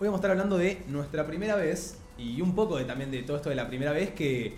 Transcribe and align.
Hoy 0.00 0.06
vamos 0.06 0.20
a 0.20 0.20
estar 0.20 0.30
hablando 0.30 0.56
de 0.56 0.82
nuestra 0.88 1.26
primera 1.26 1.56
vez 1.56 1.98
y 2.16 2.40
un 2.40 2.54
poco 2.54 2.78
de, 2.78 2.86
también 2.86 3.10
de 3.10 3.22
todo 3.22 3.36
esto 3.36 3.50
de 3.50 3.54
la 3.54 3.68
primera 3.68 3.92
vez 3.92 4.12
que, 4.12 4.56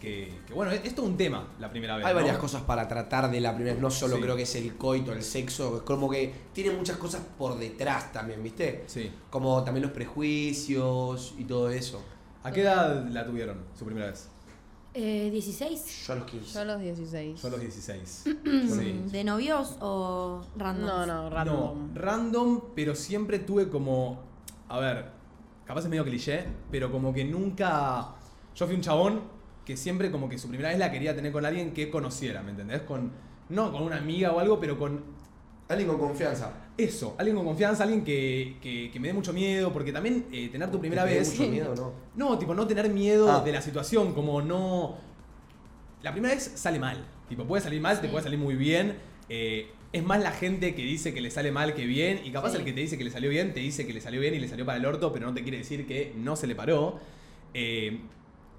que, 0.00 0.32
que, 0.46 0.54
bueno, 0.54 0.70
es, 0.70 0.84
es 0.84 0.96
un 0.98 1.16
tema 1.16 1.48
la 1.58 1.68
primera 1.68 1.96
vez. 1.96 2.06
Hay 2.06 2.14
¿no? 2.14 2.20
varias 2.20 2.38
cosas 2.38 2.62
para 2.62 2.86
tratar 2.86 3.28
de 3.28 3.40
la 3.40 3.52
primera 3.56 3.74
vez, 3.74 3.82
no 3.82 3.90
solo 3.90 4.14
Sí. 4.14 4.22
creo 4.22 4.36
que 4.36 4.42
es 4.42 4.54
el 4.54 4.76
coito, 4.76 5.12
el 5.12 5.24
sexo, 5.24 5.78
es 5.78 5.82
como 5.82 6.08
que 6.08 6.32
tiene 6.52 6.70
muchas 6.70 6.96
cosas 6.96 7.22
por 7.36 7.58
detrás 7.58 8.12
también, 8.12 8.40
¿viste? 8.40 8.84
Sí. 8.86 9.10
Como 9.30 9.64
también 9.64 9.82
los 9.82 9.90
prejuicios 9.90 11.34
y 11.36 11.42
todo 11.42 11.70
eso. 11.70 12.00
¿A 12.44 12.52
qué 12.52 12.60
edad 12.60 13.08
la 13.08 13.26
tuvieron 13.26 13.64
su 13.76 13.84
primera 13.84 14.06
vez? 14.06 14.28
Eh, 14.94 15.28
¿16? 15.34 16.06
Yo 16.06 16.12
a 16.12 16.16
los 16.16 16.26
15. 16.30 16.54
Yo 16.54 16.60
a 16.60 16.64
los 16.66 16.80
16. 16.80 17.42
Yo 17.42 17.48
a 17.48 17.50
los 17.50 17.60
16. 17.60 18.22
sí. 18.22 18.30
Mm, 18.48 19.08
¿De 19.10 19.24
novios 19.24 19.74
o 19.80 20.40
random? 20.56 20.86
No, 20.86 21.04
no, 21.04 21.30
random. 21.30 21.94
No, 21.94 22.00
random, 22.00 22.60
pero 22.76 22.94
siempre 22.94 23.40
tuve 23.40 23.68
como. 23.68 24.32
A 24.68 24.78
ver, 24.80 25.04
capaz 25.64 25.80
es 25.80 25.88
medio 25.88 26.04
cliché, 26.04 26.44
pero 26.70 26.90
como 26.90 27.12
que 27.12 27.24
nunca. 27.24 28.08
Yo 28.54 28.66
fui 28.66 28.74
un 28.74 28.80
chabón 28.82 29.20
que 29.64 29.76
siempre 29.76 30.10
como 30.10 30.28
que 30.28 30.38
su 30.38 30.48
primera 30.48 30.68
vez 30.70 30.78
la 30.78 30.90
quería 30.90 31.14
tener 31.14 31.32
con 31.32 31.44
alguien 31.44 31.72
que 31.72 31.90
conociera, 31.90 32.42
¿me 32.42 32.50
entendés? 32.50 32.82
Con. 32.82 33.12
No 33.50 33.70
con 33.72 33.82
una 33.82 33.98
amiga 33.98 34.32
o 34.32 34.38
algo, 34.40 34.58
pero 34.58 34.78
con 34.78 35.02
Alguien 35.68 35.88
con 35.88 35.98
confianza. 35.98 36.50
eso, 36.78 37.14
alguien 37.18 37.36
con 37.36 37.44
confianza, 37.46 37.82
alguien 37.84 38.04
que, 38.04 38.56
que- 38.60 38.90
que 38.90 39.00
me 39.00 39.08
dé 39.08 39.14
mucho 39.14 39.32
miedo, 39.32 39.72
porque 39.72 39.92
también 39.92 40.26
eh, 40.32 40.48
tener 40.50 40.70
tu 40.70 40.78
primera 40.80 41.04
¿Te 41.04 41.10
da 41.10 41.16
vez. 41.16 41.38
mucho 41.38 41.50
miedo, 41.50 41.74
¿no? 41.74 41.92
No, 42.16 42.38
tipo, 42.38 42.54
no 42.54 42.66
tener 42.66 42.88
miedo 42.90 43.30
Ah. 43.30 43.40
de 43.44 43.52
la 43.52 43.60
situación, 43.62 44.12
como 44.14 44.40
no. 44.42 44.96
La 46.02 46.12
primera 46.12 46.34
vez 46.34 46.52
sale 46.54 46.78
mal. 46.78 47.02
Tipo, 47.28 47.44
puede 47.44 47.62
salir 47.62 47.80
mal, 47.80 48.00
te 48.00 48.08
puede 48.08 48.24
salir 48.24 48.38
muy 48.38 48.54
bien. 48.56 48.98
Eh, 49.28 49.70
es 49.94 50.04
más 50.04 50.20
la 50.22 50.32
gente 50.32 50.74
que 50.74 50.82
dice 50.82 51.14
que 51.14 51.20
le 51.22 51.30
sale 51.30 51.50
mal 51.52 51.72
que 51.74 51.86
bien. 51.86 52.20
Y 52.24 52.30
capaz 52.32 52.50
Sí. 52.50 52.58
el 52.58 52.64
que 52.64 52.72
te 52.74 52.80
dice 52.80 52.98
que 52.98 53.04
le 53.04 53.10
salió 53.10 53.30
bien, 53.30 53.54
te 53.54 53.60
dice 53.60 53.86
que 53.86 53.92
le 53.94 54.00
salió 54.02 54.20
bien 54.20 54.34
y 54.34 54.40
le 54.40 54.48
salió 54.48 54.66
para 54.66 54.76
el 54.76 54.84
orto, 54.84 55.12
pero 55.12 55.26
no 55.26 55.32
te 55.32 55.42
quiere 55.42 55.58
decir 55.58 55.86
que 55.86 56.12
no 56.16 56.36
se 56.36 56.46
le 56.46 56.54
paró. 56.54 56.98
Eh, 57.54 58.00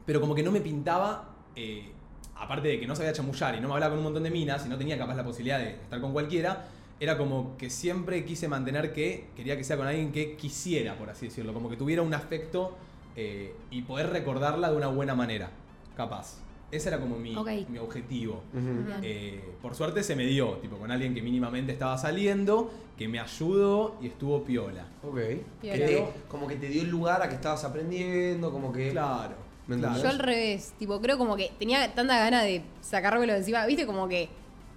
pero 0.06 0.19
como 0.22 0.33
que 0.33 0.41
no 0.44 0.52
me 0.52 0.61
pintaba. 0.61 1.31
eh, 1.58 1.91
aparte 2.38 2.67
de 2.67 2.80
que 2.81 2.86
no 2.88 2.95
sabía 2.97 3.13
chamullar 3.13 3.56
y 3.56 3.61
no 3.61 3.69
me 3.69 3.75
hablaba 3.75 3.91
con 3.91 4.00
un 4.00 4.03
montón 4.06 4.23
de 4.23 4.30
minas 4.30 4.66
y 4.66 4.69
no 4.69 4.78
tenía 4.78 4.97
capaz 4.97 5.16
la 5.16 5.23
posibilidad 5.23 5.58
de 5.59 5.69
estar 5.72 6.02
con 6.02 6.11
cualquiera. 6.11 6.67
Era 7.00 7.17
como 7.17 7.56
que 7.58 7.69
siempre 7.69 8.25
quise 8.25 8.47
mantener 8.50 8.91
que 8.94 9.28
quería 9.38 9.56
que 9.58 9.63
sea 9.63 9.78
con 9.78 9.88
alguien 9.88 10.11
que 10.11 10.36
quisiera, 10.36 10.97
por 10.97 11.09
así 11.09 11.28
decirlo. 11.28 11.53
Como 11.53 11.69
que 11.69 11.78
tuviera 11.78 12.02
un 12.02 12.13
afecto 12.13 12.75
eh, 13.16 13.53
y 13.72 13.81
poder 13.83 14.09
recordarla 14.09 14.69
de 14.72 14.75
una 14.78 14.88
buena 14.88 15.16
manera. 15.16 15.50
Capaz. 15.95 16.39
Ese 16.71 16.89
era 16.89 16.99
como 16.99 17.17
mi, 17.17 17.35
mi 17.69 17.77
objetivo. 17.77 18.41
Eh, 19.02 19.41
por 19.61 19.75
suerte 19.75 20.03
se 20.03 20.16
me 20.16 20.25
dio, 20.25 20.53
tipo, 20.58 20.77
con 20.77 20.91
alguien 20.91 21.13
que 21.13 21.22
mínimamente 21.22 21.72
estaba 21.72 21.97
saliendo, 21.97 22.72
que 22.97 23.07
me 23.07 23.19
ayudó 23.19 23.95
y 24.02 24.07
estuvo 24.07 24.44
piola. 24.44 24.85
Ok. 25.03 25.16
Que 25.16 25.44
te- 25.61 26.05
como 26.27 26.47
que 26.47 26.55
te 26.55 26.67
dio 26.67 26.81
el 26.81 26.89
lugar 26.89 27.22
a 27.22 27.30
que 27.30 27.35
estabas 27.35 27.63
aprendiendo, 27.63 28.52
como 28.52 28.72
que. 28.73 28.89
Claro. 28.91 29.35
¿Me 29.67 29.77
claro. 29.77 30.02
Yo 30.02 30.09
al 30.09 30.19
revés, 30.19 30.73
tipo, 30.77 30.99
creo 31.02 31.17
como 31.17 31.35
que 31.35 31.52
tenía 31.57 31.94
tanta 31.95 32.17
gana 32.19 32.44
de 32.44 32.61
sacármelo 32.81 33.33
de 33.33 33.39
encima, 33.39 33.66
viste 33.66 33.85
como 33.88 34.07
que 34.07 34.29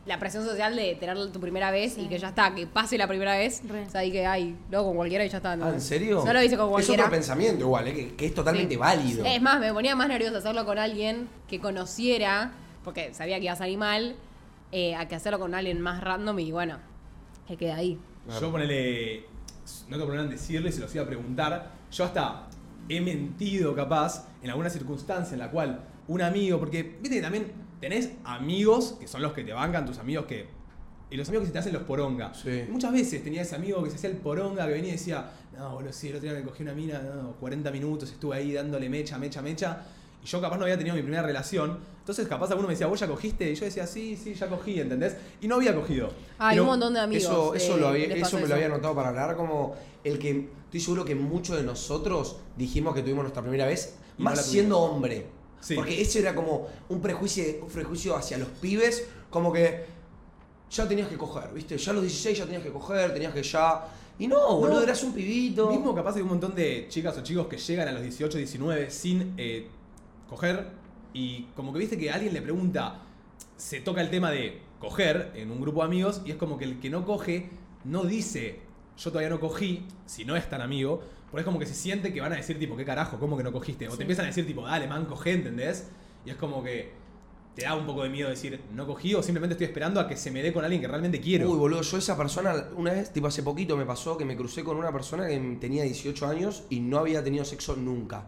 la 0.08 0.18
presión 0.18 0.44
social 0.44 0.74
de 0.74 0.94
tener 0.96 1.16
tu 1.30 1.38
primera 1.38 1.70
vez 1.70 1.92
Sí. 1.94 2.02
y 2.02 2.08
que 2.08 2.18
ya 2.18 2.28
está, 2.30 2.54
que 2.54 2.66
pase 2.66 2.96
la 2.98 3.06
primera 3.06 3.36
vez, 3.36 3.62
Re. 3.68 3.82
o 3.84 3.90
sea, 3.90 4.04
y 4.04 4.10
que 4.10 4.26
ay, 4.26 4.56
luego 4.70 4.86
con 4.88 4.96
cualquiera 4.96 5.24
y 5.24 5.28
ya 5.28 5.36
está. 5.36 5.52
Ah, 5.52 5.56
¿no? 5.56 5.68
¿en 5.70 5.80
serio? 5.80 6.22
No 6.24 6.32
lo 6.32 6.42
hice 6.42 6.56
con 6.56 6.66
Es 6.66 6.70
cualquiera. 6.72 7.02
otro 7.04 7.12
pensamiento 7.14 7.64
igual, 7.64 7.86
¿eh? 7.88 7.94
que, 7.94 8.14
que 8.16 8.26
es 8.26 8.34
totalmente 8.34 8.74
Sí. 8.74 8.78
válido. 8.78 9.24
Es 9.24 9.40
más, 9.42 9.60
me 9.60 9.72
ponía 9.72 9.94
más 9.94 10.08
nerviosa 10.08 10.38
hacerlo 10.38 10.64
con 10.64 10.78
alguien 10.78 11.28
que 11.46 11.60
conociera, 11.60 12.52
porque 12.84 13.12
sabía 13.14 13.36
que 13.38 13.44
iba 13.44 13.52
a 13.52 13.56
salir 13.56 13.78
mal, 13.78 14.16
eh, 14.72 14.94
a 14.96 15.06
que 15.06 15.14
hacerlo 15.14 15.38
con 15.38 15.54
alguien 15.54 15.80
más 15.80 16.02
random 16.02 16.38
y 16.40 16.50
bueno, 16.52 16.78
que 17.46 17.56
quede 17.56 17.72
ahí. 17.72 17.98
Yo 18.40 18.50
ponele. 18.50 19.24
No 19.88 19.96
tengo 19.96 20.06
problema 20.06 20.24
en 20.24 20.30
decirlo 20.30 20.68
y 20.68 20.72
se 20.72 20.80
los 20.80 20.94
iba 20.94 21.04
a 21.04 21.06
preguntar. 21.06 21.70
Yo 21.92 22.04
hasta 22.04 22.46
he 22.88 23.00
mentido 23.02 23.74
capaz 23.74 24.26
en 24.42 24.48
alguna 24.50 24.70
circunstancia 24.70 25.34
en 25.34 25.40
la 25.40 25.50
cual 25.50 25.80
un 26.06 26.22
amigo, 26.22 26.58
porque 26.58 26.82
viste 27.02 27.20
también 27.20 27.52
tenés 27.80 28.10
amigos 28.24 28.96
que 29.00 29.08
son 29.08 29.22
los 29.22 29.32
que 29.32 29.44
te 29.44 29.52
bancan, 29.52 29.86
tus 29.86 29.98
amigos 29.98 30.26
que. 30.26 30.46
Y 31.10 31.16
los 31.16 31.26
amigos 31.28 31.44
que 31.44 31.46
se 31.46 31.52
te 31.54 31.58
hacen 31.60 31.72
los 31.72 31.82
poronga. 31.84 32.34
Sí. 32.34 32.64
Muchas 32.68 32.92
veces 32.92 33.24
tenía 33.24 33.40
ese 33.42 33.54
amigo 33.56 33.82
que 33.82 33.88
se 33.90 33.96
hacía 33.96 34.10
el 34.10 34.16
poronga 34.16 34.66
que 34.66 34.72
venía 34.74 34.90
y 34.90 34.92
decía, 34.92 35.30
no, 35.56 35.74
boludo, 35.74 35.92
sí, 35.92 36.08
el 36.08 36.16
otro 36.16 36.28
día 36.28 36.38
me 36.38 36.44
cogí 36.44 36.62
una 36.62 36.74
mina, 36.74 37.00
no, 37.00 37.32
40 37.40 37.70
minutos, 37.70 38.10
estuve 38.12 38.36
ahí 38.36 38.52
dándole 38.52 38.90
mecha, 38.90 39.16
mecha, 39.16 39.40
mecha. 39.40 39.84
Y 40.22 40.26
yo 40.26 40.40
capaz 40.40 40.58
no 40.58 40.64
había 40.64 40.76
tenido 40.76 40.94
mi 40.94 41.00
primera 41.02 41.22
relación. 41.22 41.78
Entonces 42.00 42.28
capaz 42.28 42.50
alguno 42.50 42.68
me 42.68 42.74
decía, 42.74 42.86
¿vos 42.88 43.00
ya 43.00 43.06
cogiste? 43.06 43.50
Y 43.50 43.54
yo 43.54 43.64
decía, 43.64 43.86
sí, 43.86 44.16
sí, 44.22 44.34
ya 44.34 44.48
cogí, 44.48 44.80
¿entendés? 44.80 45.16
Y 45.40 45.48
no 45.48 45.54
había 45.54 45.74
cogido. 45.74 46.10
Hay 46.38 46.56
Pero- 46.56 46.64
un 46.64 46.68
montón 46.70 46.92
de 46.92 47.00
amigos. 47.00 47.22
Eso, 47.24 47.54
eso, 47.54 47.76
eh, 47.76 47.80
lo 47.80 47.88
había- 47.88 48.08
les 48.08 48.16
eso 48.16 48.24
pasó 48.26 48.40
me 48.40 48.46
lo 48.46 48.54
había 48.54 48.66
anotado 48.66 48.94
para 48.94 49.08
hablar 49.08 49.34
como 49.36 49.76
el 50.04 50.18
que 50.18 50.48
estoy 50.64 50.80
seguro 50.80 51.04
que 51.06 51.14
muchos 51.14 51.56
de 51.56 51.62
nosotros 51.62 52.36
dijimos 52.56 52.94
que 52.94 53.00
tuvimos 53.02 53.22
nuestra 53.22 53.40
primera 53.42 53.64
vez, 53.66 53.96
Y 54.18 54.22
más 54.22 54.44
siendo 54.44 54.78
hombre. 54.78 55.26
Sí. 55.60 55.74
Porque 55.74 56.00
ese 56.00 56.20
era 56.20 56.34
como 56.34 56.68
un 56.88 57.00
prejuicio, 57.00 57.44
un 57.62 57.68
prejuicio 57.68 58.16
hacia 58.16 58.38
los 58.38 58.48
pibes, 58.48 59.06
como 59.30 59.52
que 59.52 59.86
ya 60.70 60.86
tenías 60.86 61.08
que 61.08 61.16
coger, 61.16 61.52
¿viste? 61.52 61.76
Ya 61.76 61.90
a 61.90 61.94
los 61.94 62.02
16 62.02 62.38
ya 62.38 62.44
tenías 62.44 62.62
que 62.62 62.70
coger, 62.70 63.12
tenías 63.12 63.32
que 63.32 63.42
ya. 63.42 63.86
Y 64.18 64.26
no, 64.26 64.56
boludo, 64.56 64.82
eras 64.82 65.02
un 65.02 65.12
pibito. 65.12 65.70
Mismo 65.70 65.94
capaz 65.94 66.16
hay 66.16 66.22
un 66.22 66.28
montón 66.28 66.54
de 66.54 66.86
chicas 66.88 67.16
o 67.16 67.22
chicos 67.22 67.46
que 67.46 67.56
llegan 67.56 67.88
a 67.88 67.92
los 67.92 68.02
18, 68.02 68.38
19 68.38 68.90
sin 68.90 69.34
eh, 69.36 69.68
coger 70.28 70.66
y 71.12 71.44
como 71.56 71.72
que 71.72 71.78
viste 71.78 71.96
que 71.96 72.10
alguien 72.10 72.34
le 72.34 72.42
pregunta, 72.42 73.00
se 73.56 73.80
toca 73.80 74.00
el 74.00 74.10
tema 74.10 74.30
de 74.30 74.60
coger 74.78 75.32
en 75.34 75.50
un 75.50 75.60
grupo 75.60 75.80
de 75.80 75.86
amigos 75.86 76.20
y 76.24 76.30
es 76.30 76.36
como 76.36 76.58
que 76.58 76.64
el 76.64 76.80
que 76.80 76.90
no 76.90 77.04
coge 77.04 77.50
no 77.84 78.04
dice 78.04 78.68
yo 78.98 79.10
todavía 79.10 79.30
no 79.30 79.40
cogí, 79.40 79.84
si 80.06 80.24
no 80.24 80.36
es 80.36 80.48
tan 80.50 80.60
amigo, 80.60 81.02
porque 81.30 81.40
es 81.42 81.44
como 81.44 81.58
que 81.58 81.66
se 81.66 81.74
siente 81.74 82.12
que 82.12 82.20
van 82.20 82.32
a 82.32 82.36
decir 82.36 82.58
tipo, 82.58 82.76
¿qué 82.76 82.84
carajo? 82.84 83.18
¿Cómo 83.18 83.36
que 83.36 83.42
no 83.42 83.52
cogiste? 83.52 83.86
O 83.88 83.90
Sí. 83.92 83.96
te 83.98 84.02
empiezan 84.04 84.24
a 84.24 84.28
decir 84.28 84.46
tipo, 84.46 84.62
dale, 84.62 84.86
man, 84.86 85.04
coge, 85.06 85.32
¿entendés? 85.32 85.88
Y 86.24 86.30
es 86.30 86.36
como 86.36 86.62
que 86.62 86.92
te 87.54 87.62
da 87.64 87.74
un 87.74 87.86
poco 87.86 88.04
de 88.04 88.08
miedo 88.08 88.28
decir, 88.30 88.60
no 88.72 88.86
cogí 88.86 89.14
o 89.14 89.22
simplemente 89.22 89.54
estoy 89.54 89.66
esperando 89.66 89.98
a 90.00 90.06
que 90.06 90.16
se 90.16 90.30
me 90.30 90.42
dé 90.42 90.52
con 90.52 90.64
alguien 90.64 90.80
que 90.80 90.86
realmente 90.86 91.20
quiero. 91.20 91.50
Uy, 91.50 91.58
boludo, 91.58 91.82
yo 91.82 91.98
esa 91.98 92.16
persona, 92.16 92.68
una 92.76 92.92
vez, 92.92 93.12
tipo 93.12 93.26
hace 93.26 93.42
poquito 93.42 93.76
me 93.76 93.84
pasó 93.84 94.16
que 94.16 94.24
me 94.24 94.36
crucé 94.36 94.62
con 94.62 94.76
una 94.76 94.92
persona 94.92 95.26
que 95.26 95.38
tenía 95.60 95.82
18 95.82 96.26
años 96.28 96.62
y 96.70 96.78
no 96.80 96.98
había 96.98 97.22
tenido 97.24 97.44
sexo 97.44 97.74
nunca. 97.74 98.26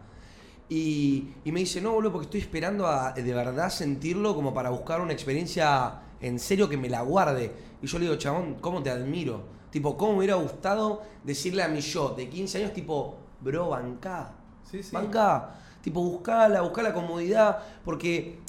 Y, 0.69 1.29
y 1.43 1.51
me 1.51 1.59
dice, 1.61 1.81
no, 1.81 1.91
boludo, 1.93 2.11
porque 2.13 2.25
estoy 2.25 2.39
esperando 2.41 2.87
a 2.87 3.11
de 3.13 3.33
verdad 3.33 3.69
sentirlo 3.69 4.35
como 4.35 4.53
para 4.53 4.69
buscar 4.69 5.01
una 5.01 5.11
experiencia 5.13 5.99
en 6.21 6.39
serio 6.39 6.69
que 6.69 6.77
me 6.77 6.89
la 6.89 7.01
guarde. 7.01 7.51
Y 7.81 7.87
yo 7.87 7.99
le 7.99 8.05
digo, 8.05 8.17
chabón, 8.17 8.55
¿cómo 8.61 8.81
te 8.83 8.89
admiro? 8.89 9.43
Tipo, 9.71 9.97
¿cómo 9.97 10.11
me 10.13 10.17
hubiera 10.19 10.35
gustado 10.35 11.01
decirle 11.23 11.63
a 11.63 11.67
mi 11.67 11.81
yo 11.81 12.09
de 12.09 12.29
15 12.29 12.57
años, 12.59 12.73
tipo, 12.73 13.15
bro, 13.39 13.69
bancá, 13.69 14.31
Sí, 14.69 14.83
sí. 14.83 14.91
bancá. 14.93 15.55
Tipo, 15.81 16.01
buscala, 16.01 16.61
buscá 16.61 16.83
la 16.83 16.93
comodidad, 16.93 17.57
porque 17.85 18.39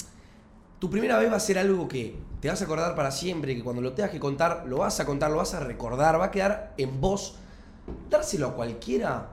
tu 0.79 0.89
primera 0.89 1.17
vez 1.17 1.31
va 1.31 1.37
a 1.37 1.39
ser 1.39 1.57
algo 1.57 1.87
que 1.87 2.15
te 2.41 2.49
vas 2.49 2.61
a 2.61 2.65
acordar 2.65 2.93
para 2.95 3.09
siempre, 3.09 3.55
que 3.55 3.63
cuando 3.63 3.81
lo 3.81 3.93
tengas 3.93 4.11
que 4.11 4.19
contar, 4.19 4.65
lo 4.67 4.77
vas 4.79 4.99
a 4.99 5.05
contar, 5.05 5.31
lo 5.31 5.37
vas 5.37 5.53
a 5.53 5.61
recordar, 5.61 6.19
va 6.19 6.25
a 6.25 6.31
quedar 6.31 6.73
en 6.77 6.99
vos. 6.99 7.35
Dárselo 8.09 8.47
a 8.49 8.53
cualquiera, 8.53 9.27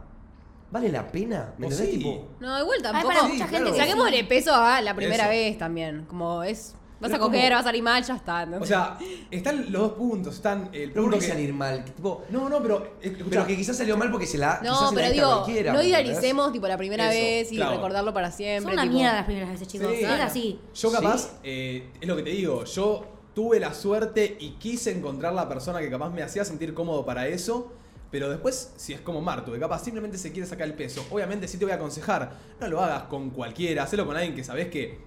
¿vale 0.71 0.91
la 0.91 1.07
pena? 1.11 1.55
¿Me 1.59 1.67
entendés? 1.67 1.91
sí. 1.91 1.99
Tipo, 1.99 2.25
No, 2.41 2.59
igual 2.61 2.79
Hay 2.79 2.83
tampoco. 2.83 3.09
para 3.09 3.23
mucha 3.25 3.35
Sí, 3.35 3.39
gente 3.51 3.57
claro. 3.73 3.77
Saquémosle 3.77 4.25
peso 4.25 4.55
a 4.55 4.81
la 4.81 4.95
primera 4.95 5.25
Eso. 5.25 5.31
vez 5.31 5.59
también. 5.59 6.05
Como 6.09 6.43
es. 6.43 6.75
Vas 7.01 7.11
Pero 7.11 7.23
a 7.25 7.27
coger, 7.27 7.41
como- 7.45 7.55
vas 7.55 7.61
a 7.61 7.65
salir 7.69 7.83
mal, 7.83 8.05
ya 8.05 8.15
está. 8.17 8.45
¿no? 8.47 8.59
O 8.59 8.67
sea, 8.67 8.99
están 9.31 9.73
los 9.73 9.83
dos 9.83 9.93
puntos. 9.93 10.35
Están 10.35 10.69
el 10.73 10.91
pero 10.93 11.03
punto 11.03 11.03
¿por 11.03 11.13
qué 11.15 11.19
que- 11.21 11.33
salir 11.33 11.53
mal? 11.55 11.85
Tipo, 11.85 12.25
No, 12.31 12.49
no, 12.49 12.61
pero. 12.63 12.85
eh, 13.01 13.09
escuchá, 13.17 13.25
pero 13.31 13.47
que 13.47 13.57
quizás 13.57 13.77
salió 13.79 13.97
mal 13.97 14.11
porque 14.11 14.27
se 14.27 14.37
la, 14.37 14.61
quizás 14.61 14.63
no, 14.81 14.89
se 14.91 14.95
la 14.97 15.01
pero 15.01 15.13
digo, 15.15 15.29
cualquiera, 15.37 15.73
no 15.73 15.83
idealicemos 15.83 16.53
tipo 16.53 16.69
la 16.69 16.77
primera 16.77 17.11
Eso, 17.13 17.21
vez 17.23 17.53
y 17.53 17.57
claro. 17.57 17.73
recordarlo 17.77 18.13
para 18.13 18.31
siempre. 18.31 18.65
Son 18.65 18.73
una 18.75 18.83
tipo- 18.83 18.95
mierda 18.97 19.15
las 19.15 19.25
primeras 19.25 19.51
veces, 19.51 19.67
chicos. 19.69 19.89
Sí. 19.97 20.05
Es 20.05 20.11
así. 20.21 20.61
Yo 20.75 20.93
capaz, 20.93 21.19
Sí. 21.23 21.29
eh, 21.45 21.89
es 22.01 22.07
lo 22.09 22.17
que 22.17 22.23
te 22.23 22.31
digo, 22.31 22.65
yo 22.65 23.07
tuve 23.35 23.59
la 23.61 23.73
suerte 23.73 24.37
y 24.39 24.51
quise 24.59 24.91
encontrar 24.91 25.33
la 25.33 25.49
persona 25.49 25.81
que 25.81 25.89
capaz 25.89 26.11
me 26.11 26.23
hacía 26.23 26.45
sentir 26.45 26.75
cómodo 26.75 27.07
para 27.07 27.29
eso, 27.29 27.73
pero 28.11 28.29
después, 28.29 28.73
si 28.77 28.93
es 28.93 29.01
como 29.01 29.21
Martu, 29.21 29.53
que 29.53 29.59
capaz 29.61 29.85
simplemente 29.85 30.19
se 30.19 30.33
quiere 30.33 30.47
sacar 30.47 30.67
el 30.67 30.75
peso, 30.75 31.07
obviamente 31.11 31.47
sí 31.49 31.57
te 31.57 31.65
voy 31.65 31.73
a 31.73 31.77
aconsejar, 31.77 32.33
no 32.61 32.67
lo 32.69 32.81
hagas 32.83 33.05
con 33.05 33.31
cualquiera, 33.31 33.85
hacelo 33.85 34.05
con 34.05 34.17
alguien 34.17 34.35
que 34.35 34.43
sabes 34.45 34.67
que, 34.69 34.99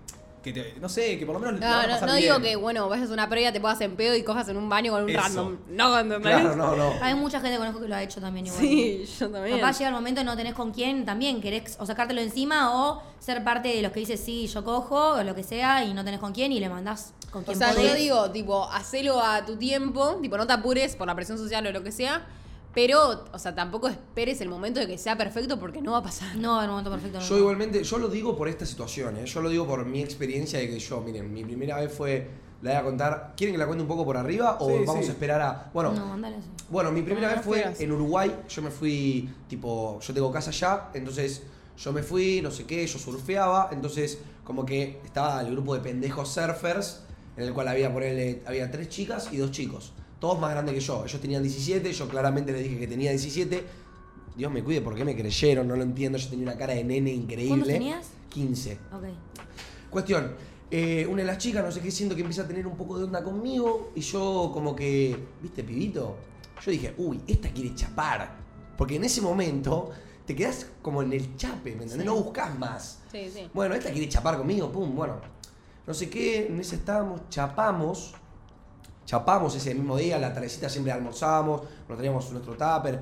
que 0.43 0.51
te, 0.53 0.75
no 0.81 0.89
sé, 0.89 1.17
que 1.17 1.25
por 1.25 1.33
lo 1.33 1.39
menos 1.39 1.59
la 1.59 1.65
No, 1.69 1.75
vas 1.77 1.83
a 1.85 1.87
no, 1.87 1.93
pasar 1.93 2.09
no 2.09 2.15
digo 2.15 2.39
bien. 2.39 2.51
que, 2.51 2.55
bueno, 2.57 2.89
vayas 2.89 3.09
a 3.09 3.13
una 3.13 3.29
previa, 3.29 3.53
te 3.53 3.61
pongas 3.61 3.79
en 3.81 3.95
pedo 3.95 4.13
y 4.15 4.23
cojas 4.23 4.47
en 4.49 4.57
un 4.57 4.67
baño 4.69 4.91
con 4.91 5.03
un 5.03 5.09
Eso. 5.09 5.19
random. 5.21 5.57
No, 5.69 5.97
¿entendés? 5.97 6.21
Claro, 6.33 6.55
no, 6.55 6.75
no. 6.75 6.93
Hay 7.01 7.15
mucha 7.15 7.39
gente 7.39 7.53
que 7.53 7.57
conozco 7.59 7.79
que 7.81 7.87
lo 7.87 7.95
ha 7.95 8.03
hecho 8.03 8.19
también 8.21 8.45
igual. 8.47 8.59
Sí, 8.61 9.05
yo 9.19 9.29
también. 9.29 9.57
Capaz 9.59 9.77
llega 9.79 9.87
el 9.89 9.95
momento 9.95 10.21
y 10.21 10.23
no 10.25 10.35
tenés 10.35 10.53
con 10.53 10.71
quién 10.73 11.05
también, 11.05 11.41
querés 11.41 11.77
o 11.79 11.85
sacártelo 11.85 12.19
encima 12.21 12.73
o 12.75 13.01
ser 13.19 13.43
parte 13.43 13.69
de 13.69 13.81
los 13.81 13.91
que 13.93 14.01
dices 14.01 14.19
sí, 14.19 14.47
yo 14.47 14.63
cojo 14.65 15.13
o 15.13 15.23
lo 15.23 15.33
que 15.33 15.43
sea 15.43 15.83
y 15.85 15.93
no 15.93 16.03
tenés 16.03 16.19
con 16.19 16.33
quién 16.33 16.51
y 16.51 16.59
le 16.59 16.67
mandás 16.67 17.13
con 17.31 17.43
O 17.43 17.45
quien 17.45 17.57
sea, 17.57 17.69
podés. 17.73 17.89
yo 17.91 17.95
digo, 17.95 18.31
tipo, 18.31 18.69
hacelo 18.69 19.21
a 19.21 19.45
tu 19.45 19.55
tiempo, 19.55 20.17
tipo, 20.21 20.37
no 20.37 20.45
te 20.45 20.53
apures 20.53 20.95
por 20.97 21.07
la 21.07 21.15
presión 21.15 21.37
social 21.37 21.65
o 21.65 21.71
lo 21.71 21.81
que 21.83 21.91
sea, 21.93 22.21
pero, 22.73 23.25
o 23.31 23.39
sea, 23.39 23.53
tampoco 23.55 23.87
esperes 23.87 24.41
el 24.41 24.49
momento 24.49 24.79
de 24.79 24.87
que 24.87 24.97
sea 24.97 25.17
perfecto 25.17 25.59
porque 25.59 25.81
no 25.81 25.91
va 25.93 25.99
a 25.99 26.03
pasar. 26.03 26.35
No, 26.35 26.61
el 26.61 26.69
momento 26.69 26.89
perfecto. 26.91 27.19
no. 27.19 27.25
Yo 27.25 27.37
igualmente, 27.37 27.83
yo 27.83 27.97
lo 27.97 28.07
digo 28.09 28.35
por 28.35 28.47
esta 28.47 28.65
situación, 28.65 29.17
¿eh? 29.17 29.25
yo 29.25 29.41
lo 29.41 29.49
digo 29.49 29.67
por 29.67 29.85
mi 29.85 30.01
experiencia 30.01 30.59
de 30.59 30.69
que 30.69 30.79
yo, 30.79 31.01
miren, 31.01 31.31
mi 31.33 31.43
primera 31.43 31.79
vez 31.79 31.91
fue 31.93 32.27
La 32.63 32.71
voy 32.71 32.79
a 32.79 32.83
contar. 32.83 33.33
¿Quieren 33.35 33.53
que 33.53 33.57
la 33.59 33.65
cuente 33.67 33.81
un 33.81 33.89
poco 33.89 34.05
por 34.05 34.15
arriba 34.15 34.55
o 34.61 34.69
Sí, 34.69 34.85
vamos 34.87 35.03
sí. 35.03 35.09
a 35.09 35.13
esperar 35.13 35.41
a. 35.41 35.69
Bueno, 35.73 35.91
No, 35.91 36.05
mándale 36.05 36.37
así. 36.37 36.47
bueno, 36.69 36.91
mi 36.93 37.01
primera 37.01 37.27
No, 37.29 37.35
vez 37.35 37.45
fue 37.45 37.73
en 37.77 37.91
Uruguay. 37.91 38.33
Yo 38.47 38.61
me 38.61 38.71
fui, 38.71 39.29
tipo, 39.49 39.99
yo 39.99 40.13
tengo 40.13 40.31
casa 40.31 40.49
allá, 40.51 40.89
entonces 40.93 41.43
yo 41.77 41.91
me 41.91 42.03
fui, 42.03 42.39
no 42.41 42.51
sé 42.51 42.63
qué, 42.65 42.87
yo 42.87 42.97
surfeaba, 42.99 43.69
entonces 43.73 44.19
como 44.45 44.65
que 44.65 44.99
estaba 45.03 45.41
el 45.41 45.51
grupo 45.51 45.73
de 45.73 45.81
pendejos 45.81 46.29
surfers, 46.29 47.01
en 47.35 47.43
el 47.43 47.53
cual 47.53 47.67
había, 47.67 47.91
ponerle, 47.91 48.41
había 48.45 48.71
tres 48.71 48.87
chicas 48.89 49.27
y 49.33 49.37
dos 49.37 49.51
chicos, 49.51 49.91
todos 50.23 50.39
más 50.39 50.51
grandes 50.51 50.73
que 50.73 50.79
yo. 50.79 51.03
Ellos 51.03 51.19
tenían 51.19 51.43
17, 51.43 51.91
yo 51.91 52.07
claramente 52.07 52.53
les 52.53 52.63
dije 52.63 52.79
que 52.79 52.87
tenía 52.87 53.09
17. 53.09 53.61
Dios 54.37 54.49
me 54.49 54.63
cuide, 54.63 54.79
¿por 54.79 54.95
qué 54.95 55.03
me 55.03 55.17
creyeron? 55.17 55.67
No 55.67 55.75
lo 55.75 55.83
entiendo, 55.83 56.17
yo 56.17 56.29
tenía 56.29 56.45
una 56.45 56.57
cara 56.57 56.73
de 56.73 56.81
nene 56.81 57.11
increíble. 57.11 57.49
¿Cuántos 57.49 57.67
tenías? 57.67 58.07
15. 58.29 58.71
Ok. 58.93 59.03
Cuestión, 59.89 60.33
eh, 60.71 61.05
una 61.09 61.23
de 61.23 61.27
las 61.27 61.39
chicas, 61.39 61.61
no 61.61 61.69
sé 61.73 61.81
qué, 61.81 61.91
siento 61.91 62.15
que 62.15 62.21
empieza 62.21 62.43
a 62.43 62.47
tener 62.47 62.65
un 62.65 62.77
poco 62.77 62.97
de 62.97 63.03
onda 63.03 63.21
conmigo 63.21 63.91
y 63.95 63.99
yo 63.99 64.49
como 64.53 64.73
que, 64.73 65.13
¿viste, 65.41 65.61
pibito? 65.61 66.15
Yo 66.63 66.71
dije, 66.71 66.93
uy, 66.99 67.19
esta 67.27 67.49
quiere 67.49 67.75
chapar. 67.75 68.33
Porque 68.77 68.95
en 68.95 69.03
ese 69.03 69.19
momento 69.19 69.89
te 70.25 70.33
quedás 70.33 70.67
como 70.81 71.03
en 71.03 71.11
el 71.11 71.35
chape, 71.35 71.75
¿me 71.75 71.83
entendés? 71.83 71.99
Sí. 71.99 72.05
No 72.05 72.15
buscas 72.15 72.57
más. 72.57 72.99
Sí, 73.11 73.29
sí. 73.29 73.49
Bueno, 73.53 73.75
esta 73.75 73.91
quiere 73.91 74.07
chapar 74.07 74.37
conmigo, 74.37 74.71
pum, 74.71 74.95
bueno. 74.95 75.17
No 75.85 75.93
sé 75.93 76.09
qué, 76.09 76.47
en 76.47 76.61
ese 76.61 76.77
estábamos, 76.77 77.27
chapamos. 77.29 78.13
Chapamos 79.05 79.55
ese 79.55 79.75
mismo 79.75 79.97
día, 79.97 80.17
la 80.17 80.33
tardecita 80.33 80.69
siempre 80.69 80.93
almorzamos, 80.93 81.61
nos 81.87 81.97
traíamos 81.97 82.31
nuestro 82.31 82.53
tupper. 82.53 83.01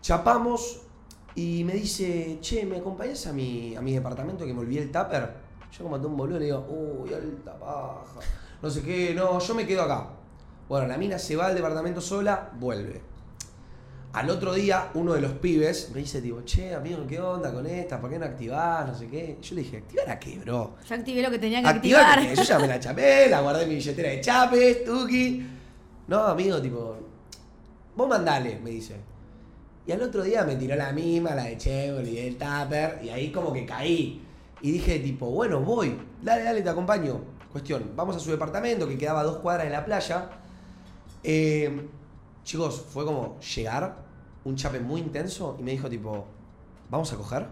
Chapamos 0.00 0.82
y 1.34 1.64
me 1.64 1.74
dice, 1.74 2.38
che, 2.40 2.64
¿me 2.64 2.78
acompañas 2.78 3.26
a 3.26 3.32
mi, 3.32 3.74
a 3.74 3.80
mi 3.80 3.92
departamento 3.92 4.44
que 4.46 4.54
me 4.54 4.60
olvidé 4.60 4.82
el 4.82 4.92
tupper? 4.92 5.34
Yo 5.76 5.84
como 5.84 5.96
un 5.96 6.16
boludo 6.16 6.38
le 6.38 6.44
digo, 6.44 6.64
uy, 6.68 7.12
alta 7.12 7.58
paja. 7.58 8.20
No 8.62 8.70
sé 8.70 8.82
qué, 8.82 9.12
no, 9.14 9.38
yo 9.40 9.54
me 9.54 9.66
quedo 9.66 9.82
acá. 9.82 10.08
Bueno, 10.68 10.86
la 10.86 10.96
mina 10.96 11.18
se 11.18 11.34
va 11.34 11.46
al 11.46 11.54
departamento 11.54 12.00
sola, 12.00 12.50
vuelve. 12.54 13.13
Al 14.14 14.30
otro 14.30 14.54
día, 14.54 14.90
uno 14.94 15.14
de 15.14 15.20
los 15.20 15.32
pibes 15.32 15.90
me 15.92 15.98
dice, 15.98 16.22
tipo, 16.22 16.42
che, 16.44 16.72
amigo, 16.72 17.04
¿qué 17.04 17.18
onda 17.18 17.52
con 17.52 17.66
esta? 17.66 18.00
¿Por 18.00 18.08
qué 18.08 18.16
no 18.16 18.26
activás? 18.26 18.86
No 18.86 18.96
sé 18.96 19.08
qué. 19.08 19.38
Yo 19.42 19.56
le 19.56 19.62
dije, 19.62 19.78
¿activar 19.78 20.08
a 20.08 20.20
qué, 20.20 20.38
bro? 20.38 20.76
Ya 20.88 20.94
activé 20.94 21.20
lo 21.20 21.30
que 21.32 21.38
tenía 21.40 21.60
que 21.60 21.66
Activar? 21.66 22.22
Yo 22.32 22.42
ya 22.44 22.58
me 22.60 22.68
la 22.68 22.78
chapé, 22.78 23.28
la 23.28 23.40
guardé 23.40 23.64
en 23.64 23.70
mi 23.70 23.74
billetera 23.74 24.10
de 24.10 24.20
chapes, 24.20 24.84
tuki. 24.84 25.44
No, 26.06 26.20
amigo, 26.26 26.62
tipo, 26.62 26.96
vos 27.96 28.08
mandale, 28.08 28.60
me 28.60 28.70
dice. 28.70 28.94
Y 29.84 29.90
al 29.90 30.00
otro 30.00 30.22
día 30.22 30.44
me 30.44 30.54
tiró 30.54 30.76
la 30.76 30.92
misma, 30.92 31.34
la 31.34 31.46
de 31.46 31.58
che, 31.58 31.90
me 31.90 31.98
olvidé 31.98 32.28
el 32.28 32.36
tupper, 32.36 33.00
y 33.02 33.08
ahí 33.08 33.32
como 33.32 33.52
que 33.52 33.66
caí. 33.66 34.22
Y 34.62 34.70
dije, 34.70 35.00
tipo, 35.00 35.28
bueno, 35.28 35.58
voy, 35.58 35.98
dale, 36.22 36.44
dale, 36.44 36.62
te 36.62 36.68
acompaño. 36.68 37.20
Cuestión, 37.50 37.90
vamos 37.96 38.14
a 38.14 38.20
su 38.20 38.30
departamento 38.30 38.86
que 38.86 38.96
quedaba 38.96 39.22
a 39.22 39.24
dos 39.24 39.38
cuadras 39.38 39.64
de 39.66 39.72
la 39.72 39.84
playa. 39.84 40.30
Eh, 41.24 41.88
chicos, 42.44 42.84
fue 42.90 43.04
como 43.04 43.38
llegar, 43.40 43.96
un 44.44 44.56
chape 44.56 44.78
muy 44.80 45.00
intenso, 45.00 45.56
y 45.58 45.62
me 45.62 45.72
dijo, 45.72 45.88
tipo, 45.88 46.26
¿vamos 46.90 47.12
a 47.12 47.16
coger? 47.16 47.46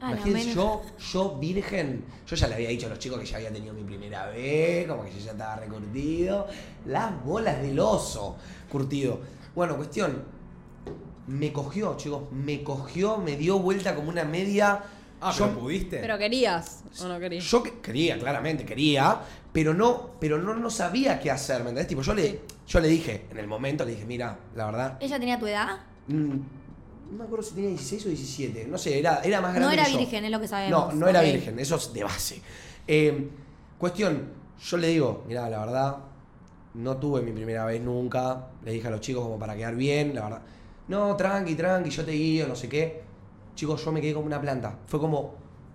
Ah, 0.00 0.12
Imagínense, 0.12 0.54
yo, 0.54 0.82
yo 1.12 1.36
virgen, 1.38 2.04
yo 2.26 2.36
ya 2.36 2.48
le 2.48 2.54
había 2.56 2.68
dicho 2.68 2.86
a 2.86 2.90
los 2.90 2.98
chicos 2.98 3.18
que 3.20 3.26
ya 3.26 3.36
había 3.36 3.50
tenido 3.52 3.72
mi 3.72 3.84
primera 3.84 4.26
vez, 4.26 4.86
como 4.86 5.04
que 5.04 5.12
yo 5.12 5.18
ya 5.18 5.30
estaba 5.32 5.56
recurtido. 5.56 6.46
Las 6.86 7.24
bolas 7.24 7.62
del 7.62 7.78
oso, 7.80 8.36
curtido. 8.70 9.20
Bueno, 9.54 9.76
cuestión, 9.76 10.24
me 11.26 11.52
cogió, 11.52 11.96
chicos, 11.96 12.30
me 12.32 12.62
cogió, 12.62 13.16
me 13.18 13.36
dio 13.36 13.58
vuelta 13.58 13.94
como 13.94 14.10
una 14.10 14.24
media. 14.24 14.82
Ah, 15.20 15.32
yo, 15.32 15.46
pero 15.46 15.58
pudiste. 15.60 15.98
Pero 16.00 16.18
querías 16.18 16.82
o 17.00 17.08
no 17.08 17.18
querías. 17.18 17.44
yo 17.44 17.62
que- 17.62 17.80
quería, 17.80 18.18
claramente 18.18 18.66
quería, 18.66 19.20
pero 19.54 19.72
no, 19.72 20.10
pero 20.20 20.36
no, 20.36 20.52
no 20.52 20.68
sabía 20.68 21.18
qué 21.20 21.30
hacer, 21.30 21.58
¿me 21.62 21.70
entendés? 21.70 21.86
Tipo, 21.86 22.02
yo 22.02 22.12
le, 22.12 22.40
yo 22.66 22.80
le 22.80 22.88
dije, 22.88 23.26
en 23.30 23.38
el 23.38 23.46
momento 23.46 23.84
le 23.86 23.92
dije, 23.92 24.04
mira, 24.04 24.36
la 24.56 24.66
verdad, 24.66 24.98
¿Ella 25.00 25.18
tenía 25.18 25.38
tu 25.38 25.46
edad? 25.46 25.78
mm, 26.08 26.30
no 27.12 27.18
me 27.18 27.24
acuerdo 27.24 27.44
si 27.44 27.54
tenía 27.54 27.70
16 27.70 28.06
o 28.06 28.08
17, 28.08 28.66
no 28.66 28.76
sé, 28.76 28.98
era, 28.98 29.20
era 29.22 29.40
más 29.40 29.52
grande 29.54 29.66
No 29.66 29.72
era 29.72 29.84
que 29.84 29.92
yo. 29.92 29.98
virgen, 30.00 30.24
es 30.24 30.30
lo 30.32 30.40
que 30.40 30.48
sabemos. 30.48 30.92
No, 30.94 31.00
no 31.00 31.08
era 31.08 31.22
virgen, 31.22 31.58
eso 31.60 31.76
es 31.76 31.92
de 31.92 32.02
base. 32.04 32.42
Eh, 32.86 33.30
cuestión, 33.78 34.28
yo 34.60 34.76
le 34.76 34.88
digo, 34.88 35.24
mira, 35.28 35.48
la 35.48 35.60
verdad, 35.60 35.96
no 36.74 36.96
tuve 36.96 37.22
mi 37.22 37.30
primera 37.30 37.64
vez 37.64 37.80
nunca. 37.80 38.48
Le 38.64 38.72
dije 38.72 38.88
a 38.88 38.90
los 38.90 39.00
chicos 39.00 39.22
como 39.22 39.38
para 39.38 39.54
quedar 39.54 39.76
bien, 39.76 40.14
la 40.14 40.22
verdad. 40.24 40.42
No, 40.88 41.14
tranqui, 41.16 41.54
tranqui, 41.54 41.90
yo 41.90 42.04
te 42.04 42.12
guío, 42.12 42.48
no 42.48 42.56
sé 42.56 42.68
qué. 42.68 43.02
Chicos, 43.54 43.84
yo 43.84 43.92
me 43.92 44.00
quedé 44.00 44.14
como 44.14 44.26
una 44.26 44.40
planta. 44.40 44.78
Fue 44.86 44.98
como, 44.98 45.34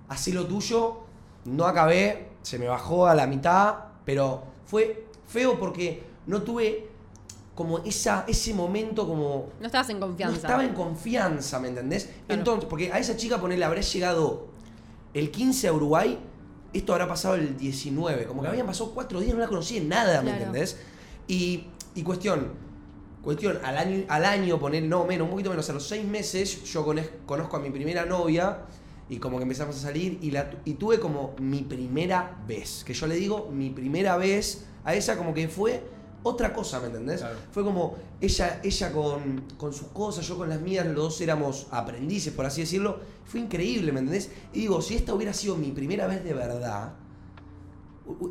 así 0.09 0.33
lo 0.33 0.45
tuyo, 0.45 1.01
no 1.45 1.65
acabé, 1.65 2.27
se 2.41 2.57
me 2.59 2.67
bajó 2.67 3.07
a 3.07 3.15
la 3.15 3.27
mitad, 3.27 3.75
pero 4.05 4.43
fue 4.65 5.05
feo 5.27 5.59
porque 5.59 6.03
no 6.27 6.41
tuve 6.41 6.87
como 7.55 7.79
esa, 7.79 8.23
ese 8.27 8.53
momento 8.53 9.05
como 9.07 9.49
No 9.59 9.65
estabas 9.65 9.89
en 9.89 9.99
no 9.99 10.07
confianza. 10.07 10.35
estaba 10.37 10.63
en 10.63 10.73
confianza, 10.73 11.59
¿me 11.59 11.67
entendés? 11.67 12.09
Entonces, 12.29 12.65
porque 12.69 12.91
a 12.91 12.99
esa 12.99 13.17
chica, 13.17 13.39
ponele, 13.39 13.65
habrá 13.65 13.81
llegado 13.81 14.47
el 15.13 15.29
15 15.31 15.67
a 15.67 15.73
Uruguay, 15.73 16.17
esto 16.71 16.93
habrá 16.93 17.07
pasado 17.07 17.35
el 17.35 17.57
19, 17.57 18.25
como 18.25 18.41
que 18.43 18.47
habían 18.47 18.65
pasado 18.67 18.91
cuatro 18.93 19.19
días, 19.19 19.33
no 19.33 19.39
la 19.41 19.47
conocí 19.47 19.77
en 19.77 19.89
nada, 19.89 20.21
¿me 20.21 20.29
Claro. 20.29 20.37
entendés? 20.45 20.77
Y, 21.27 21.65
y 21.95 22.03
cuestión, 22.03 22.53
cuestión, 23.23 23.59
al 23.65 23.77
año, 23.77 24.05
al 24.07 24.23
año, 24.23 24.57
poner, 24.59 24.83
no 24.83 25.03
menos, 25.05 25.25
un 25.25 25.31
poquito 25.31 25.49
menos, 25.49 25.69
a 25.69 25.73
los 25.73 25.85
seis 25.87 26.05
meses, 26.05 26.63
yo 26.63 26.85
conozco 27.25 27.57
a 27.57 27.59
mi 27.59 27.71
primera 27.71 28.05
novia 28.05 28.59
y 29.09 29.17
como 29.17 29.37
que 29.37 29.43
empezamos 29.43 29.75
a 29.75 29.79
salir 29.79 30.19
y, 30.21 30.31
la, 30.31 30.51
y 30.65 30.75
tuve 30.75 30.99
como 30.99 31.35
mi 31.39 31.61
primera 31.61 32.39
vez, 32.47 32.83
que 32.85 32.93
yo 32.93 33.07
le 33.07 33.15
digo 33.15 33.49
mi 33.51 33.71
primera 33.71 34.15
vez 34.17 34.65
a 34.83 34.93
ella 34.95 35.17
como 35.17 35.33
que 35.33 35.47
fue 35.47 35.83
otra 36.23 36.53
cosa, 36.53 36.79
¿me 36.79 36.87
entendés? 36.87 37.21
Claro. 37.21 37.37
Fue 37.51 37.63
como 37.63 37.95
ella, 38.19 38.59
ella 38.63 38.91
con, 38.91 39.45
con 39.57 39.73
sus 39.73 39.87
cosas, 39.87 40.27
yo 40.27 40.37
con 40.37 40.49
las 40.49 40.61
mías, 40.61 40.85
los 40.85 40.95
dos 40.95 41.21
éramos 41.21 41.67
aprendices, 41.71 42.33
por 42.33 42.45
así 42.45 42.61
decirlo. 42.61 42.99
Fue 43.25 43.39
increíble, 43.39 43.91
¿me 43.91 43.99
entendés? 43.99 44.29
Y 44.53 44.61
digo, 44.61 44.81
si 44.81 44.95
esta 44.95 45.13
hubiera 45.13 45.33
sido 45.33 45.55
mi 45.55 45.71
primera 45.71 46.07
vez 46.07 46.23
de 46.23 46.33
verdad, 46.33 46.93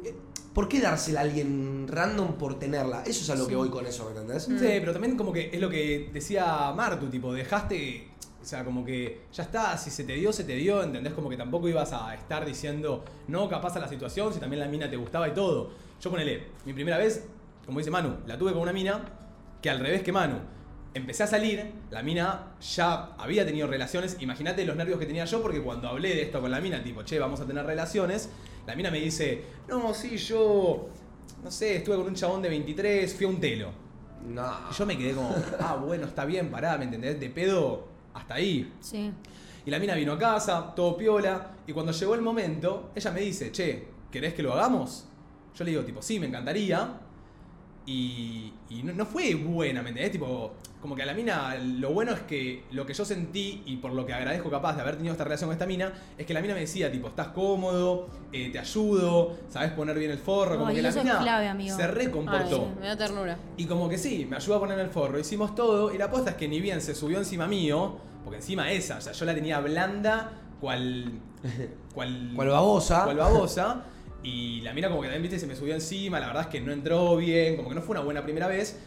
eh, 0.05 0.15
¿por 0.53 0.69
qué 0.69 0.81
dársela 0.81 1.21
a 1.21 1.23
alguien 1.23 1.87
random 1.89 2.35
por 2.35 2.59
tenerla? 2.59 3.03
Eso 3.07 3.23
es 3.23 3.31
a 3.31 3.37
lo 3.37 3.47
que 3.47 3.57
voy 3.57 3.71
con 3.71 3.87
eso, 3.87 4.05
¿me 4.05 4.11
entendés? 4.11 4.45
Sí, 4.45 4.57
pero 4.59 4.93
también 4.93 5.17
como 5.17 5.33
que 5.33 5.51
es 5.53 5.61
lo 5.61 5.71
que 5.71 6.11
decía 6.13 6.73
Martu, 6.77 7.09
tipo, 7.09 7.33
dejaste, 7.33 8.09
sea, 8.49 8.65
como 8.65 8.85
que 8.85 9.21
ya 9.31 9.43
está, 9.43 9.77
si 9.77 9.91
se 9.91 10.05
te 10.05 10.15
dio, 10.15 10.33
se 10.33 10.43
te 10.43 10.55
dio, 10.55 10.83
¿entendés? 10.83 11.13
Como 11.13 11.29
que 11.29 11.37
tampoco 11.37 11.69
ibas 11.69 11.93
a 11.93 12.15
estar 12.15 12.47
diciendo, 12.47 13.05
no, 13.27 13.47
capaz 13.49 13.77
a 13.77 13.81
la 13.81 13.89
situación, 13.89 14.33
si 14.33 14.41
también 14.41 14.61
la 14.61 14.69
mina 14.69 14.89
te 14.89 14.97
gustaba 14.97 15.29
y 15.29 15.33
todo. 15.33 15.71
Yo 16.01 16.11
ponele, 16.11 16.45
mi 16.65 16.73
primera 16.73 16.97
vez, 16.97 17.27
como 17.67 17.79
dice 17.79 17.91
Manu, 17.91 18.17
la 18.27 18.39
tuve 18.39 18.53
con 18.53 18.63
una 18.63 18.73
mina 18.73 19.03
que 19.61 19.69
al 19.69 19.81
revés 19.81 20.03
que 20.03 20.13
Manu. 20.13 20.39
Empecé 20.95 21.25
a 21.25 21.27
salir, 21.27 21.73
la 21.91 22.03
mina 22.03 22.55
ya 22.61 23.13
había 23.19 23.45
tenido 23.45 23.67
relaciones, 23.67 24.17
imagínate 24.21 24.65
los 24.65 24.75
nervios 24.75 24.99
que 24.99 25.05
tenía 25.05 25.27
yo 25.27 25.43
porque 25.43 25.61
cuando 25.61 25.87
hablé 25.89 26.15
de 26.15 26.23
esto 26.23 26.41
con 26.41 26.51
la 26.51 26.61
mina, 26.61 26.83
tipo, 26.83 27.03
che, 27.03 27.19
vamos 27.19 27.41
a 27.41 27.47
tener 27.47 27.67
relaciones, 27.67 28.31
la 28.67 28.75
mina 28.75 28.91
me 28.91 28.99
dice, 28.99 29.45
no, 29.69 29.93
sí, 29.93 30.17
yo, 30.17 30.89
no 31.45 31.51
sé, 31.51 31.77
estuve 31.77 31.97
con 31.97 32.07
un 32.07 32.15
chabón 32.15 32.41
de 32.41 32.49
23, 32.49 33.15
fui 33.15 33.27
a 33.27 33.29
un 33.29 33.39
telo. 33.39 33.71
No. 34.27 34.51
Y 34.71 34.75
yo 34.75 34.87
me 34.87 34.97
quedé 34.97 35.13
como, 35.13 35.35
ah, 35.61 35.77
bueno, 35.77 36.07
está 36.07 36.25
bien, 36.25 36.51
pará, 36.51 36.79
¿me 36.79 36.85
entendés? 36.85 37.21
De 37.21 37.29
pedo 37.29 37.98
hasta 38.19 38.35
ahí. 38.35 38.73
Sí. 38.81 39.11
Y 39.65 39.71
la 39.71 39.79
mina 39.79 39.95
vino 39.95 40.13
a 40.13 40.19
casa, 40.19 40.75
todo 40.75 40.97
piola, 40.97 41.51
y 41.67 41.73
cuando 41.73 41.93
llegó 41.93 42.15
el 42.15 42.23
momento, 42.23 42.91
ella 42.95 43.11
me 43.11 43.21
dice, 43.21 43.53
che, 43.53 43.89
¿querés 44.11 44.35
que 44.35 44.43
lo 44.43 44.53
hagamos? 44.53 45.07
Yo 45.55 45.65
le 45.65 45.71
digo, 45.71 45.83
tipo, 45.85 46.01
sí, 46.01 46.19
me 46.19 46.27
encantaría. 46.27 47.01
Y, 47.91 48.53
y 48.69 48.83
no, 48.83 48.93
no 48.93 49.07
fue 49.07 49.35
buena, 49.35 49.81
¿me 49.83 49.89
entendés? 49.89 50.13
Tipo, 50.13 50.53
como 50.83 50.95
que 50.95 51.03
a 51.03 51.07
la 51.07 51.15
mina, 51.15 51.55
lo 51.57 51.91
bueno 51.91 52.13
es 52.13 52.21
que 52.21 52.65
lo 52.73 52.85
que 52.85 52.93
yo 52.93 53.03
sentí, 53.07 53.63
y 53.65 53.79
por 53.79 53.95
lo 53.95 54.05
que 54.05 54.13
agradezco 54.13 54.51
capaz 54.51 54.75
de 54.77 54.83
haber 54.83 54.97
tenido 54.97 55.13
esta 55.13 55.25
relación 55.25 55.49
con 55.49 55.55
esta 55.55 55.65
mina, 55.65 55.95
es 56.19 56.27
que 56.27 56.35
la 56.35 56.43
mina 56.43 56.53
me 56.53 56.61
decía, 56.61 56.93
tipo, 56.93 57.09
estás 57.09 57.29
cómodo, 57.29 58.09
eh, 58.31 58.51
te 58.53 58.59
ayudo, 58.59 59.39
sabes 59.49 59.73
poner 59.73 59.99
bien 59.99 60.11
el 60.11 60.19
forro, 60.19 60.57
como 60.57 60.69
Ay, 60.69 60.77
que 60.77 60.83
la 60.83 60.91
eso 60.91 60.99
es 60.99 61.05
mina 61.05 61.19
clave, 61.19 61.49
amigo. 61.49 61.77
se 61.77 61.87
recomportó. 61.87 62.69
me 62.79 62.89
da 62.89 62.97
ternura. 62.97 63.39
Y 63.57 63.65
como 63.65 63.89
que 63.89 63.97
sí, 63.97 64.27
me 64.29 64.37
ayudó 64.37 64.57
a 64.57 64.61
poner 64.61 64.79
el 64.79 64.91
forro, 64.91 65.19
hicimos 65.19 65.55
todo, 65.55 65.95
y 65.95 65.97
la 65.97 66.05
aposta 66.05 66.33
es 66.33 66.37
que 66.37 66.47
ni 66.47 66.61
bien 66.61 66.83
se 66.83 66.95
subió 66.95 67.17
encima 67.17 67.47
mío, 67.47 67.97
porque 68.23 68.37
encima 68.37 68.71
esa, 68.71 68.99
o 68.99 69.01
sea, 69.01 69.15
yo 69.15 69.25
la 69.25 69.35
tenía 69.35 69.61
blanda, 69.61 70.33
cual. 70.61 71.11
cual. 71.95 72.33
Cual 72.37 72.49
babosa. 72.49 73.05
cual 73.05 73.17
babosa, 73.17 73.83
y 74.29 74.61
la 74.63 74.73
mina 74.73 74.89
como 74.89 75.01
que 75.03 75.09
también, 75.09 75.23
viste, 75.23 75.39
se 75.39 75.47
me 75.47 75.57
subió 75.57 75.75
encima, 75.75 76.21
la 76.21 76.27
verdad 76.29 76.43
es 76.43 76.49
que 76.49 76.61
no 76.61 76.73
entró 76.73 77.17
bien, 77.17 77.57
como 77.57 77.69
que 77.69 77.75
no 77.75 77.83
fue 77.83 77.93
una 77.95 78.01
buena 78.05 78.23
primera 78.23 78.47
vez. 78.49 78.79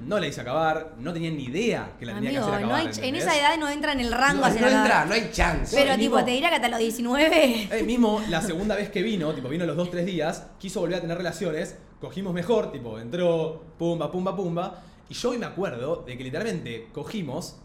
No 0.00 0.20
la 0.20 0.28
hice 0.28 0.40
acabar, 0.40 0.94
no 1.00 1.12
tenía 1.12 1.28
ni 1.30 1.44
idea 1.44 1.96
que 1.98 2.06
la 2.06 2.14
tenía 2.14 2.30
que 2.30 2.36
hacer 2.38 2.50
no 2.52 2.56
acabar. 2.76 2.92
en 3.02 3.14
esa 3.16 3.36
edad 3.36 3.56
no 3.58 3.68
entra 3.68 3.92
en 3.92 4.00
el 4.00 4.12
rango 4.12 4.40
No, 4.42 4.46
hacer 4.46 4.60
no 4.62 4.68
entra, 4.68 5.04
no 5.06 5.12
hay 5.14 5.30
chance. 5.32 5.74
Pero 5.76 5.96
tipo, 5.96 6.14
mismo- 6.16 6.24
te 6.24 6.30
diría 6.30 6.50
que 6.50 6.54
hasta 6.54 6.68
los 6.68 6.78
19. 6.78 7.68
Eh, 7.72 7.82
mismo 7.82 8.22
la 8.28 8.40
segunda 8.40 8.76
vez 8.76 8.90
que 8.90 9.02
vino, 9.02 9.34
tipo 9.34 9.48
vino 9.48 9.66
los 9.66 9.76
dos, 9.76 9.90
tres 9.90 10.06
días, 10.06 10.46
quiso 10.60 10.78
volver 10.80 10.98
a 10.98 11.00
tener 11.00 11.16
relaciones, 11.18 11.76
cogimos 12.00 12.32
mejor, 12.32 12.70
tipo 12.70 12.98
entró, 13.00 13.60
pumba, 13.76 14.12
pumba, 14.12 14.36
pumba. 14.36 14.82
Y 15.08 15.14
yo 15.14 15.30
hoy 15.30 15.38
me 15.38 15.46
acuerdo 15.46 16.04
de 16.06 16.16
que 16.16 16.22
literalmente 16.22 16.88
cogimos 16.92 17.56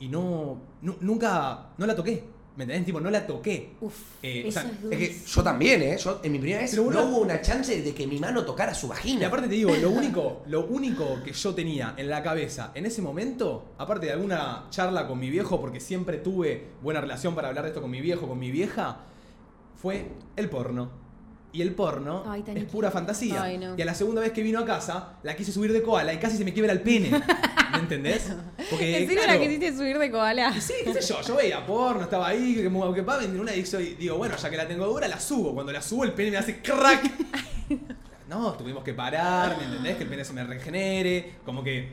y 0.00 0.08
no, 0.08 0.60
nu- 0.82 0.96
nunca, 1.00 1.68
no 1.78 1.86
la 1.86 1.94
toqué. 1.96 2.24
¿Me 2.54 2.64
entendés? 2.64 2.84
Tipo, 2.84 3.00
no 3.00 3.10
la 3.10 3.26
toqué. 3.26 3.70
Uf, 3.80 3.94
Eh, 4.22 4.42
o 4.44 4.48
eso 4.48 4.60
sea, 4.60 4.70
es 4.90 4.98
que 4.98 5.18
yo 5.26 5.42
también, 5.42 5.82
¿eh? 5.82 5.96
Yo 5.96 6.20
en 6.22 6.32
mi 6.32 6.38
primera 6.38 6.60
vez 6.60 6.70
Pero 6.72 6.90
no 6.90 7.04
hubo 7.06 7.18
una 7.20 7.40
chance 7.40 7.80
de 7.80 7.94
que 7.94 8.06
mi 8.06 8.18
mano 8.18 8.44
tocara 8.44 8.74
su 8.74 8.86
Y 8.86 8.90
vagina. 8.90 9.26
aparte 9.28 9.48
te 9.48 9.54
digo, 9.54 9.74
lo 9.74 9.88
único, 9.90 10.42
lo 10.46 10.66
único 10.66 11.22
que 11.24 11.32
yo 11.32 11.54
tenía 11.54 11.94
en 11.96 12.10
la 12.10 12.22
cabeza 12.22 12.70
en 12.74 12.84
ese 12.84 13.00
momento, 13.00 13.72
aparte 13.78 14.06
de 14.06 14.12
alguna 14.12 14.66
charla 14.68 15.06
con 15.08 15.18
mi 15.18 15.30
viejo, 15.30 15.60
porque 15.62 15.80
siempre 15.80 16.18
tuve 16.18 16.66
buena 16.82 17.00
relación 17.00 17.34
para 17.34 17.48
hablar 17.48 17.64
de 17.64 17.70
esto 17.70 17.80
con 17.80 17.90
mi 17.90 18.02
viejo, 18.02 18.28
con 18.28 18.38
mi 18.38 18.50
vieja, 18.50 18.98
fue 19.80 20.06
el 20.36 20.50
porno. 20.50 21.01
Y 21.54 21.60
el 21.60 21.74
porno 21.74 22.24
Ay, 22.26 22.42
es 22.46 22.64
pura 22.64 22.90
fantasía. 22.90 23.42
Ay, 23.42 23.58
no. 23.58 23.74
Y 23.76 23.82
a 23.82 23.84
la 23.84 23.94
segunda 23.94 24.22
vez 24.22 24.32
que 24.32 24.42
vino 24.42 24.58
a 24.58 24.64
casa, 24.64 25.18
la 25.22 25.36
quise 25.36 25.52
subir 25.52 25.72
de 25.72 25.82
koala 25.82 26.14
y 26.14 26.18
casi 26.18 26.38
se 26.38 26.44
me 26.44 26.52
quiebra 26.54 26.72
el 26.72 26.80
pene. 26.80 27.10
¿Me 27.72 27.78
entendés? 27.78 28.32
Porque, 28.70 29.02
¿En 29.02 29.06
serio 29.06 29.22
claro, 29.22 29.38
la 29.38 29.46
quisiste 29.46 29.76
subir 29.76 29.98
de 29.98 30.10
koala? 30.10 30.60
sí, 30.60 30.72
qué 30.82 30.94
sé 30.94 31.12
yo, 31.12 31.20
yo 31.20 31.36
veía 31.36 31.64
porno, 31.66 32.02
estaba 32.02 32.28
ahí, 32.28 32.54
que 32.54 32.64
como 32.64 32.92
que 32.94 33.00
en 33.00 33.38
una 33.40 33.54
y 33.54 33.62
digo, 33.98 34.16
bueno, 34.16 34.36
ya 34.36 34.50
que 34.50 34.56
la 34.56 34.66
tengo 34.66 34.86
dura, 34.86 35.06
la 35.08 35.20
subo. 35.20 35.52
Cuando 35.52 35.72
la 35.72 35.82
subo, 35.82 36.04
el 36.04 36.12
pene 36.12 36.30
me 36.30 36.38
hace 36.38 36.60
crack. 36.60 37.10
No, 38.28 38.54
tuvimos 38.54 38.82
que 38.82 38.94
parar, 38.94 39.58
¿me 39.58 39.64
entendés? 39.64 39.96
Que 39.96 40.04
el 40.04 40.08
pene 40.08 40.24
se 40.24 40.32
me 40.32 40.42
regenere. 40.42 41.34
Como 41.44 41.62
que. 41.62 41.92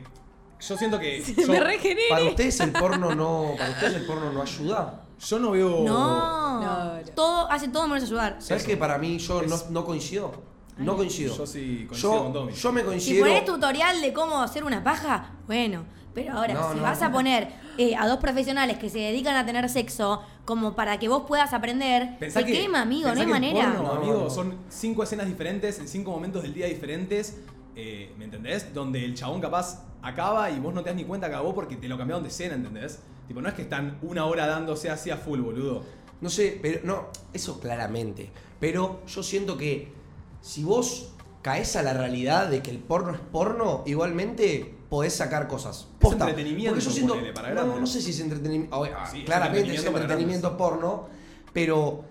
Yo 0.58 0.76
siento 0.78 0.98
que. 0.98 1.20
Se 1.20 1.34
yo, 1.34 1.48
me 1.48 1.60
regenere. 1.60 2.08
Para 2.08 2.24
ustedes 2.24 2.60
el 2.60 2.72
porno 2.72 3.14
no. 3.14 3.56
Para 3.58 3.70
ustedes 3.72 3.96
el 3.96 4.06
porno 4.06 4.32
no 4.32 4.40
ayuda. 4.40 5.04
Yo 5.20 5.38
no 5.38 5.50
veo. 5.52 5.84
No. 5.84 6.60
No, 6.60 6.94
no. 6.96 7.00
Todo, 7.14 7.50
hace 7.50 7.68
todo 7.68 7.86
menos 7.88 8.04
ayudar. 8.04 8.36
¿Sabes 8.40 8.62
Eso. 8.62 8.70
que 8.70 8.76
para 8.76 8.98
mí 8.98 9.18
yo 9.18 9.42
no, 9.42 9.54
Es- 9.54 9.70
no 9.70 9.84
coincido? 9.84 10.32
No 10.78 10.96
coincido. 10.96 11.36
Yo 11.36 11.46
sí 11.46 11.84
coincido 11.88 12.12
yo, 12.14 12.22
con 12.24 12.32
Domi. 12.32 12.52
yo 12.52 12.72
me 12.72 12.80
Si 12.80 12.86
considero. 12.86 13.26
pones 13.26 13.44
tutorial 13.44 14.00
de 14.00 14.12
cómo 14.14 14.40
hacer 14.40 14.64
una 14.64 14.82
paja, 14.82 15.32
bueno. 15.46 15.84
Pero 16.14 16.32
ahora, 16.32 16.54
No, 16.54 16.70
si 16.72 16.76
no. 16.78 16.82
vas 16.82 17.02
a 17.02 17.12
poner 17.12 17.48
eh, 17.78 17.94
a 17.96 18.06
dos 18.08 18.18
profesionales 18.18 18.78
que 18.78 18.90
se 18.90 18.98
dedican 18.98 19.36
a 19.36 19.46
tener 19.46 19.68
sexo 19.68 20.22
como 20.44 20.74
para 20.74 20.98
que 20.98 21.08
vos 21.08 21.22
puedas 21.28 21.52
aprender, 21.52 22.18
Pensá 22.18 22.40
se 22.40 22.46
que- 22.46 22.52
quema, 22.52 22.80
amigo, 22.82 23.14
no 23.14 23.20
hay 23.20 23.26
manera. 23.26 23.72
porno, 23.72 23.82
No, 23.82 23.92
amigo, 24.00 24.20
no. 24.24 24.30
son 24.30 24.56
cinco 24.68 25.02
escenas 25.04 25.26
diferentes 25.26 25.78
en 25.78 25.86
cinco 25.86 26.10
momentos 26.10 26.42
del 26.42 26.52
día 26.54 26.66
diferentes. 26.66 27.38
eh, 27.76 28.12
¿Me 28.18 28.24
entendés? 28.24 28.74
Donde 28.74 29.04
el 29.04 29.14
chabón 29.14 29.40
capaz 29.40 29.84
acaba 30.02 30.50
y 30.50 30.58
vos 30.58 30.74
no 30.74 30.82
te 30.82 30.88
das 30.90 30.96
ni 30.96 31.04
cuenta 31.04 31.28
que 31.28 31.34
acabó 31.34 31.54
porque 31.54 31.76
te 31.76 31.88
lo 31.88 31.96
cambiaron 31.96 32.22
de 32.24 32.28
escena, 32.28 32.54
¿entendés? 32.56 33.00
Tipo, 33.30 33.40
no 33.40 33.48
es 33.48 33.54
que 33.54 33.62
están 33.62 33.96
una 34.02 34.24
hora 34.24 34.48
dándose 34.48 34.90
así 34.90 35.08
a 35.08 35.16
full, 35.16 35.38
boludo. 35.38 35.84
No 36.20 36.28
sé, 36.28 36.58
pero 36.60 36.80
no, 36.82 37.10
eso 37.32 37.60
claramente. 37.60 38.28
Pero 38.58 39.02
yo 39.06 39.22
siento 39.22 39.56
que 39.56 39.92
si 40.40 40.64
vos 40.64 41.12
caes 41.40 41.76
a 41.76 41.84
la 41.84 41.92
realidad 41.92 42.48
de 42.48 42.60
que 42.60 42.72
el 42.72 42.78
porno 42.78 43.14
es 43.14 43.20
porno, 43.20 43.84
igualmente 43.86 44.74
podés 44.88 45.14
sacar 45.14 45.46
cosas. 45.46 45.86
Posta. 46.00 46.24
entretenimiento, 46.24 46.72
Porque 46.72 46.84
yo 46.84 46.90
siento, 46.90 47.14
ponele, 47.14 47.32
para 47.32 47.54
no, 47.54 47.86
sé 47.86 48.02
si 48.02 48.10
es 48.10 48.18
entretenimiento. 48.18 48.84
Sí, 49.08 49.20
es 49.20 49.24
claramente 49.24 49.74
es 49.74 49.84
entretenimiento 49.84 49.92
para 49.92 50.02
entretenimiento 50.02 50.56
porno, 50.56 51.08
pero 51.52 52.04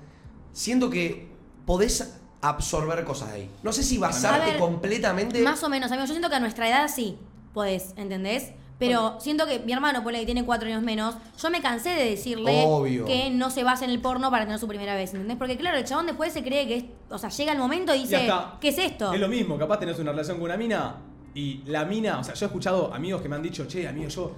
siento 0.54 0.90
que 0.90 1.28
podés 1.66 2.14
absorber 2.40 3.04
cosas 3.04 3.32
de 3.32 3.36
ahí. 3.36 3.52
No 3.62 3.74
sé 3.74 3.84
si 3.84 3.98
basarte 3.98 4.52
ver, 4.52 4.58
completamente. 4.58 5.42
Más 5.42 5.62
o 5.64 5.68
menos, 5.68 5.92
amigo. 5.92 6.06
Yo 6.06 6.14
siento 6.14 6.30
que 6.30 6.36
a 6.36 6.40
nuestra 6.40 6.70
edad 6.70 6.88
sí 6.88 7.18
podés, 7.54 7.94
¿entendés? 7.98 8.54
Pero 8.80 9.20
siento 9.20 9.46
que 9.46 9.60
mi 9.60 9.74
hermano, 9.74 10.04
ponle 10.04 10.22
que 10.22 10.26
tiene 10.26 10.46
cuatro 10.46 10.68
años 10.68 10.82
menos, 10.82 11.16
yo 11.38 11.52
me 11.52 11.62
cansé 11.62 11.90
de 11.90 12.06
decirle 12.10 12.64
Obvio. 12.66 13.06
que 13.06 13.30
no 13.30 13.50
se 13.50 13.64
basa 13.64 13.84
en 13.84 13.92
el 13.92 14.00
porno 14.00 14.32
para 14.32 14.46
tener 14.46 14.58
su 14.58 14.68
primera 14.70 14.96
vez, 14.96 15.14
¿entendés? 15.14 15.38
Porque 15.38 15.58
claro, 15.58 15.78
el 15.78 15.84
chabón 15.84 16.06
después 16.06 16.32
se 16.32 16.44
cree 16.44 16.66
que 16.66 16.78
es, 16.78 16.86
o 17.10 17.18
sea, 17.18 17.30
llega 17.30 17.52
el 17.52 17.60
momento 17.60 17.94
y 17.94 18.00
Y 18.00 18.02
dice, 18.04 18.32
¿qué 18.62 18.70
es 18.70 18.78
esto? 18.78 19.14
Es 19.14 19.20
lo 19.20 19.28
mismo, 19.28 19.58
capaz 19.58 19.80
tenés 19.80 20.00
una 20.00 20.12
relación 20.12 20.38
con 20.38 20.46
una 20.46 20.58
mina 20.58 20.96
y 21.36 21.62
la 21.66 21.84
mina, 21.84 22.20
o 22.20 22.24
sea, 22.24 22.34
yo 22.34 22.46
he 22.46 22.48
escuchado 22.48 22.94
amigos 22.94 23.22
que 23.22 23.28
me 23.28 23.36
han 23.36 23.44
dicho, 23.44 23.68
che, 23.68 23.86
amigo, 23.88 24.08
yo, 24.08 24.32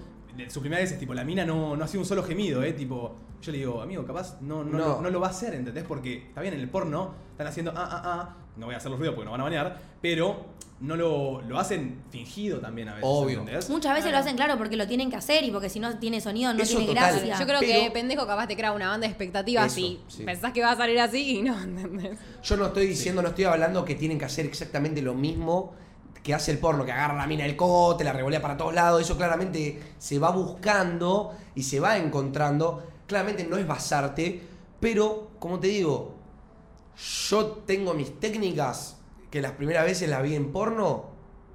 su 0.48 0.60
primera 0.60 0.81
vez 0.81 0.91
es 0.91 1.00
tipo, 1.00 1.13
la 1.13 1.24
mina 1.24 1.45
no, 1.45 1.75
no 1.75 1.83
ha 1.83 1.88
sido 1.88 2.01
un 2.01 2.07
solo 2.07 2.24
gemido, 2.24 2.63
¿eh? 2.63 2.74
Tipo, 2.74 3.15
yo 3.41 3.51
le 3.51 3.60
digo, 3.60 3.81
amigo, 3.81 4.03
capaz 4.05 4.41
no, 4.41 4.63
no, 4.63 4.71
No. 4.71 4.77
Lo, 4.77 5.01
no 5.01 5.10
lo 5.10 5.19
va 5.19 5.27
a 5.27 5.29
hacer, 5.31 5.53
¿entendés? 5.53 5.83
Porque 5.83 6.27
está 6.27 6.41
bien, 6.41 6.53
en 6.53 6.60
el 6.60 6.69
porno 6.69 7.13
están 7.31 7.48
haciendo, 7.48 7.74
ah, 7.75 7.88
ah, 7.91 8.01
ah, 8.03 8.36
no 8.58 8.65
voy 8.67 8.75
a 8.75 8.77
hacer 8.77 8.89
los 8.91 9.00
ruidos 9.00 9.15
porque 9.15 9.25
no 9.25 9.31
van 9.31 9.41
a 9.41 9.43
bañar, 9.46 9.81
pero 10.01 10.46
no 10.81 10.96
lo, 10.96 11.41
lo 11.43 11.60
hacen 11.60 12.01
fingido 12.10 12.60
también 12.60 12.89
a 12.89 12.96
veces, 12.96 13.08
Obvio. 13.08 13.39
¿entendés? 13.41 13.70
Muchas 13.70 13.93
veces 13.93 14.12
lo 14.12 14.17
hacen 14.17 14.36
claro 14.36 14.58
porque 14.58 14.75
lo 14.75 14.88
tienen 14.88 15.12
que 15.12 15.15
hacer 15.15 15.43
y 15.43 15.51
porque 15.51 15.70
si 15.70 15.79
no 15.79 16.00
tiene 16.00 16.20
sonido 16.22 16.53
no 16.53 16.63
Eso 16.63 16.77
tiene 16.77 16.93
total. 16.93 17.13
gracia. 17.13 17.39
Yo 17.39 17.46
creo 17.46 17.60
Pero- 17.60 17.72
que 17.84 17.91
pendejo 17.91 18.25
capaz 18.25 18.48
te 18.48 18.55
crea 18.55 18.72
una 18.72 18.88
banda 18.89 19.05
de 19.05 19.12
expectativas 19.12 19.77
y 19.77 20.00
sí. 20.08 20.24
pensás 20.24 20.51
que 20.53 20.62
va 20.63 20.72
a 20.72 20.75
salir 20.75 21.00
así 21.00 21.38
y 21.38 21.41
no, 21.43 21.60
¿entendés? 21.63 22.17
Yo 22.43 22.58
no 22.58 22.65
estoy 22.67 22.88
diciendo, 22.88 23.22
no 23.22 23.29
estoy 23.29 23.43
hablando 23.43 23.86
que 23.86 23.93
tienen 23.96 24.17
que 24.17 24.25
hacer 24.25 24.46
exactamente 24.48 25.01
lo 25.03 25.13
mismo 25.13 25.74
que 26.24 26.34
hace 26.36 26.51
el 26.51 26.60
porno, 26.60 26.86
que 26.86 26.91
agarra 26.91 27.15
la 27.15 27.25
mina 27.27 27.43
del 27.46 27.55
cote, 27.55 28.03
la 28.03 28.13
revolea 28.13 28.41
para 28.41 28.55
todos 28.58 28.74
lados, 28.75 29.01
eso 29.01 29.17
claramente 29.17 29.79
se 29.98 30.20
va 30.20 30.29
buscando 30.31 31.34
y 31.55 31.63
se 31.63 31.79
va 31.79 31.98
encontrando. 31.98 32.84
Claramente 33.08 33.43
no 33.43 33.58
es 33.58 33.67
basarte, 33.67 34.39
pero 34.79 35.29
como 35.39 35.60
te 35.60 35.67
digo, 35.67 36.11
yo 36.98 37.45
tengo 37.65 37.93
mis 37.93 38.19
técnicas 38.19 38.98
que 39.29 39.41
las 39.41 39.53
primeras 39.53 39.86
veces 39.86 40.10
las 40.10 40.21
vi 40.21 40.36
en 40.36 40.51
porno, 40.51 41.05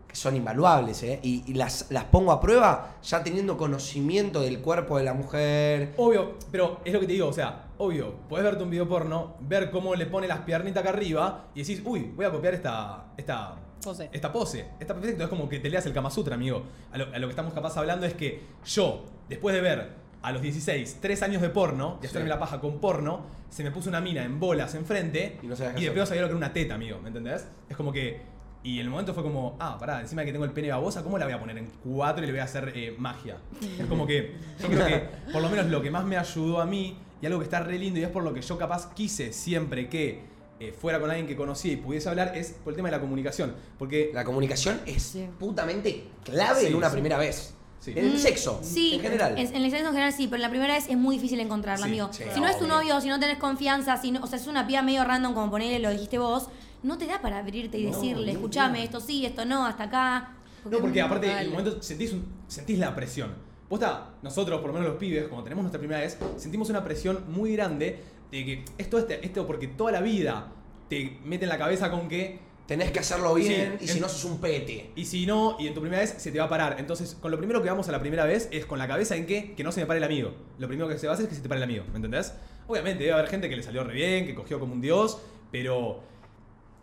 que 0.08 0.16
son 0.16 0.34
invaluables, 0.34 1.02
¿eh? 1.02 1.20
y, 1.22 1.44
y 1.46 1.54
las, 1.54 1.86
las 1.90 2.04
pongo 2.04 2.32
a 2.32 2.40
prueba 2.40 2.96
ya 3.02 3.22
teniendo 3.22 3.56
conocimiento 3.56 4.40
del 4.40 4.60
cuerpo 4.60 4.96
de 4.98 5.04
la 5.04 5.12
mujer. 5.12 5.92
Obvio, 5.98 6.34
pero 6.50 6.80
es 6.84 6.92
lo 6.92 7.00
que 7.00 7.06
te 7.06 7.12
digo, 7.12 7.28
o 7.28 7.32
sea, 7.32 7.66
obvio, 7.78 8.14
podés 8.28 8.44
verte 8.44 8.62
un 8.62 8.70
video 8.70 8.88
porno, 8.88 9.36
ver 9.40 9.70
cómo 9.70 9.94
le 9.94 10.06
pone 10.06 10.26
las 10.26 10.40
piernitas 10.40 10.82
acá 10.82 10.90
arriba 10.90 11.48
y 11.54 11.60
decís, 11.60 11.82
uy, 11.84 12.12
voy 12.16 12.24
a 12.24 12.30
copiar 12.30 12.54
esta, 12.54 13.12
esta, 13.16 13.56
Pose. 13.82 14.08
esta 14.10 14.32
pose. 14.32 14.70
Está 14.80 14.94
perfecto, 14.94 15.24
es 15.24 15.28
como 15.28 15.48
que 15.48 15.58
te 15.60 15.68
leas 15.68 15.84
el 15.86 15.92
Kama 15.92 16.10
Sutra, 16.10 16.34
amigo. 16.34 16.62
A 16.92 16.98
lo, 16.98 17.14
a 17.14 17.18
lo 17.18 17.26
que 17.26 17.32
estamos 17.32 17.52
capaz 17.52 17.76
hablando 17.76 18.06
es 18.06 18.14
que 18.14 18.42
yo, 18.64 19.04
después 19.28 19.54
de 19.54 19.60
ver 19.60 20.05
a 20.22 20.32
los 20.32 20.42
16, 20.42 20.98
3 21.00 21.22
años 21.22 21.42
de 21.42 21.50
porno, 21.50 21.98
de 22.00 22.08
hacerme 22.08 22.26
Sí. 22.26 22.30
la 22.30 22.38
paja 22.38 22.60
con 22.60 22.78
porno, 22.80 23.26
se 23.50 23.62
me 23.62 23.70
puso 23.70 23.88
una 23.88 24.00
mina 24.00 24.24
en 24.24 24.40
bolas 24.40 24.74
enfrente 24.74 25.38
Y 25.42 25.46
no 25.46 25.54
y 25.76 25.84
de 25.84 25.90
pedo 25.92 26.04
sabía 26.06 26.22
lo 26.22 26.28
que 26.28 26.32
era 26.32 26.36
una 26.38 26.52
teta, 26.52 26.74
amigo, 26.74 26.98
¿me 27.00 27.08
entendés? 27.08 27.46
Es 27.68 27.76
como 27.76 27.92
que... 27.92 28.20
Y 28.62 28.80
el 28.80 28.90
momento 28.90 29.14
fue 29.14 29.22
como, 29.22 29.56
ah, 29.60 29.76
pará, 29.78 30.00
encima 30.00 30.22
de 30.22 30.26
que 30.26 30.32
tengo 30.32 30.44
el 30.44 30.50
pene 30.50 30.70
babosa, 30.70 31.04
¿cómo 31.04 31.18
la 31.18 31.24
voy 31.26 31.34
a 31.34 31.38
poner 31.38 31.56
en 31.58 31.68
cuatro 31.84 32.24
y 32.24 32.26
le 32.26 32.32
voy 32.32 32.40
a 32.40 32.44
hacer 32.44 32.72
eh, 32.74 32.96
magia? 32.98 33.36
Es 33.78 33.86
como 33.86 34.08
que, 34.08 34.34
yo 34.60 34.66
creo 34.66 34.86
que 34.86 35.02
por 35.32 35.40
lo 35.40 35.48
menos 35.48 35.66
lo 35.66 35.80
que 35.80 35.90
más 35.92 36.04
me 36.04 36.16
ayudó 36.16 36.60
a 36.60 36.66
mí, 36.66 36.98
y 37.22 37.26
algo 37.26 37.38
que 37.38 37.44
está 37.44 37.60
re 37.60 37.78
lindo, 37.78 38.00
y 38.00 38.02
es 38.02 38.08
por 38.08 38.24
lo 38.24 38.34
que 38.34 38.42
yo 38.42 38.58
capaz 38.58 38.92
quise 38.92 39.32
siempre 39.32 39.88
que 39.88 40.20
eh, 40.58 40.72
fuera 40.72 40.98
con 40.98 41.10
alguien 41.10 41.28
que 41.28 41.36
conocía 41.36 41.70
y 41.74 41.76
pudiese 41.76 42.08
hablar, 42.08 42.32
es 42.34 42.52
por 42.64 42.72
el 42.72 42.76
tema 42.76 42.88
de 42.88 42.96
la 42.96 43.00
comunicación. 43.00 43.54
Porque 43.78 44.10
La 44.12 44.24
comunicación 44.24 44.80
es 44.84 45.00
Sí. 45.02 45.28
putamente 45.38 46.04
clave 46.24 46.62
Sí, 46.62 46.66
en 46.66 46.74
una 46.74 46.88
sí. 46.88 46.92
primera 46.94 47.18
vez. 47.18 47.54
Sí. 47.80 47.92
En 47.92 47.98
el 48.06 48.14
Mm, 48.14 48.18
sexo, 48.18 48.60
Sí, 48.62 48.94
en 48.94 49.00
general. 49.00 49.38
En, 49.38 49.46
en 49.54 49.62
el 49.62 49.70
sexo 49.70 49.86
en 49.86 49.92
general 49.92 50.12
sí, 50.12 50.26
pero 50.26 50.36
en 50.36 50.42
la 50.42 50.48
primera 50.50 50.74
vez 50.74 50.86
es 50.88 50.96
muy 50.96 51.16
difícil 51.16 51.38
encontrarla, 51.40 51.86
Sí, 51.86 51.90
amigo. 51.92 52.10
si 52.12 52.40
no 52.40 52.48
es 52.48 52.58
tu 52.58 52.66
novio, 52.66 53.00
si 53.00 53.08
no 53.08 53.20
tenés 53.20 53.38
confianza, 53.38 53.96
si 53.96 54.10
no, 54.10 54.20
o 54.22 54.26
sea, 54.26 54.38
es 54.38 54.46
una 54.48 54.66
piba 54.66 54.82
medio 54.82 55.04
random 55.04 55.34
como 55.34 55.50
ponerle 55.50 55.78
lo 55.78 55.90
dijiste 55.90 56.18
vos, 56.18 56.48
no 56.82 56.98
te 56.98 57.06
da 57.06 57.20
para 57.20 57.38
abrirte 57.38 57.78
y 57.78 57.84
No, 57.84 57.92
decirle, 57.92 58.32
idea. 58.32 58.82
esto 58.84 59.00
sí, 59.00 59.24
esto 59.24 59.44
no, 59.44 59.66
hasta 59.66 59.84
acá. 59.84 60.32
No, 60.68 60.78
porque 60.78 61.00
aparte, 61.00 61.30
en 61.30 61.38
el 61.38 61.50
momento 61.50 61.80
sentís, 61.82 62.12
un- 62.12 62.24
sentís 62.48 62.78
la 62.78 62.94
presión. 62.94 63.34
Posta, 63.68 64.10
nosotros, 64.22 64.60
por 64.60 64.68
lo 64.68 64.74
menos 64.74 64.88
los 64.88 64.96
pibes, 64.98 65.28
como 65.28 65.42
tenemos 65.42 65.62
nuestra 65.62 65.78
primera 65.78 66.00
vez, 66.00 66.18
sentimos 66.36 66.68
una 66.70 66.82
presión 66.84 67.24
muy 67.28 67.52
grande 67.52 68.00
de 68.32 68.44
que 68.44 68.64
esto, 68.78 68.98
este, 68.98 69.24
esto 69.24 69.46
porque 69.46 69.68
toda 69.68 69.92
la 69.92 70.00
vida 70.00 70.48
te 70.88 71.18
mete 71.24 71.44
en 71.44 71.48
la 71.50 71.58
cabeza 71.58 71.90
con 71.90 72.08
que 72.08 72.38
Tenés 72.66 72.90
que 72.90 72.98
hacerlo 72.98 73.32
bien 73.34 73.76
Sí, 73.78 73.84
y 73.84 73.88
si 73.88 74.00
no 74.00 74.08
sos 74.08 74.24
un 74.24 74.40
pete. 74.40 74.90
Y 74.96 75.04
si 75.04 75.24
no, 75.24 75.56
y 75.58 75.68
en 75.68 75.74
tu 75.74 75.80
primera 75.80 76.02
vez 76.02 76.14
se 76.18 76.32
te 76.32 76.38
va 76.38 76.46
a 76.46 76.48
parar. 76.48 76.76
Entonces, 76.78 77.14
con 77.20 77.30
lo 77.30 77.38
primero 77.38 77.62
que 77.62 77.68
vamos 77.68 77.88
a 77.88 77.92
la 77.92 78.00
primera 78.00 78.24
vez 78.24 78.48
es 78.50 78.66
con 78.66 78.78
la 78.78 78.88
cabeza 78.88 79.14
en 79.14 79.24
que, 79.26 79.54
que 79.54 79.62
no 79.62 79.70
se 79.70 79.80
me 79.80 79.86
pare 79.86 79.98
el 79.98 80.04
amigo. 80.04 80.32
Lo 80.58 80.66
primero 80.66 80.88
que 80.88 80.98
se 80.98 81.06
va 81.06 81.12
a 81.12 81.14
hacer 81.14 81.24
es 81.26 81.28
que 81.30 81.36
se 81.36 81.42
te 81.42 81.48
pare 81.48 81.58
el 81.60 81.64
amigo, 81.64 81.84
¿me 81.90 81.96
entendés? 81.96 82.34
Obviamente 82.66 83.04
debe 83.04 83.12
haber 83.14 83.28
gente 83.28 83.48
que 83.48 83.56
le 83.56 83.62
salió 83.62 83.84
re 83.84 83.94
bien, 83.94 84.26
que 84.26 84.34
cogió 84.34 84.58
como 84.58 84.72
un 84.72 84.80
dios, 84.80 85.20
pero 85.52 86.00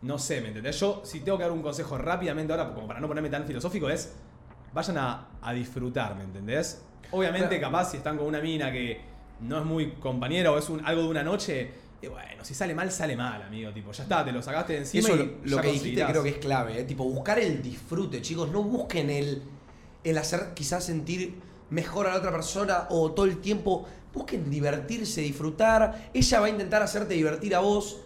no 0.04 0.18
sé, 0.18 0.40
¿me 0.42 0.48
entendés? 0.50 0.80
Yo, 0.80 1.02
si 1.04 1.20
tengo 1.20 1.38
que 1.38 1.44
dar 1.44 1.52
un 1.52 1.62
consejo 1.62 1.98
rápidamente 1.98 2.54
ahora, 2.54 2.74
como 2.74 2.88
para 2.88 3.02
no 3.02 3.08
ponerme 3.10 3.30
tan 3.30 3.46
filosófico, 3.46 3.90
es 3.90 4.14
vayan 4.74 4.98
a, 4.98 5.28
a 5.42 5.54
disfrutar, 5.54 6.16
¿me 6.16 6.24
entendés? 6.24 6.82
Obviamente, 7.12 7.60
Claro. 7.60 7.72
capaz 7.74 7.92
si 7.92 7.98
están 7.98 8.18
con 8.18 8.26
una 8.28 8.40
mina 8.40 8.72
que 8.72 9.02
no 9.42 9.60
es 9.60 9.66
muy 9.66 9.92
compañera 9.94 10.52
o 10.52 10.58
es 10.58 10.70
un, 10.70 10.86
algo 10.86 11.02
de 11.04 11.08
una 11.10 11.24
noche, 11.24 11.72
y 12.04 12.08
bueno, 12.08 12.44
si 12.44 12.54
sale 12.54 12.76
mal, 12.76 12.92
sale 12.92 13.16
mal, 13.16 13.42
amigo. 13.44 13.72
Tipo, 13.72 13.94
ya 13.94 14.04
está, 14.04 14.26
te 14.26 14.34
lo 14.34 14.42
sacaste 14.42 14.74
de 14.74 14.80
encima 14.80 15.08
Eso 15.08 15.16
y 15.16 15.18
lo, 15.20 15.56
lo 15.56 15.62
que 15.62 15.72
dijiste 15.72 16.06
creo 16.06 16.22
que 16.22 16.30
es 16.30 16.38
clave, 16.38 16.80
¿eh? 16.80 16.84
tipo 16.84 17.06
buscar 17.06 17.40
el 17.40 17.62
disfrute, 17.62 18.22
chicos, 18.22 18.52
no 18.52 18.62
busquen 18.62 19.10
el, 19.10 19.42
el 20.04 20.18
hacer 20.18 20.54
quizás 20.54 20.84
sentir 20.84 21.36
mejor 21.70 22.08
a 22.08 22.12
la 22.12 22.18
otra 22.18 22.32
persona 22.32 22.88
o 22.90 23.14
todo 23.14 23.26
el 23.26 23.38
tiempo, 23.40 23.86
busquen 24.14 24.50
divertirse, 24.50 25.22
disfrutar, 25.22 26.10
ella 26.14 26.40
va 26.42 26.48
a 26.48 26.50
intentar 26.50 26.84
hacerte 26.84 27.14
divertir 27.14 27.56
a 27.56 27.60
vos 27.60 28.02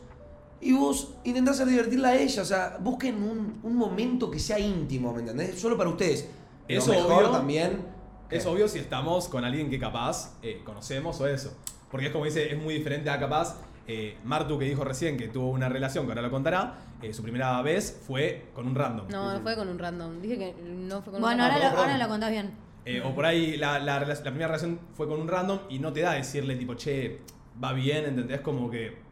y 0.62 0.74
vos 0.74 1.16
intentás 1.24 1.56
hacer 1.56 1.68
divertirla 1.68 2.10
a 2.10 2.18
ella, 2.18 2.42
o 2.44 2.46
sea, 2.46 2.78
busquen 2.80 3.16
un, 3.16 3.60
un 3.64 3.76
momento 3.76 4.30
que 4.30 4.40
sea 4.40 4.60
íntimo, 4.60 5.12
¿me 5.12 5.22
entendés? 5.22 5.60
Solo 5.60 5.76
para 5.76 5.90
ustedes. 5.90 6.30
Lo 6.68 6.78
Eso 6.78 6.92
mejor 6.92 7.24
obvio. 7.24 7.32
también. 7.32 7.82
Es 8.30 8.44
¿qué? 8.44 8.50
obvio 8.50 8.68
si 8.68 8.78
estamos 8.78 9.28
con 9.28 9.44
alguien 9.44 9.70
que 9.70 9.80
capaz 9.80 10.38
eh, 10.44 10.62
conocemos 10.64 11.20
o 11.20 11.28
eso. 11.28 11.56
Porque 11.90 12.08
es 12.08 12.12
como 12.12 12.26
dice, 12.26 12.52
es 12.52 12.62
muy 12.62 12.76
diferente 12.76 13.10
a 13.10 13.20
capaz. 13.20 13.56
Eh, 13.88 14.18
Martu 14.24 14.60
que 14.60 14.66
dijo 14.66 14.84
recién 14.84 15.18
que 15.18 15.28
tuvo 15.28 15.50
una 15.50 15.70
relación, 15.70 16.06
que 16.06 16.12
ahora 16.12 16.22
lo 16.22 16.32
contará, 16.32 16.76
eh, 17.02 17.14
su 17.14 17.24
primera 17.24 17.62
vez 17.62 18.02
fue 18.06 18.48
con 18.54 18.68
un 18.68 18.76
random. 18.76 19.08
No, 19.10 19.34
no 19.34 19.40
fue 19.42 19.56
con 19.56 19.68
un 19.70 19.80
random. 19.80 20.22
Dije 20.22 20.38
que 20.38 20.56
no 20.64 21.02
fue 21.02 21.14
con 21.14 21.22
Bueno, 21.22 21.44
un 21.46 21.52
ahora 21.52 21.60
random. 21.60 21.74
lo, 21.74 21.82
ahora 21.82 21.98
lo 21.98 22.08
contás 22.08 22.32
bien. 22.32 22.52
Eh, 22.86 23.02
o 23.04 23.14
por 23.14 23.26
ahí 23.26 23.58
la, 23.58 23.80
la 23.80 24.00
primera 24.06 24.48
relación 24.48 24.80
fue 24.94 25.08
con 25.08 25.20
un 25.20 25.28
random 25.28 25.60
y 25.70 25.80
no 25.80 25.92
te 25.92 26.02
da 26.02 26.14
decirle 26.14 26.56
tipo, 26.56 26.76
che, 26.76 27.20
va 27.62 27.74
bien, 27.74 28.06
¿entendés? 28.06 28.42
Como 28.42 28.70
que. 28.70 29.07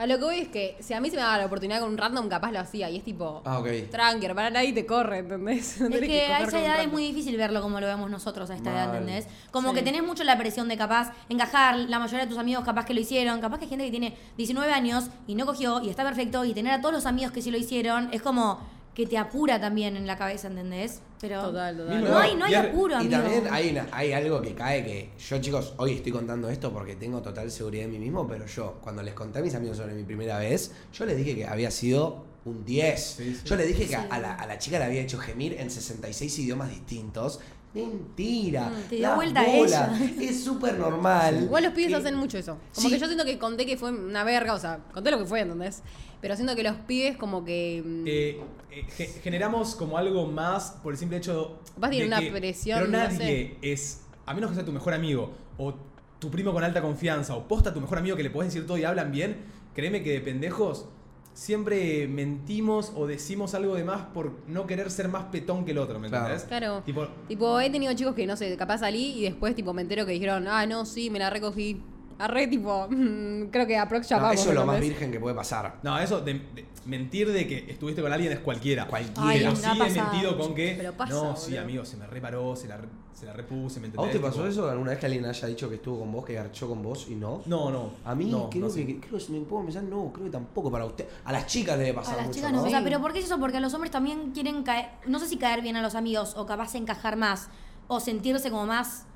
A 0.00 0.06
lo 0.06 0.18
que 0.18 0.24
voy 0.24 0.38
es 0.38 0.48
que 0.48 0.78
si 0.80 0.94
a 0.94 1.00
mí 1.00 1.10
se 1.10 1.16
me 1.16 1.20
daba 1.22 1.36
la 1.36 1.44
oportunidad 1.44 1.78
con 1.80 1.90
un 1.90 1.98
random, 1.98 2.26
capaz 2.30 2.50
lo 2.52 2.60
hacía. 2.60 2.88
Y 2.88 2.96
es 2.96 3.04
tipo, 3.04 3.42
Ah, 3.44 3.58
ok. 3.58 3.68
tranqui, 3.90 4.26
para 4.28 4.48
nadie 4.48 4.72
te 4.72 4.86
corre, 4.86 5.18
¿entendés? 5.18 5.78
No 5.80 5.94
Es 5.94 6.00
que 6.00 6.22
a 6.24 6.40
esa 6.40 6.58
edad 6.58 6.80
es 6.80 6.90
muy 6.90 7.02
difícil 7.04 7.36
verlo 7.36 7.60
como 7.60 7.80
lo 7.80 7.86
vemos 7.86 8.08
nosotros 8.10 8.48
a 8.48 8.54
esta 8.54 8.70
edad. 8.70 8.94
¿entendés? 8.96 9.26
Como 9.50 9.68
Sí. 9.68 9.74
que 9.74 9.82
tenés 9.82 10.02
mucho 10.02 10.24
la 10.24 10.38
presión 10.38 10.68
de 10.68 10.78
capaz 10.78 11.12
encajar, 11.28 11.76
la 11.76 11.98
mayoría 11.98 12.24
de 12.24 12.30
tus 12.30 12.38
amigos 12.38 12.64
capaz 12.64 12.86
que 12.86 12.94
lo 12.94 13.00
hicieron, 13.00 13.42
capaz 13.42 13.58
que 13.58 13.64
hay 13.64 13.68
gente 13.68 13.84
que 13.84 13.90
tiene 13.90 14.16
19 14.38 14.72
años 14.72 15.10
y 15.26 15.34
no 15.34 15.44
cogió 15.44 15.82
y 15.82 15.90
está 15.90 16.02
perfecto 16.02 16.46
y 16.46 16.54
tener 16.54 16.72
a 16.72 16.80
todos 16.80 16.94
los 16.94 17.04
amigos 17.04 17.30
que 17.32 17.42
sí 17.42 17.50
lo 17.50 17.58
hicieron 17.58 18.08
es 18.10 18.22
como 18.22 18.58
que 18.94 19.06
te 19.06 19.16
apura 19.16 19.60
también 19.60 19.96
en 19.96 20.06
la 20.06 20.16
cabeza, 20.18 20.48
¿entendés? 20.48 21.00
Pero 21.20 21.42
Total, 21.42 21.76
total. 21.76 21.96
Mismo 22.00 22.08
no 22.14 22.18
hay, 22.18 22.34
no 22.34 22.44
hay 22.46 22.52
Y 22.52 22.54
apuro, 22.54 22.94
Y 22.94 22.96
amigo. 22.96 23.12
también 23.12 23.44
hay, 23.50 23.68
una- 23.70 23.88
hay 23.92 24.12
algo 24.12 24.40
que 24.42 24.54
cae 24.54 24.84
que 24.84 25.10
yo, 25.18 25.38
chicos, 25.40 25.74
hoy 25.76 25.92
estoy 25.94 26.12
contando 26.12 26.48
esto 26.48 26.72
porque 26.72 26.96
tengo 26.96 27.20
total 27.22 27.50
seguridad 27.50 27.84
en 27.84 27.92
mí 27.92 27.98
mismo, 27.98 28.26
pero 28.26 28.46
yo, 28.46 28.78
cuando 28.82 29.02
les 29.02 29.14
conté 29.14 29.38
a 29.38 29.42
mis 29.42 29.54
amigos 29.54 29.76
sobre 29.76 29.94
mi 29.94 30.02
primera 30.04 30.38
vez, 30.38 30.72
yo 30.92 31.04
les 31.06 31.16
dije 31.16 31.34
que 31.34 31.46
había 31.46 31.70
sido 31.70 32.24
un 32.46 32.64
10. 32.64 33.00
Sí, 33.18 33.34
sí. 33.34 33.40
Yo 33.44 33.56
les 33.56 33.68
dije 33.68 33.82
que 33.86 33.96
Sí. 33.96 34.06
a, 34.10 34.18
la, 34.18 34.34
a 34.34 34.46
la 34.46 34.58
chica 34.58 34.78
le 34.78 34.86
había 34.86 35.02
hecho 35.02 35.18
gemir 35.18 35.54
en 35.60 35.70
66 35.70 36.38
idiomas 36.38 36.70
distintos. 36.70 37.40
Mentira. 37.74 38.68
Mm, 38.68 38.88
te 38.88 38.96
dio 38.96 39.14
vuelta 39.14 39.40
a 39.40 39.44
bolas. 39.46 40.00
ella. 40.00 40.10
Es 40.30 40.42
súper 40.44 40.78
normal. 40.78 41.44
Igual 41.44 41.64
los 41.64 41.72
pibes 41.72 41.90
Que- 41.90 41.96
hacen 41.96 42.14
mucho 42.16 42.36
eso. 42.38 42.58
Como 42.74 42.88
Sí. 42.88 42.94
que 42.94 43.00
yo 43.00 43.06
siento 43.06 43.24
que 43.24 43.38
conté 43.38 43.64
que 43.66 43.76
fue 43.76 43.90
una 43.92 44.24
verga, 44.24 44.54
o 44.54 44.58
sea, 44.58 44.80
conté 44.92 45.10
lo 45.10 45.18
que 45.18 45.24
fue, 45.26 45.40
¿entendés? 45.40 45.82
Pero 46.20 46.34
siento 46.36 46.54
que 46.56 46.62
los 46.62 46.74
pibes 46.86 47.16
como 47.16 47.44
que... 47.44 47.82
mm, 47.84 48.04
eh, 48.06 48.40
eh, 48.72 48.84
ge- 48.96 49.06
generamos 49.22 49.74
como 49.76 49.96
algo 49.98 50.26
más 50.26 50.76
por 50.82 50.92
el 50.92 50.98
simple 50.98 51.18
hecho. 51.18 51.58
Capaz 51.74 51.90
tiene 51.90 52.04
de 52.04 52.08
una 52.08 52.20
que- 52.20 52.30
presión, 52.32 52.78
Pero 52.80 52.90
no 52.90 52.98
nadie 52.98 53.56
es. 53.62 54.02
A 54.26 54.34
menos 54.34 54.50
que 54.50 54.56
sea 54.56 54.64
tu 54.64 54.72
mejor 54.72 54.92
amigo 54.94 55.32
o 55.56 55.74
tu 56.18 56.30
primo 56.30 56.52
con 56.52 56.62
alta 56.62 56.82
confianza 56.82 57.34
o 57.34 57.48
posta 57.48 57.72
tu 57.72 57.80
mejor 57.80 57.98
amigo 57.98 58.16
que 58.16 58.22
le 58.22 58.30
podés 58.30 58.52
decir 58.52 58.66
todo 58.66 58.76
y 58.78 58.84
hablan 58.84 59.10
bien. 59.12 59.38
Créeme 59.74 60.02
que 60.02 60.10
de 60.12 60.20
pendejos 60.20 60.86
siempre 61.32 62.06
mentimos 62.08 62.92
o 62.94 63.06
decimos 63.06 63.54
algo 63.54 63.74
de 63.74 63.84
más 63.84 64.02
por 64.12 64.32
no 64.46 64.66
querer 64.66 64.90
ser 64.90 65.08
más 65.08 65.24
petón 65.26 65.64
que 65.64 65.70
el 65.70 65.78
otro, 65.78 65.98
¿me 65.98 66.08
Claro. 66.08 66.24
entendés? 66.26 66.48
Claro. 66.48 66.82
Tipo, 66.84 67.06
Tipo, 67.28 67.60
he 67.60 67.70
tenido 67.70 67.92
chicos 67.94 68.14
que, 68.14 68.26
no 68.26 68.36
sé, 68.36 68.56
capaz 68.56 68.78
salí 68.78 69.18
y 69.18 69.22
después, 69.22 69.54
tipo, 69.54 69.72
me 69.72 69.82
entero 69.82 70.04
que 70.06 70.12
dijeron, 70.12 70.46
ah, 70.48 70.66
no, 70.66 70.84
sí, 70.84 71.10
me 71.10 71.18
la 71.18 71.30
recogí. 71.30 71.80
Arre, 72.20 72.46
tipo, 72.46 72.86
mm, 72.90 73.44
creo 73.50 73.66
que 73.66 73.76
aprox 73.78 74.10
No, 74.10 74.16
llamamos. 74.16 74.40
eso 74.40 74.48
es 74.50 74.54
lo 74.54 74.66
más 74.66 74.76
¿entendés? 74.76 74.90
virgen 74.98 75.12
que 75.12 75.20
puede 75.20 75.34
pasar. 75.34 75.76
No, 75.82 75.98
eso 75.98 76.20
de, 76.20 76.34
de 76.34 76.64
mentir 76.86 77.30
de 77.32 77.46
que 77.46 77.70
estuviste 77.70 78.02
con 78.02 78.12
alguien 78.12 78.32
es 78.32 78.40
cualquiera. 78.40 78.86
Cualquiera. 78.86 79.22
Ay, 79.28 79.38
Pero 79.40 79.56
sí 79.56 79.64
ha 79.66 79.74
he 79.74 79.78
pasado. 79.78 80.10
mentido 80.12 80.38
con 80.38 80.54
que. 80.54 80.74
Pero 80.76 80.92
pasa, 80.92 81.12
no, 81.12 81.36
sí, 81.36 81.50
boludo. 81.50 81.62
amigo, 81.62 81.84
se 81.84 81.96
me 81.96 82.06
reparó, 82.06 82.54
se 82.56 82.68
la, 82.68 82.76
re- 82.76 82.88
se 83.12 83.26
la 83.26 83.32
repuse, 83.32 83.80
¿me 83.80 83.86
¿A 83.86 83.90
entendés? 83.90 83.96
vos 83.96 84.10
te 84.12 84.18
pasó 84.20 84.36
Tipo, 84.38 84.48
eso 84.48 84.70
alguna 84.70 84.90
vez 84.90 84.98
que 85.00 85.06
alguien 85.06 85.24
haya 85.26 85.48
dicho 85.48 85.68
que 85.68 85.74
estuvo 85.76 85.98
con 86.00 86.12
vos, 86.12 86.24
que 86.24 86.34
garchó 86.34 86.68
con 86.68 86.82
vos 86.82 87.06
y 87.10 87.14
no? 87.14 87.42
No, 87.46 87.70
no. 87.70 87.90
A 88.04 88.14
mí 88.14 88.26
no, 88.26 88.48
creo, 88.50 88.64
no 88.64 88.70
sé. 88.70 88.86
que, 88.86 88.98
creo 89.00 89.14
que 89.14 89.20
si 89.20 89.32
me 89.32 89.40
puedo 89.40 89.64
pensar, 89.64 89.82
no, 89.82 90.10
creo 90.12 90.26
que 90.26 90.30
tampoco 90.32 90.70
para 90.70 90.84
usted. 90.84 91.06
A 91.24 91.32
las 91.32 91.46
chicas 91.46 91.78
debe 91.78 91.94
pasar 91.94 92.14
A 92.14 92.16
las 92.18 92.26
mucho, 92.26 92.36
chicas 92.38 92.52
¿no? 92.52 92.60
no. 92.62 92.66
O 92.66 92.70
sea, 92.70 92.82
pero 92.84 93.00
¿por 93.00 93.12
qué 93.12 93.18
es 93.20 93.26
eso? 93.26 93.38
Porque 93.38 93.56
a 93.58 93.60
los 93.60 93.72
hombres 93.74 93.90
también 93.90 94.30
quieren 94.32 94.62
caer, 94.62 94.88
no 95.06 95.18
sé 95.18 95.26
si 95.28 95.36
caer 95.36 95.60
bien 95.62 95.76
a 95.76 95.82
los 95.82 95.94
amigos 95.94 96.34
o 96.36 96.46
capaz 96.46 96.74
encajar 96.74 97.16
más 97.16 97.48
o 97.88 97.98
sentirse 98.00 98.50
como 98.50 98.66
más, 98.66 99.06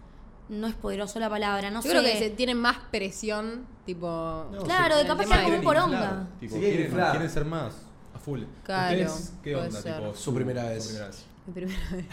no 0.48 0.66
es 0.66 0.74
poderoso 0.74 1.18
la 1.18 1.28
palabra, 1.30 1.70
no 1.70 1.78
Yo 1.78 1.82
sé. 1.82 1.88
creo 1.90 2.02
que 2.02 2.18
se 2.18 2.30
tienen 2.30 2.58
más 2.58 2.76
presión, 2.90 3.66
tipo... 3.86 4.06
No, 4.52 4.62
Claro, 4.64 4.96
de 4.96 5.06
capaz 5.06 5.30
algo 5.32 5.50
de 5.50 5.58
un 5.58 5.64
poronga. 5.64 5.96
inflar, 5.96 6.26
Tipo, 6.40 6.54
Sí, 6.54 6.60
quieren 6.60 6.70
quieren, 6.76 6.86
inflar. 6.86 7.10
quieren 7.12 7.30
ser 7.30 7.44
más 7.44 7.74
a 8.14 8.18
full. 8.18 8.42
Claro, 8.62 9.00
¿Ustedes 9.00 9.32
qué 9.42 9.56
onda? 9.56 9.80
ser. 9.80 9.96
Tipo, 9.96 10.14
Su 10.14 10.34
primera 10.34 10.64
vez. 10.64 10.84
su 10.84 10.88
primera 10.90 11.06
vez. 11.08 11.24
mi 11.46 11.52
primera 11.52 11.90
vez. 11.90 12.06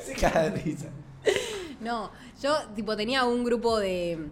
Se 0.06 0.14
cae 0.14 0.50
de 0.50 0.60
risa. 0.62 0.86
No, 1.80 2.10
yo 2.42 2.56
tipo 2.74 2.96
tenía 2.96 3.24
un 3.24 3.44
grupo 3.44 3.78
de. 3.78 4.28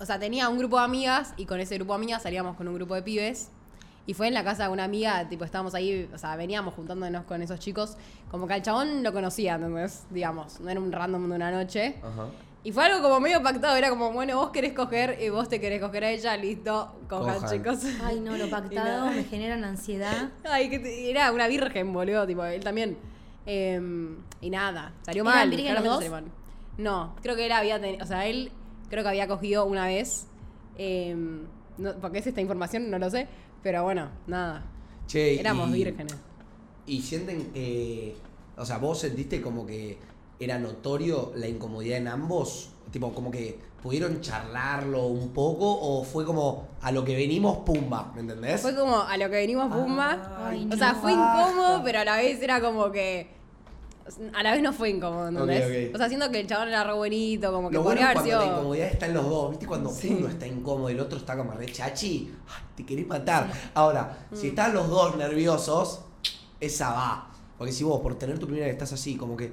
O 0.00 0.06
sea, 0.06 0.18
tenía 0.18 0.48
un 0.48 0.58
grupo 0.58 0.78
de 0.78 0.84
amigas 0.84 1.34
y 1.36 1.46
con 1.46 1.58
ese 1.60 1.74
grupo 1.76 1.92
de 1.92 1.96
amigas 1.96 2.22
salíamos 2.22 2.56
con 2.56 2.68
un 2.68 2.74
grupo 2.74 2.94
de 2.94 3.02
pibes. 3.02 3.50
Y 4.08 4.14
fue 4.14 4.26
en 4.26 4.32
la 4.34 4.42
casa 4.42 4.64
de 4.64 4.68
una 4.70 4.84
amiga, 4.84 5.28
tipo, 5.28 5.44
estábamos 5.44 5.74
ahí, 5.74 6.08
o 6.14 6.16
sea, 6.16 6.34
veníamos 6.34 6.72
juntándonos 6.72 7.24
con 7.26 7.42
esos 7.42 7.60
chicos. 7.60 7.96
Como 8.30 8.46
que 8.48 8.54
al 8.54 8.62
chabón 8.62 9.02
lo 9.02 9.12
conocía, 9.12 9.56
entonces, 9.56 10.06
digamos, 10.10 10.60
no 10.60 10.70
era 10.70 10.80
un 10.80 10.90
random 10.90 11.28
de 11.28 11.36
una 11.36 11.50
noche. 11.50 11.96
Ajá. 12.02 12.28
Y 12.64 12.72
fue 12.72 12.84
algo 12.86 13.02
como 13.02 13.20
medio 13.20 13.42
pactado, 13.42 13.76
era 13.76 13.90
como, 13.90 14.10
bueno, 14.10 14.36
vos 14.38 14.48
querés 14.50 14.72
coger 14.72 15.18
y 15.22 15.28
vos 15.28 15.48
te 15.50 15.60
querés 15.60 15.80
coger 15.82 16.04
a 16.04 16.10
ella, 16.10 16.36
listo, 16.38 17.00
cojan, 17.08 17.34
Cojan. 17.38 17.50
chicos. 17.50 17.78
Ay, 18.02 18.18
no, 18.20 18.36
lo 18.38 18.48
pactado 18.50 19.10
me 19.10 19.24
generan 19.24 19.62
ansiedad. 19.64 20.30
Ay, 20.42 20.70
que 20.70 20.78
te- 20.78 21.10
era 21.10 21.30
una 21.30 21.46
virgen, 21.46 21.92
boludo, 21.92 22.26
tipo, 22.26 22.42
él 22.44 22.64
también. 22.64 22.96
Eh, 23.46 23.78
y 24.40 24.50
nada, 24.50 24.92
salió 25.02 25.22
¿Eran 25.22 25.34
mal. 25.50 25.50
salió 25.96 26.10
mal. 26.10 26.24
No, 26.78 27.14
creo 27.22 27.36
que 27.36 27.46
él 27.46 27.52
había 27.52 27.80
tenido, 27.80 28.02
o 28.04 28.06
sea, 28.06 28.26
él 28.26 28.52
creo 28.88 29.02
que 29.02 29.08
había 29.10 29.28
cogido 29.28 29.66
una 29.66 29.86
vez. 29.86 30.26
eh, 30.78 31.14
no, 31.76 31.92
porque 32.00 32.18
es 32.18 32.26
esta 32.26 32.40
información, 32.40 32.90
no 32.90 32.98
lo 32.98 33.08
sé. 33.08 33.28
Pero 33.62 33.84
bueno, 33.84 34.08
nada. 34.26 34.64
Che, 35.06 35.38
Éramos 35.40 35.70
y- 35.70 35.72
vírgenes. 35.72 36.14
Y 36.86 37.02
sienten 37.02 37.52
que. 37.52 38.16
O 38.56 38.64
sea, 38.64 38.78
vos 38.78 38.98
sentiste 38.98 39.40
como 39.40 39.66
que 39.66 39.98
era 40.40 40.58
notorio 40.58 41.32
la 41.36 41.48
incomodidad 41.48 41.98
en 41.98 42.08
ambos. 42.08 42.70
Tipo, 42.90 43.12
como 43.12 43.30
que 43.30 43.58
pudieron 43.82 44.20
charlarlo 44.20 45.06
un 45.06 45.28
poco 45.30 45.66
o 45.80 46.02
fue 46.02 46.24
como 46.24 46.68
a 46.80 46.90
lo 46.90 47.04
que 47.04 47.14
venimos, 47.14 47.58
pumba, 47.58 48.10
¿me 48.14 48.22
entendés? 48.22 48.60
Fue 48.60 48.74
como 48.74 49.00
a 49.02 49.16
lo 49.16 49.26
que 49.30 49.36
venimos 49.36 49.72
Pumba. 49.72 50.48
Ay, 50.48 50.68
o 50.72 50.76
sea, 50.76 50.94
no. 50.94 51.00
fue 51.00 51.12
incómodo, 51.12 51.82
pero 51.84 52.00
a 52.00 52.04
la 52.04 52.16
vez 52.16 52.42
era 52.42 52.60
como 52.60 52.90
que. 52.90 53.37
A 54.34 54.42
la 54.42 54.52
vez 54.52 54.62
no 54.62 54.72
fue 54.72 54.90
incómodo, 54.90 55.28
¿entendés? 55.28 55.64
Ok, 55.64 55.88
ok. 55.90 55.94
O 55.94 55.98
sea, 55.98 56.08
siento 56.08 56.30
que 56.30 56.40
el 56.40 56.46
chabón 56.46 56.68
era 56.68 56.84
re 56.84 56.92
bonito, 56.92 57.52
como 57.52 57.68
que 57.68 57.74
Lo 57.74 57.82
bueno 57.82 58.00
cuando 58.00 58.22
sido. 58.22 58.38
la 58.40 58.46
incomodidad 58.46 58.86
está 58.88 59.06
en 59.06 59.14
los 59.14 59.28
dos, 59.28 59.50
¿viste? 59.50 59.66
Cuando 59.66 59.90
Sí. 59.90 60.16
uno 60.18 60.28
está 60.28 60.46
incómodo 60.46 60.90
y 60.90 60.94
el 60.94 61.00
otro 61.00 61.18
está 61.18 61.36
como 61.36 61.52
re 61.52 61.66
chachi, 61.66 62.34
ay, 62.48 62.62
te 62.76 62.86
querés 62.86 63.06
matar. 63.06 63.50
Ahora, 63.74 64.16
Mm. 64.30 64.36
si 64.36 64.48
están 64.48 64.72
los 64.74 64.88
dos 64.88 65.16
nerviosos, 65.16 66.00
esa 66.60 66.90
va. 66.92 67.30
Porque 67.56 67.72
si 67.72 67.84
vos, 67.84 68.00
por 68.00 68.14
tener 68.18 68.38
tu 68.38 68.46
primera 68.46 68.66
vez, 68.66 68.74
estás 68.74 68.92
así, 68.92 69.16
como 69.16 69.36
que. 69.36 69.52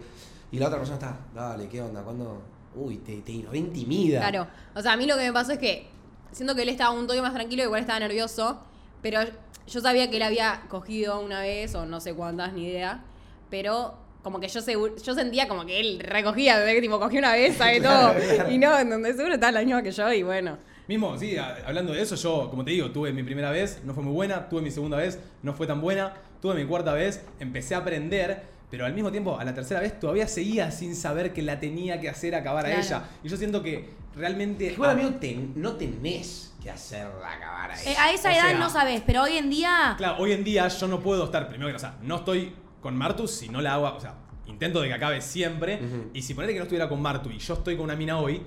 Y 0.52 0.60
la 0.60 0.68
otra 0.68 0.78
persona 0.78 0.98
está, 0.98 1.18
dale, 1.34 1.68
¿qué 1.68 1.82
onda? 1.82 2.02
¿Cuándo? 2.04 2.42
Uy, 2.76 2.98
te, 2.98 3.18
te 3.22 3.32
intimida. 3.32 4.20
Claro. 4.20 4.48
O 4.76 4.82
sea, 4.82 4.94
a 4.94 4.98
mí 4.98 5.06
lo 5.06 5.16
que 5.18 5.24
me 5.24 5.34
pasó 5.34 5.54
es 5.54 5.60
que 5.60 5.88
siento 6.32 6.56
que 6.56 6.62
él 6.62 6.70
estaba 6.70 6.92
un 6.92 7.08
toque 7.08 7.22
más 7.22 7.34
tranquilo, 7.34 7.64
igual 7.64 7.82
estaba 7.82 8.00
nervioso, 8.00 8.60
pero 9.02 9.20
yo 9.68 9.82
sabía 9.82 10.10
que 10.10 10.18
él 10.18 10.24
había 10.24 10.62
cogido 10.70 11.20
una 11.20 11.42
vez, 11.42 11.74
o 11.76 11.86
no 11.86 12.00
sé 12.00 12.14
cuántas, 12.14 12.54
ni 12.54 12.66
idea, 12.68 13.04
pero 13.50 13.96
como 14.26 14.40
que 14.40 14.48
yo 14.48 14.60
seguro, 14.60 14.96
yo 14.98 15.14
sentía 15.14 15.48
como 15.48 15.68
que 15.68 15.80
él 15.80 16.00
recogía, 16.04 16.66
que 16.66 16.82
tipo 16.82 17.00
cogía 17.00 17.20
una 17.20 17.34
vez, 17.34 17.56
sabe 17.58 17.80
todo, 17.80 18.12
y 18.50 18.58
no, 18.58 18.76
en 18.80 18.90
donde 18.90 19.14
seguro 19.14 19.36
estaba 19.36 19.52
la 19.52 19.60
misma 19.62 19.84
que 19.84 19.92
yo, 19.92 20.12
y 20.12 20.24
bueno. 20.24 20.58
Mismo, 20.88 21.16
sí, 21.20 21.38
a- 21.38 21.58
hablando 21.64 21.94
de 21.94 22.02
eso, 22.02 22.16
yo, 22.16 22.50
como 22.50 22.66
te 22.66 22.72
digo, 22.72 22.90
tuve 22.90 23.14
mi 23.14 23.22
primera 23.22 23.52
vez, 23.52 23.82
no 23.84 23.94
fue 23.94 24.02
muy 24.02 24.14
buena, 24.14 24.50
tuve 24.50 24.64
mi 24.64 24.72
segunda 24.72 24.98
vez, 24.98 25.20
no 25.44 25.54
fue 25.54 25.68
tan 25.68 25.80
buena, 25.80 26.12
tuve 26.42 26.56
mi 26.56 26.66
cuarta 26.66 26.94
vez, 26.94 27.24
empecé 27.40 27.76
a 27.76 27.78
aprender, 27.78 28.42
pero 28.72 28.84
al 28.88 28.94
mismo 28.96 29.12
tiempo, 29.12 29.38
a 29.40 29.46
la 29.46 29.54
tercera 29.54 29.80
vez 29.80 30.00
todavía 30.00 30.28
seguía 30.28 30.72
sin 30.72 30.96
saber 30.96 31.32
que 31.32 31.44
la 31.44 31.60
tenía 31.60 32.02
que 32.02 32.10
hacer 32.10 32.34
acabar 32.34 32.66
Claro. 32.66 32.80
a 32.82 32.84
ella. 32.84 33.04
Y 33.24 33.30
yo 33.30 33.38
siento 33.38 33.62
que 33.62 33.92
realmente... 34.16 34.72
Igual, 34.74 34.90
amigo, 34.90 35.10
te- 35.20 35.38
no 35.54 35.74
tenés 35.76 36.52
que 36.64 36.72
hacerla 36.72 37.32
acabar 37.32 37.70
a 37.72 37.76
Eh, 37.80 37.92
ella. 37.92 38.04
a 38.06 38.12
esa 38.12 38.30
O 38.30 38.32
edad 38.34 38.42
sea- 38.50 38.58
no 38.58 38.70
sabes, 38.72 39.04
pero 39.06 39.22
hoy 39.22 39.38
en 39.38 39.52
día. 39.52 39.94
Claro, 40.00 40.16
hoy 40.18 40.32
en 40.32 40.44
día 40.44 40.68
yo 40.68 40.88
no 40.88 41.00
puedo 41.00 41.26
estar, 41.26 41.48
primero 41.48 41.70
que, 41.70 41.76
o 41.76 41.80
sea, 41.80 41.96
no 42.02 42.16
estoy 42.18 42.56
con 42.86 42.96
Martu 42.96 43.28
si 43.28 43.50
no 43.50 43.62
la 43.62 43.74
hago, 43.74 43.96
o 43.98 44.00
sea, 44.00 44.14
intento 44.46 44.80
de 44.80 44.88
que 44.90 44.94
acabe 44.94 45.20
siempre. 45.20 45.80
Y 46.14 46.22
si 46.22 46.36
ponete 46.36 46.54
que 46.54 46.60
no 46.60 46.66
estuviera 46.66 46.88
con 46.88 47.02
Martu 47.02 47.32
y 47.32 47.40
yo 47.40 47.56
estoy 47.56 47.76
con 47.76 47.86
una 47.86 47.96
mina 47.96 48.20
hoy, 48.20 48.44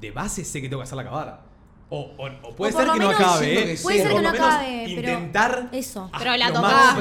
de 0.00 0.10
base 0.10 0.46
sé 0.46 0.62
que 0.62 0.68
tengo 0.70 0.80
que 0.80 0.84
hacerla 0.84 1.02
acabar. 1.02 1.42
O, 1.90 2.00
o- 2.16 2.48
o 2.48 2.56
puede 2.56 2.72
O 2.74 2.78
ser 2.78 2.88
que 2.90 2.98
no 2.98 3.10
acabe, 3.10 3.52
¿eh? 3.52 3.64
que 3.66 3.76
sí. 3.76 3.82
Puede 3.82 3.98
ser 4.02 4.12
que 4.14 4.20
no 4.22 4.28
acabe, 4.30 4.92
pero. 4.96 5.08
Intentar. 5.12 5.68
Eso. 5.72 6.08
a- 6.10 6.18
Pero 6.18 6.36
la 6.38 6.50
tocás. 6.54 6.96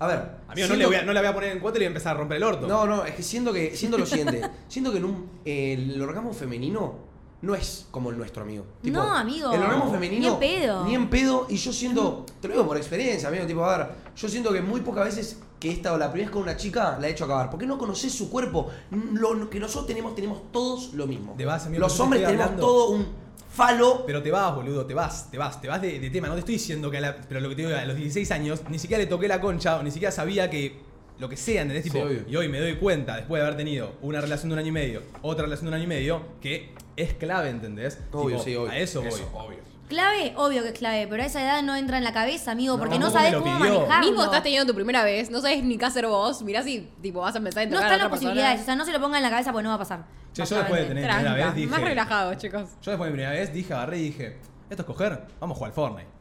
A 0.00 0.06
ver. 0.08 0.30
Amigo, 0.48 0.66
no, 0.68 0.74
le 0.74 0.86
voy 0.86 0.96
a, 0.96 1.02
no 1.02 1.12
la 1.12 1.20
voy 1.20 1.28
a 1.30 1.34
poner 1.34 1.52
en 1.52 1.60
cuatro 1.60 1.78
y 1.78 1.82
voy 1.82 1.86
a 1.86 1.88
empezar 1.88 2.16
a 2.16 2.18
romper 2.18 2.38
el 2.38 2.42
orto. 2.42 2.66
No, 2.66 2.84
no, 2.84 3.04
es 3.04 3.14
que 3.14 3.22
siento 3.22 3.52
que 3.52 3.76
siento 3.76 3.96
lo 3.96 4.06
siguiente. 4.06 4.42
siento 4.66 4.90
que 4.90 4.98
en 4.98 5.04
un, 5.04 5.30
el 5.44 6.02
orgasmo 6.02 6.32
femenino 6.32 7.05
no 7.42 7.54
es 7.54 7.86
como 7.90 8.10
el 8.10 8.18
nuestro, 8.18 8.42
amigo. 8.42 8.64
No, 8.82 9.02
amigo. 9.14 9.52
El 9.52 9.60
orgasmo 9.62 9.84
Ni 9.86 9.90
femenino. 9.92 10.32
en 10.34 10.38
pedo. 10.38 10.84
Ni 10.84 10.94
en 10.94 11.08
pedo. 11.10 11.46
Y 11.48 11.56
yo 11.56 11.72
siento, 11.72 12.24
te 12.40 12.48
lo 12.48 12.54
digo 12.54 12.66
por 12.66 12.76
experiencia, 12.76 13.28
amigo. 13.28 13.46
Tipo, 13.46 13.64
a 13.64 13.76
ver, 13.78 13.86
yo 14.16 14.28
siento 14.28 14.52
que 14.52 14.60
muy 14.62 14.80
pocas 14.80 15.04
veces 15.04 15.38
que 15.60 15.68
he 15.70 15.72
estado 15.72 15.96
la 15.98 16.10
primera 16.10 16.28
vez 16.28 16.32
con 16.34 16.42
una 16.42 16.56
chica 16.56 16.98
la 17.00 17.08
he 17.08 17.10
hecho 17.12 17.24
acabar. 17.24 17.50
Porque 17.50 17.66
no 17.66 17.78
conoces 17.78 18.12
su 18.12 18.30
cuerpo. 18.30 18.70
Lo 18.90 19.48
que 19.50 19.60
nosotros 19.60 19.86
tenemos, 19.86 20.14
tenemos 20.14 20.50
todos 20.52 20.94
lo 20.94 21.06
mismo. 21.06 21.34
De 21.36 21.44
base, 21.44 21.68
amigo, 21.68 21.82
Los 21.82 21.96
te 21.96 22.02
hombres 22.02 22.22
tenemos 22.24 22.44
hablando- 22.46 22.66
todo 22.66 22.88
un 22.90 23.06
falo. 23.50 24.04
Pero 24.06 24.22
te 24.22 24.30
vas, 24.30 24.54
boludo, 24.54 24.84
te 24.86 24.94
vas, 24.94 25.30
te 25.30 25.38
vas, 25.38 25.60
te 25.60 25.68
vas 25.68 25.80
de, 25.80 25.98
de 26.00 26.10
tema. 26.10 26.28
No 26.28 26.34
te 26.34 26.40
estoy 26.40 26.54
diciendo 26.54 26.90
que 26.90 26.98
a 26.98 27.00
la, 27.00 27.16
Pero 27.16 27.40
lo 27.40 27.48
que 27.48 27.54
te 27.56 27.62
digo, 27.66 27.76
a 27.76 27.84
los 27.84 27.96
16 27.96 28.30
años, 28.32 28.62
ni 28.68 28.78
siquiera 28.78 29.02
le 29.02 29.08
toqué 29.08 29.28
la 29.28 29.40
concha, 29.40 29.76
o 29.78 29.82
ni 29.82 29.90
siquiera 29.90 30.12
sabía 30.12 30.50
que 30.50 30.84
lo 31.18 31.30
que 31.30 31.36
sea, 31.38 31.62
¿entendés? 31.62 31.84
Sí, 31.84 31.90
Tipo, 31.90 32.04
obvio. 32.04 32.24
y 32.28 32.36
hoy 32.36 32.48
me 32.48 32.60
doy 32.60 32.76
cuenta, 32.76 33.16
después 33.16 33.40
de 33.40 33.46
haber 33.46 33.56
tenido 33.56 33.92
una 34.02 34.20
relación 34.20 34.50
de 34.50 34.52
un 34.54 34.58
año 34.58 34.68
y 34.68 34.72
medio, 34.72 35.02
otra 35.22 35.44
relación 35.44 35.64
de 35.64 35.68
un 35.70 35.74
año 35.76 35.84
y 35.84 35.86
medio, 35.86 36.20
que 36.42 36.74
es 36.96 37.14
clave, 37.14 37.50
¿entendés? 37.50 37.98
Obvio, 38.12 38.38
sí, 38.38 38.56
obvio. 38.56 38.70
A 38.70 38.78
eso 38.78 39.00
voy. 39.00 39.08
Eso, 39.08 39.30
obvio. 39.34 39.58
Clave, 39.88 40.32
obvio 40.36 40.62
que 40.62 40.70
es 40.70 40.78
clave, 40.78 41.06
pero 41.08 41.22
a 41.22 41.26
esa 41.26 41.40
edad 41.40 41.62
no 41.62 41.76
entra 41.76 41.98
en 41.98 42.02
la 42.02 42.12
cabeza, 42.12 42.50
amigo, 42.50 42.76
porque 42.76 42.98
no, 42.98 43.12
tampoco 43.12 43.22
sabes 43.22 43.38
cómo 43.38 43.58
manejarlo. 43.58 44.06
Mismo 44.08 44.24
estás 44.24 44.42
teniendo 44.42 44.66
tu 44.66 44.74
primera 44.74 45.04
vez, 45.04 45.30
no 45.30 45.40
sabes 45.40 45.62
ni 45.62 45.78
qué 45.78 45.84
hacer 45.84 46.06
vos, 46.08 46.42
mirás 46.42 46.66
y 46.66 46.90
tipo 47.00 47.20
vas 47.20 47.36
a 47.36 47.38
empezar 47.38 47.62
a 47.62 47.66
no 47.66 47.68
interrogar 47.68 47.92
están 47.92 48.10
las 48.10 48.18
posibilidades, 48.18 48.62
o 48.62 48.64
sea, 48.64 48.74
no 48.74 48.84
se 48.84 48.92
lo 48.92 49.00
ponga 49.00 49.18
en 49.18 49.22
la 49.22 49.30
cabeza 49.30 49.52
porque 49.52 49.62
no 49.62 49.68
va 49.68 49.76
a 49.76 49.78
pasar. 49.78 50.04
Che, 50.32 50.44
yo 50.44 50.56
después 50.56 50.80
de 50.80 50.88
tener 50.88 51.04
mi 51.04 51.14
primera 51.14 51.34
vez 51.34 51.54
dije. 51.54 51.68
más 51.68 51.80
relajados, 51.80 52.36
chicos. 52.38 52.68
Yo 52.82 52.90
después 52.90 52.98
de 52.98 53.12
mi 53.12 53.12
primera 53.12 53.30
vez 53.30 53.52
dije, 53.52 53.74
agarré 53.74 53.98
y 53.98 54.02
dije, 54.02 54.38
¿esto 54.68 54.82
es 54.82 54.86
coger? 54.86 55.24
Vamos 55.38 55.54
a 55.54 55.58
jugar 55.58 55.70
al 55.70 55.74
Fortnite. 55.74 56.15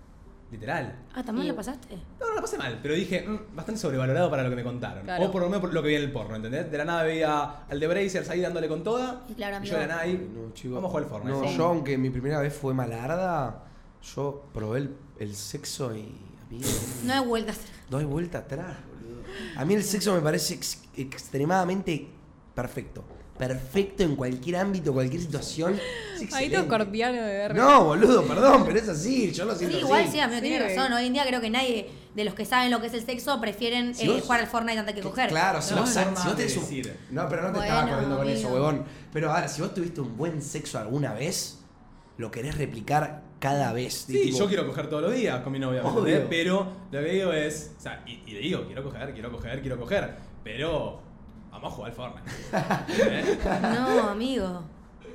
Literal. 0.52 0.96
Ah, 1.14 1.24
¿también 1.24 1.48
Y- 1.48 1.50
lo 1.50 1.56
pasaste? 1.56 1.96
No, 2.20 2.28
no 2.30 2.36
la 2.36 2.42
pasé 2.42 2.58
mal, 2.58 2.80
pero 2.82 2.94
dije, 2.94 3.28
"Mm, 3.28 3.56
bastante 3.56 3.82
sobrevalorado 3.82 4.30
para 4.30 4.44
lo 4.44 4.50
que 4.52 4.56
me 4.56 4.64
contaron. 4.64 5.04
Claro. 5.04 5.26
O 5.26 5.32
por 5.32 5.42
lo 5.42 5.48
menos 5.50 5.62
por 5.62 5.74
lo 5.74 5.82
que 5.82 5.90
vi 5.90 5.96
en 5.96 6.04
el 6.04 6.12
porno, 6.12 6.36
¿entendés? 6.36 6.72
De 6.72 6.78
la 6.78 6.86
nada 6.86 7.04
veía 7.04 7.66
al 7.68 7.80
de 7.80 7.88
Brazers 7.88 8.30
ahí 8.30 8.42
dándole 8.42 8.68
con 8.68 8.84
toda. 8.84 9.24
Y 9.28 9.34
claro, 9.34 9.64
y 9.64 9.68
yo 9.68 9.74
de 9.76 9.82
la 9.82 9.88
nada 9.88 10.02
ahí, 10.02 10.32
No, 10.34 10.54
chico. 10.54 10.76
vamos 10.76 10.90
a 10.90 10.92
jugar 10.92 11.04
al 11.04 11.10
Fortnite. 11.10 11.38
No, 11.42 11.48
Sí. 11.50 11.58
yo 11.58 11.66
aunque 11.66 11.98
mi 11.98 12.10
primera 12.12 12.40
vez 12.40 12.54
fue 12.54 12.74
malarda, 12.76 13.64
yo 14.16 14.46
probé 14.54 14.80
el, 14.80 14.96
el 15.20 15.36
sexo 15.36 15.96
y. 15.96 16.16
Amigo, 16.48 16.70
No 17.06 17.14
hay 17.14 17.26
vueltas. 17.26 17.60
no 17.90 17.98
hay 17.98 18.06
vuelta 18.06 18.38
atrás, 18.38 18.78
boludo. 19.02 19.24
A 19.58 19.66
mí 19.66 19.74
el 19.74 19.84
sexo 19.84 20.14
me 20.14 20.22
parece 20.22 20.54
ex- 20.54 20.84
extremadamente 20.96 22.08
perfecto. 22.54 23.04
Perfecto 23.38 24.04
en 24.04 24.16
cualquier 24.16 24.56
ámbito, 24.58 24.94
cualquier 24.94 25.22
situación. 25.22 25.78
Ahí 26.32 26.50
todo 26.50 26.62
escorpiano 26.62 27.22
de 27.22 27.34
verga. 27.34 27.62
No, 27.64 27.84
boludo, 27.84 28.24
perdón, 28.24 28.64
pero 28.66 28.80
es 28.80 28.88
así. 28.88 29.32
Yo 29.34 29.44
lo 29.44 29.52
Sí, 29.54 29.60
siento 29.60 29.80
igual 29.80 30.04
así. 30.04 30.14
sí, 30.14 30.20
amigo, 30.22 30.40
Sí, 30.42 30.48
tiene 30.48 30.70
razón. 30.76 30.94
Hoy 30.94 31.06
en 31.08 31.14
día 31.14 31.26
creo 31.28 31.42
que 31.42 31.50
nadie 31.50 31.90
de 32.16 32.24
los 32.24 32.34
que 32.34 32.46
saben 32.46 32.72
lo 32.72 32.80
que 32.80 32.88
es 32.88 32.94
el 32.94 33.06
sexo 33.06 33.42
prefieren 33.42 33.94
Si 33.94 34.06
eh, 34.06 34.10
vos- 34.10 34.22
jugar 34.22 34.40
al 34.40 34.48
Fortnite 34.48 34.80
antes 34.80 34.96
que 34.96 35.02
coger. 35.02 35.30
Claro, 35.30 35.62
si 35.62 35.74
No, 35.76 35.82
vos, 35.82 35.90
si 35.90 35.96
tenés 36.36 36.56
un- 36.56 36.64
decir. 36.64 36.98
No, 37.12 37.28
pero 37.28 37.42
no 37.42 37.48
te 37.50 37.58
Bueno, 37.58 37.64
estaba 37.74 37.90
corriendo 37.92 38.18
con 38.18 38.30
eso, 38.30 38.48
huevón. 38.48 38.86
Pero 39.12 39.32
ahora, 39.32 39.48
si 39.50 39.62
vos 39.62 39.74
tuviste 39.74 40.00
un 40.00 40.16
buen 40.16 40.42
sexo 40.42 40.80
alguna 40.80 41.14
vez, 41.14 41.60
lo 42.18 42.32
querés 42.32 42.58
replicar 42.58 43.22
cada 43.40 43.74
vez. 43.74 44.06
Sí, 44.08 44.14
tipo, 44.14 44.38
yo 44.40 44.48
quiero 44.48 44.66
coger 44.66 44.88
todos 44.90 45.04
los 45.04 45.14
días 45.14 45.42
con 45.42 45.52
mi 45.52 45.60
novia. 45.60 45.84
Pero 46.30 46.68
lo 46.90 47.00
que 47.04 47.10
digo 47.12 47.34
es, 47.34 47.74
o 47.78 47.82
sea, 47.82 48.02
y, 48.08 48.24
y 48.26 48.32
le 48.32 48.40
digo, 48.40 48.66
quiero 48.66 48.82
coger, 48.82 49.14
quiero 49.14 49.30
coger, 49.30 49.60
quiero 49.60 49.78
coger, 49.78 50.16
pero 50.42 51.02
vamos 51.56 51.74
a 51.74 51.76
jugar 51.76 51.92
al 51.92 51.96
Fortnite. 51.96 52.32
¿Eh? 53.20 53.40
No, 53.74 54.10
amigo. 54.10 54.62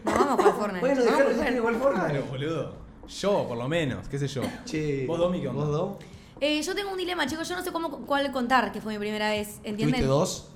No 0.05 0.11
vamos 0.13 0.29
a 0.31 0.37
jugar 0.37 0.53
Fortnite. 0.55 0.81
Bueno, 0.81 1.01
a 1.03 1.17
que 1.17 1.35
coger. 1.37 1.53
igual 1.55 1.75
forma. 1.77 2.05
Claro, 2.07 2.25
boludo. 2.31 2.75
Yo, 3.09 3.47
por 3.49 3.59
lo 3.59 3.69
menos, 3.69 4.09
qué 4.09 4.19
sé 4.19 4.29
yo. 4.29 4.43
Che, 4.65 5.07
¿Vos, 5.07 5.19
Domi, 5.19 5.41
qué 5.41 5.49
onda? 5.49 5.65
¿Vos 5.65 5.73
dos? 5.73 5.97
Eh, 6.41 6.63
yo 6.63 6.75
tengo 6.75 6.91
un 6.93 6.97
dilema, 6.99 7.27
chicos. 7.27 7.49
Yo 7.49 7.57
no 7.57 7.63
sé 7.63 7.71
cómo 7.73 7.91
cuál 8.07 8.31
contar 8.33 8.73
que 8.73 8.81
fue 8.81 8.93
mi 8.95 8.99
primera 8.99 9.31
vez. 9.31 9.57
¿Entienden? 9.65 9.89
¿Tuviste 9.89 10.07
dos? 10.07 10.47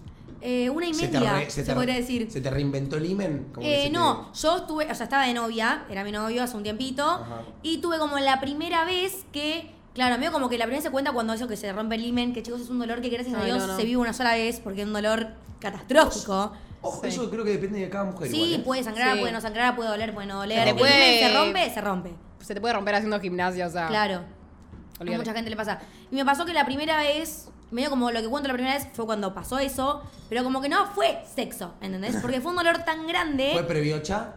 Eh, 0.40 0.68
una 0.70 0.86
y 0.86 0.92
Se 0.94 1.08
te 1.08 1.18
media, 1.18 1.32
re- 1.38 1.50
se, 1.50 1.62
te- 1.64 1.74
podría 1.74 1.94
decir. 1.94 2.30
¿Se 2.30 2.40
te 2.40 2.50
reinventó 2.50 2.96
el 2.96 3.06
imen? 3.06 3.46
Eh, 3.60 3.76
se 3.84 3.86
te- 3.88 3.90
no, 3.90 4.30
yo 4.34 4.56
estuve, 4.58 4.90
o 4.90 4.94
sea, 4.94 5.04
estaba 5.04 5.24
de 5.26 5.32
novia, 5.34 5.84
era 5.88 6.04
mi 6.04 6.12
novio 6.12 6.42
hace 6.42 6.56
un 6.56 6.62
tiempito, 6.62 7.02
Ajá. 7.08 7.42
y 7.62 7.78
tuve 7.78 7.98
como 7.98 8.18
la 8.18 8.40
primera 8.40 8.84
vez 8.84 9.24
que, 9.32 9.73
claro, 9.94 10.14
amigo, 10.16 10.32
como 10.32 10.48
que 10.48 10.58
la 10.58 10.64
primera 10.66 10.78
vez 10.78 10.84
se 10.84 10.90
cuenta 10.90 11.12
cuando 11.12 11.32
eso 11.32 11.48
que 11.48 11.56
se 11.56 11.72
rompe 11.72 11.94
el 11.94 12.04
imen, 12.04 12.32
que 12.34 12.42
chicos 12.42 12.60
es 12.60 12.68
un 12.68 12.78
dolor 12.78 13.00
que 13.00 13.08
gracias 13.08 13.34
a 13.36 13.44
Dios 13.44 13.58
no, 13.58 13.66
no. 13.68 13.76
se 13.76 13.84
vive 13.84 13.96
una 13.96 14.12
sola 14.12 14.34
vez, 14.34 14.60
porque 14.60 14.82
es 14.82 14.86
un 14.86 14.92
dolor 14.92 15.28
catastrófico. 15.60 16.52
Ojo, 16.82 17.00
Sí. 17.02 17.08
eso 17.08 17.30
creo 17.30 17.44
que 17.44 17.50
depende 17.52 17.80
de 17.80 17.88
cada 17.88 18.04
mujer. 18.04 18.30
Sí, 18.30 18.36
igual, 18.42 18.60
¿eh? 18.60 18.62
puede 18.64 18.84
sangrar, 18.84 19.14
Sí. 19.14 19.20
puede 19.20 19.32
no 19.32 19.40
sangrar, 19.40 19.74
puede 19.74 19.88
doler, 19.88 20.12
puede 20.12 20.26
no 20.26 20.36
doler. 20.36 20.68
El 20.68 20.76
puede- 20.76 21.20
se 21.20 21.34
rompe, 21.34 21.70
se 21.70 21.80
rompe. 21.80 22.14
Se 22.40 22.54
te 22.54 22.60
puede 22.60 22.74
romper 22.74 22.94
haciendo 22.96 23.18
gimnasia, 23.20 23.66
o 23.66 23.70
sea. 23.70 23.86
Claro. 23.86 24.16
A 24.16 25.00
Olvídate. 25.02 25.18
mucha 25.18 25.32
gente 25.32 25.48
le 25.50 25.56
pasa. 25.56 25.80
Y 26.10 26.14
me 26.16 26.24
pasó 26.26 26.44
que 26.44 26.52
la 26.52 26.66
primera 26.66 26.98
vez, 26.98 27.48
medio 27.70 27.88
como 27.88 28.10
lo 28.10 28.20
que 28.20 28.28
cuento 28.28 28.48
la 28.48 28.54
primera 28.54 28.74
vez 28.74 28.86
fue 28.92 29.06
cuando 29.06 29.32
pasó 29.34 29.58
eso, 29.58 30.02
pero 30.28 30.44
como 30.44 30.60
que 30.60 30.68
no 30.68 30.86
fue 30.88 31.18
sexo, 31.34 31.72
¿entendés? 31.80 32.16
Porque 32.20 32.40
fue 32.42 32.50
un 32.50 32.58
dolor 32.58 32.78
tan 32.84 33.06
grande. 33.06 33.50
¿Fue 33.54 33.62
previocha? 33.64 34.34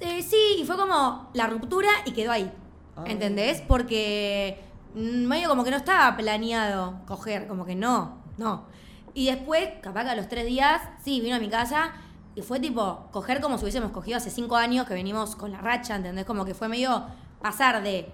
Eh, 0.00 0.22
sí, 0.22 0.56
y 0.58 0.64
fue 0.64 0.76
como 0.76 1.30
la 1.34 1.46
ruptura 1.46 1.88
y 2.04 2.12
quedó 2.12 2.32
ahí. 2.32 2.50
Ah. 2.96 3.04
¿Entendés? 3.06 3.62
Porque 3.66 4.60
medio 4.98 5.48
como 5.48 5.64
que 5.64 5.70
no 5.70 5.76
estaba 5.76 6.16
planeado 6.16 7.00
coger, 7.06 7.46
como 7.46 7.64
que 7.64 7.74
no, 7.74 8.22
no. 8.36 8.66
Y 9.14 9.26
después, 9.26 9.68
capaz 9.82 10.04
que 10.04 10.10
a 10.10 10.14
los 10.16 10.28
tres 10.28 10.46
días, 10.46 10.80
sí, 11.02 11.20
vino 11.20 11.36
a 11.36 11.38
mi 11.38 11.48
casa 11.48 11.92
y 12.34 12.42
fue 12.42 12.60
tipo 12.60 13.08
coger 13.10 13.40
como 13.40 13.58
si 13.58 13.64
hubiésemos 13.64 13.90
cogido 13.90 14.16
hace 14.16 14.30
cinco 14.30 14.56
años 14.56 14.86
que 14.86 14.94
venimos 14.94 15.34
con 15.34 15.50
la 15.50 15.60
racha, 15.60 15.96
¿entendés? 15.96 16.24
Como 16.24 16.44
que 16.44 16.54
fue 16.54 16.68
medio 16.68 17.04
pasar 17.40 17.82
de 17.82 18.12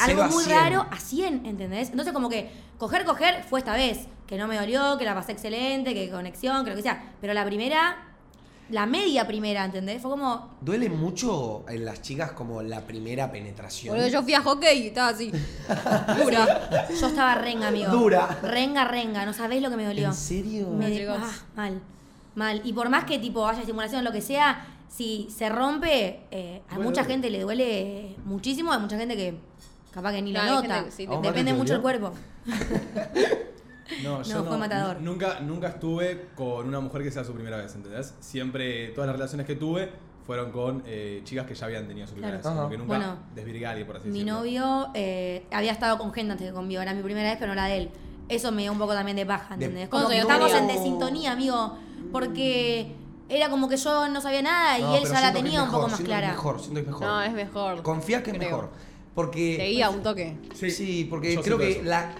algo 0.00 0.24
muy 0.24 0.44
100. 0.44 0.56
raro 0.56 0.86
a 0.90 0.96
100, 0.96 1.46
¿entendés? 1.46 1.90
Entonces 1.90 2.12
como 2.12 2.28
que 2.28 2.50
coger, 2.78 3.04
coger 3.04 3.44
fue 3.44 3.60
esta 3.60 3.74
vez, 3.74 4.08
que 4.26 4.36
no 4.36 4.48
me 4.48 4.56
dolió, 4.56 4.98
que 4.98 5.04
la 5.04 5.14
pasé 5.14 5.32
excelente, 5.32 5.94
que 5.94 6.10
conexión, 6.10 6.64
que 6.64 6.70
lo 6.70 6.76
que 6.76 6.82
sea. 6.82 7.14
Pero 7.20 7.34
la 7.34 7.44
primera, 7.44 8.11
la 8.72 8.86
media 8.86 9.26
primera, 9.26 9.64
¿entendés? 9.64 10.02
Fue 10.02 10.10
como, 10.10 10.56
¿Duele 10.60 10.88
mucho 10.88 11.64
en 11.68 11.84
las 11.84 12.02
chicas 12.02 12.32
como 12.32 12.62
la 12.62 12.80
primera 12.80 13.30
penetración? 13.30 13.94
Boludo, 13.94 14.08
yo 14.08 14.22
fui 14.22 14.34
a 14.34 14.40
hockey 14.42 14.78
y 14.82 14.86
estaba 14.88 15.08
así. 15.10 15.30
Dura. 16.22 16.88
Yo 16.98 17.06
estaba 17.06 17.34
renga, 17.36 17.68
amigo. 17.68 17.90
Dura. 17.92 18.38
Renga, 18.42 18.84
renga. 18.84 19.24
No 19.24 19.32
sabés 19.32 19.62
lo 19.62 19.70
que 19.70 19.76
me 19.76 19.84
dolió. 19.84 20.08
¿En 20.08 20.14
serio? 20.14 20.68
Me 20.70 20.90
de- 20.90 21.08
ah, 21.08 21.30
mal. 21.54 21.80
Mal. 22.34 22.60
Y 22.64 22.72
por 22.72 22.88
más 22.88 23.04
que 23.04 23.18
tipo 23.18 23.46
haya 23.46 23.60
estimulación, 23.60 24.02
lo 24.04 24.10
que 24.12 24.22
sea, 24.22 24.66
si 24.88 25.28
se 25.30 25.48
rompe, 25.48 26.20
eh, 26.30 26.62
a 26.70 26.78
mucha 26.78 27.04
gente 27.04 27.30
le 27.30 27.40
duele 27.40 28.16
muchísimo, 28.24 28.72
hay 28.72 28.80
mucha 28.80 28.96
gente 28.98 29.16
que 29.16 29.34
capaz 29.92 30.12
que 30.12 30.22
ni 30.22 30.32
Claro, 30.32 30.56
lo 30.56 30.62
nota. 30.62 30.84
que 30.84 30.90
sí, 30.90 31.06
¿A 31.10 31.20
Depende 31.20 31.52
mucho 31.52 31.74
el 31.74 31.82
dolió? 31.82 32.00
cuerpo. 32.00 32.12
No, 34.02 34.18
No, 34.18 34.22
yo 34.22 34.44
fue 34.44 34.58
matador. 34.58 35.00
nu- 35.00 35.12
Nunca, 35.12 35.40
nunca 35.40 35.68
estuve 35.68 36.28
con 36.34 36.66
una 36.68 36.80
mujer 36.80 37.02
que 37.02 37.10
sea 37.10 37.24
su 37.24 37.32
primera 37.34 37.56
vez, 37.56 37.74
¿entendés? 37.74 38.14
Siempre, 38.20 38.88
todas 38.88 39.06
las 39.08 39.16
relaciones 39.16 39.46
que 39.46 39.54
tuve 39.56 39.90
fueron 40.26 40.52
con 40.52 40.82
eh, 40.86 41.20
chicas 41.24 41.46
que 41.46 41.54
ya 41.54 41.66
habían 41.66 41.86
tenido 41.88 42.06
su 42.06 42.14
primera 42.14 42.40
Claro. 42.40 42.42
vez. 42.42 42.48
Como 42.52 42.60
Ajá. 42.62 42.70
que 42.70 42.78
nunca 42.78 42.96
Bueno, 42.96 43.16
desvirgué 43.34 43.66
a 43.66 43.70
alguien, 43.70 43.86
por 43.86 43.96
así 43.96 44.08
Mi 44.08 44.20
decirlo. 44.20 44.38
novio 44.38 44.88
eh, 44.94 45.44
había 45.50 45.72
estado 45.72 45.98
con 45.98 46.12
gente 46.12 46.32
antes 46.32 46.46
que 46.48 46.54
conmigo. 46.54 46.80
Era 46.80 46.94
mi 46.94 47.02
primera 47.02 47.28
vez, 47.28 47.38
pero 47.38 47.48
no 47.54 47.56
la 47.56 47.66
de 47.66 47.76
él. 47.78 47.90
Eso 48.28 48.52
me 48.52 48.62
dio 48.62 48.72
un 48.72 48.78
poco 48.78 48.94
también 48.94 49.16
de 49.16 49.26
paja, 49.26 49.56
De- 49.56 49.64
¿entendés? 49.66 49.88
Como 49.88 50.04
¿Cuántos 50.04 50.10
que 50.12 50.20
años 50.32 50.46
estábamos 50.52 50.70
en 50.72 50.76
desintonía, 50.78 51.32
amigo. 51.32 51.76
Porque 52.12 52.94
era 53.28 53.50
como 53.50 53.68
que 53.68 53.76
yo 53.76 54.08
no 54.08 54.20
sabía 54.20 54.42
nada 54.42 54.78
y 54.78 54.82
No, 54.82 54.96
él 54.96 55.02
ya 55.04 55.20
la 55.20 55.32
tenía 55.32 55.62
un 55.62 55.70
poco 55.70 55.88
más 55.88 56.00
clara. 56.00 56.28
Es 56.28 56.32
mejor, 56.34 56.60
siento 56.60 56.74
que 56.74 56.80
es 56.80 56.86
mejor. 56.86 57.02
No, 57.06 57.22
es 57.22 57.32
mejor. 57.32 57.82
Confía 57.82 58.22
que 58.22 58.30
es 58.30 58.38
mejor. 58.38 58.70
Porque. 59.14 59.56
Te 59.58 59.66
guía 59.68 59.90
un 59.90 60.02
toque. 60.02 60.36
Sí, 60.54 61.06
porque 61.10 61.34
Yo 61.34 61.42
creo 61.42 61.58
que 61.58 61.70
eso. 61.72 61.82
la. 61.82 62.12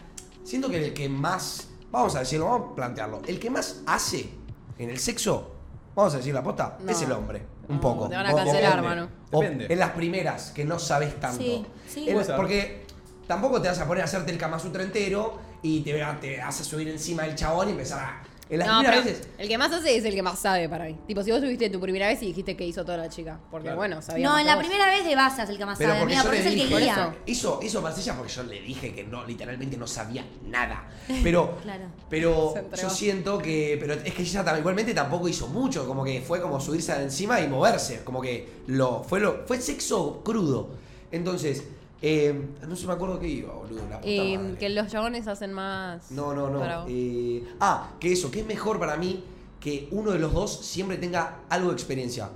Siento 0.45 0.69
que 0.69 0.85
el 0.85 0.93
que 0.95 1.09
más. 1.09 1.69
Vamos 1.91 2.15
a 2.17 2.21
decirlo, 2.21 2.47
vamos 2.47 2.73
a 2.73 2.75
plantearlo. 2.75 3.21
El 3.27 3.39
que 3.39 3.51
más 3.51 3.83
hace 3.87 4.31
en 4.79 4.89
el 4.91 4.99
sexo, 4.99 5.53
vamos 5.95 6.15
a 6.15 6.17
decir 6.19 6.33
la 6.35 6.43
posta, 6.43 6.79
No. 6.81 6.91
es 6.91 7.03
el 7.03 7.13
hombre. 7.13 7.43
Un 7.69 7.77
No, 7.77 7.81
poco. 7.81 8.09
te 8.09 8.17
van 8.17 8.27
a 8.27 8.33
O- 8.33 8.37
cancelar, 8.37 8.79
hermano. 8.79 9.09
o 9.31 9.41
Depende. 9.41 9.67
en 9.71 9.79
las 9.79 9.91
primeras, 9.91 10.51
que 10.51 10.65
no 10.65 10.79
sabes 10.79 11.19
tanto. 11.21 11.39
Sí, 11.43 11.65
sí. 11.89 12.07
Ser. 12.07 12.37
porque 12.37 12.87
tampoco 13.27 13.61
te 13.61 13.69
vas 13.69 13.79
a 13.79 13.87
poner 13.87 14.03
a 14.03 14.05
hacerte 14.07 14.33
el 14.33 14.39
Kama 14.39 14.59
Sutra 14.59 14.83
entero 14.83 15.39
y 15.63 15.81
te, 15.83 15.93
te 16.21 16.39
vas 16.39 16.61
a 16.61 16.65
subir 16.65 16.89
encima 16.89 17.23
del 17.25 17.35
chabón 17.37 17.69
y 17.69 17.73
empezar 17.73 18.01
a. 18.01 18.23
En 18.53 18.59
las 18.59 18.69
No, 18.69 18.79
primeras 18.81 19.03
pero 19.05 19.15
veces. 19.17 19.29
el 19.38 19.49
que 19.49 19.57
más 19.59 19.73
hace 19.73 19.97
es 19.97 20.05
el 20.05 20.15
que 20.15 20.23
más 20.23 20.38
sabe 20.38 20.69
para 20.69 20.85
mí. 20.85 20.97
Tipo, 21.07 21.23
si 21.23 21.31
vos 21.31 21.41
tuviste 21.41 21.71
tu 21.71 21.81
primera 21.81 22.07
vez 22.09 22.23
y 22.23 22.27
dijiste 22.27 22.55
que 22.55 22.67
hizo 22.67 22.85
toda 22.85 22.99
la 22.99 23.09
chica. 23.09 23.41
Porque 23.51 23.65
Claro. 23.65 23.79
bueno, 23.79 24.03
sabía. 24.03 24.29
No, 24.29 24.38
en 24.38 24.47
la 24.47 24.59
primera 24.59 24.87
vez 24.88 25.05
de 25.07 25.17
base 25.17 25.43
es 25.43 25.49
el 25.49 25.57
que 25.57 25.65
más 25.65 25.79
Pero 25.79 25.91
sabe. 25.91 26.01
porque 26.01 26.12
Mira, 26.15 26.23
yo 26.23 26.29
porque 26.29 26.43
le 26.43 26.47
es 26.49 26.53
el 26.53 26.59
que 26.61 26.67
dije, 26.77 26.81
guía. 26.83 26.93
eso. 26.93 27.15
hizo, 27.27 27.61
hizo 27.62 27.81
más 27.83 27.99
ella 27.99 28.15
porque 28.15 28.33
yo 28.33 28.43
le 28.43 28.61
dije 28.61 28.95
que 28.95 29.05
no, 29.05 29.25
literalmente 29.25 29.77
no 29.79 29.87
sabía 29.87 30.25
nada. 30.45 30.87
Pero, 31.23 31.57
Claro. 31.62 31.85
pero 32.11 32.55
yo 32.81 32.91
siento 32.91 33.38
que, 33.38 33.79
pero 33.81 33.95
es 33.95 34.12
que 34.15 34.23
ella 34.23 34.59
igualmente 34.59 34.93
tampoco 34.93 35.29
hizo 35.29 35.49
mucho, 35.49 35.87
como 35.87 36.05
que 36.05 36.21
fue 36.21 36.41
como 36.43 36.61
subirse 36.61 36.93
encima 37.03 37.41
y 37.41 37.49
moverse, 37.49 38.05
como 38.05 38.21
que 38.21 38.47
lo, 38.67 39.03
fue 39.03 39.19
lo, 39.21 39.45
fue 39.47 39.61
sexo 39.62 40.23
crudo. 40.23 40.69
Entonces, 41.11 41.65
eh, 42.03 42.49
no 42.67 42.75
se 42.77 42.87
me 42.87 42.93
acuerdo 42.93 43.19
qué 43.21 43.29
iba, 43.29 43.55
boludo, 43.55 43.81
la 43.88 43.97
puta 43.99 44.09
Eh, 44.09 44.37
madre. 44.38 44.59
que 44.59 44.69
los 44.71 44.88
chabones 44.88 45.27
hacen 45.29 45.53
más. 45.53 46.11
No, 46.11 46.35
no, 46.35 46.51
no. 46.51 46.85
eh, 46.88 47.45
ah, 47.61 47.91
que 48.01 48.12
eso, 48.12 48.31
que 48.31 48.41
es 48.41 48.47
mejor 48.47 48.79
para 48.79 48.97
mí 48.97 49.25
que 49.61 49.88
uno 49.93 50.11
de 50.11 50.19
los 50.19 50.33
dos 50.33 50.65
siempre 50.67 50.97
tenga 50.99 51.38
algo 51.49 51.69
de 51.69 51.75
experiencia. 51.75 52.29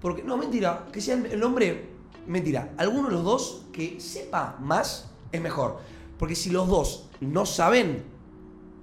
Porque, 0.00 0.22
no, 0.22 0.36
mentira, 0.36 0.86
que 0.92 1.00
sea 1.00 1.14
el, 1.14 1.26
el 1.26 1.42
hombre, 1.42 1.88
mentira, 2.26 2.72
alguno 2.76 3.08
de 3.08 3.14
los 3.14 3.24
dos 3.24 3.62
que 3.72 3.98
sepa 4.00 4.56
más 4.60 5.06
es 5.32 5.40
mejor. 5.40 5.78
Porque 6.18 6.34
si 6.34 6.50
los 6.50 6.68
dos 6.68 7.08
no 7.20 7.46
saben, 7.46 8.04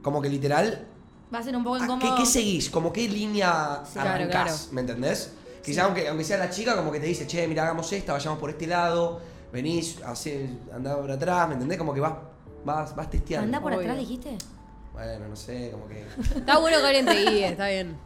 como 0.02 0.22
que 0.22 0.30
literal, 0.30 0.88
Va 1.34 1.38
a 1.40 1.44
ser 1.44 1.56
un 1.56 1.64
poco 1.64 1.76
¿a 1.76 1.80
¿qué, 1.80 1.86
incómodo. 1.86 2.16
qué 2.18 2.26
seguís? 2.26 2.70
Como 2.70 2.92
qué 2.92 3.08
línea 3.08 3.84
Sí, 3.86 4.00
arrancás, 4.00 4.28
claro, 4.32 4.46
claro. 4.48 4.58
¿me 4.74 4.82
entendés? 4.82 5.34
Quizá 5.64 5.86
aunque, 5.86 6.08
aunque 6.10 6.24
sea 6.26 6.38
la 6.38 6.50
chica, 6.50 6.76
como 6.76 6.92
que 6.92 7.00
te 7.00 7.06
dice, 7.06 7.26
che, 7.28 7.48
mira, 7.48 7.64
hagamos 7.64 7.94
esta, 7.94 8.12
vayamos 8.14 8.38
por 8.40 8.50
este 8.50 8.66
lado, 8.68 9.22
venís, 9.52 10.02
hacé, 10.04 10.50
andá 10.74 10.98
por 11.00 11.12
atrás, 11.12 11.48
¿me 11.48 11.54
entendés? 11.56 11.78
Como 11.78 11.94
que 11.94 12.00
vas, 12.00 12.14
vas, 12.66 12.96
vas 12.96 13.10
testeando. 13.10 13.46
¿Andá 13.46 13.62
por 13.62 13.74
Obvio. 13.74 13.82
atrás, 13.82 13.98
dijiste? 13.98 14.38
Bueno, 14.94 15.28
no 15.30 15.36
sé, 15.36 15.70
como 15.72 15.88
que. 15.88 16.02
Está 16.38 16.58
bueno 16.60 16.78
que 16.80 16.86
alguien 16.88 17.06
te 17.06 17.30
guíe, 17.30 17.48
está 17.50 17.68
bien. 17.68 17.98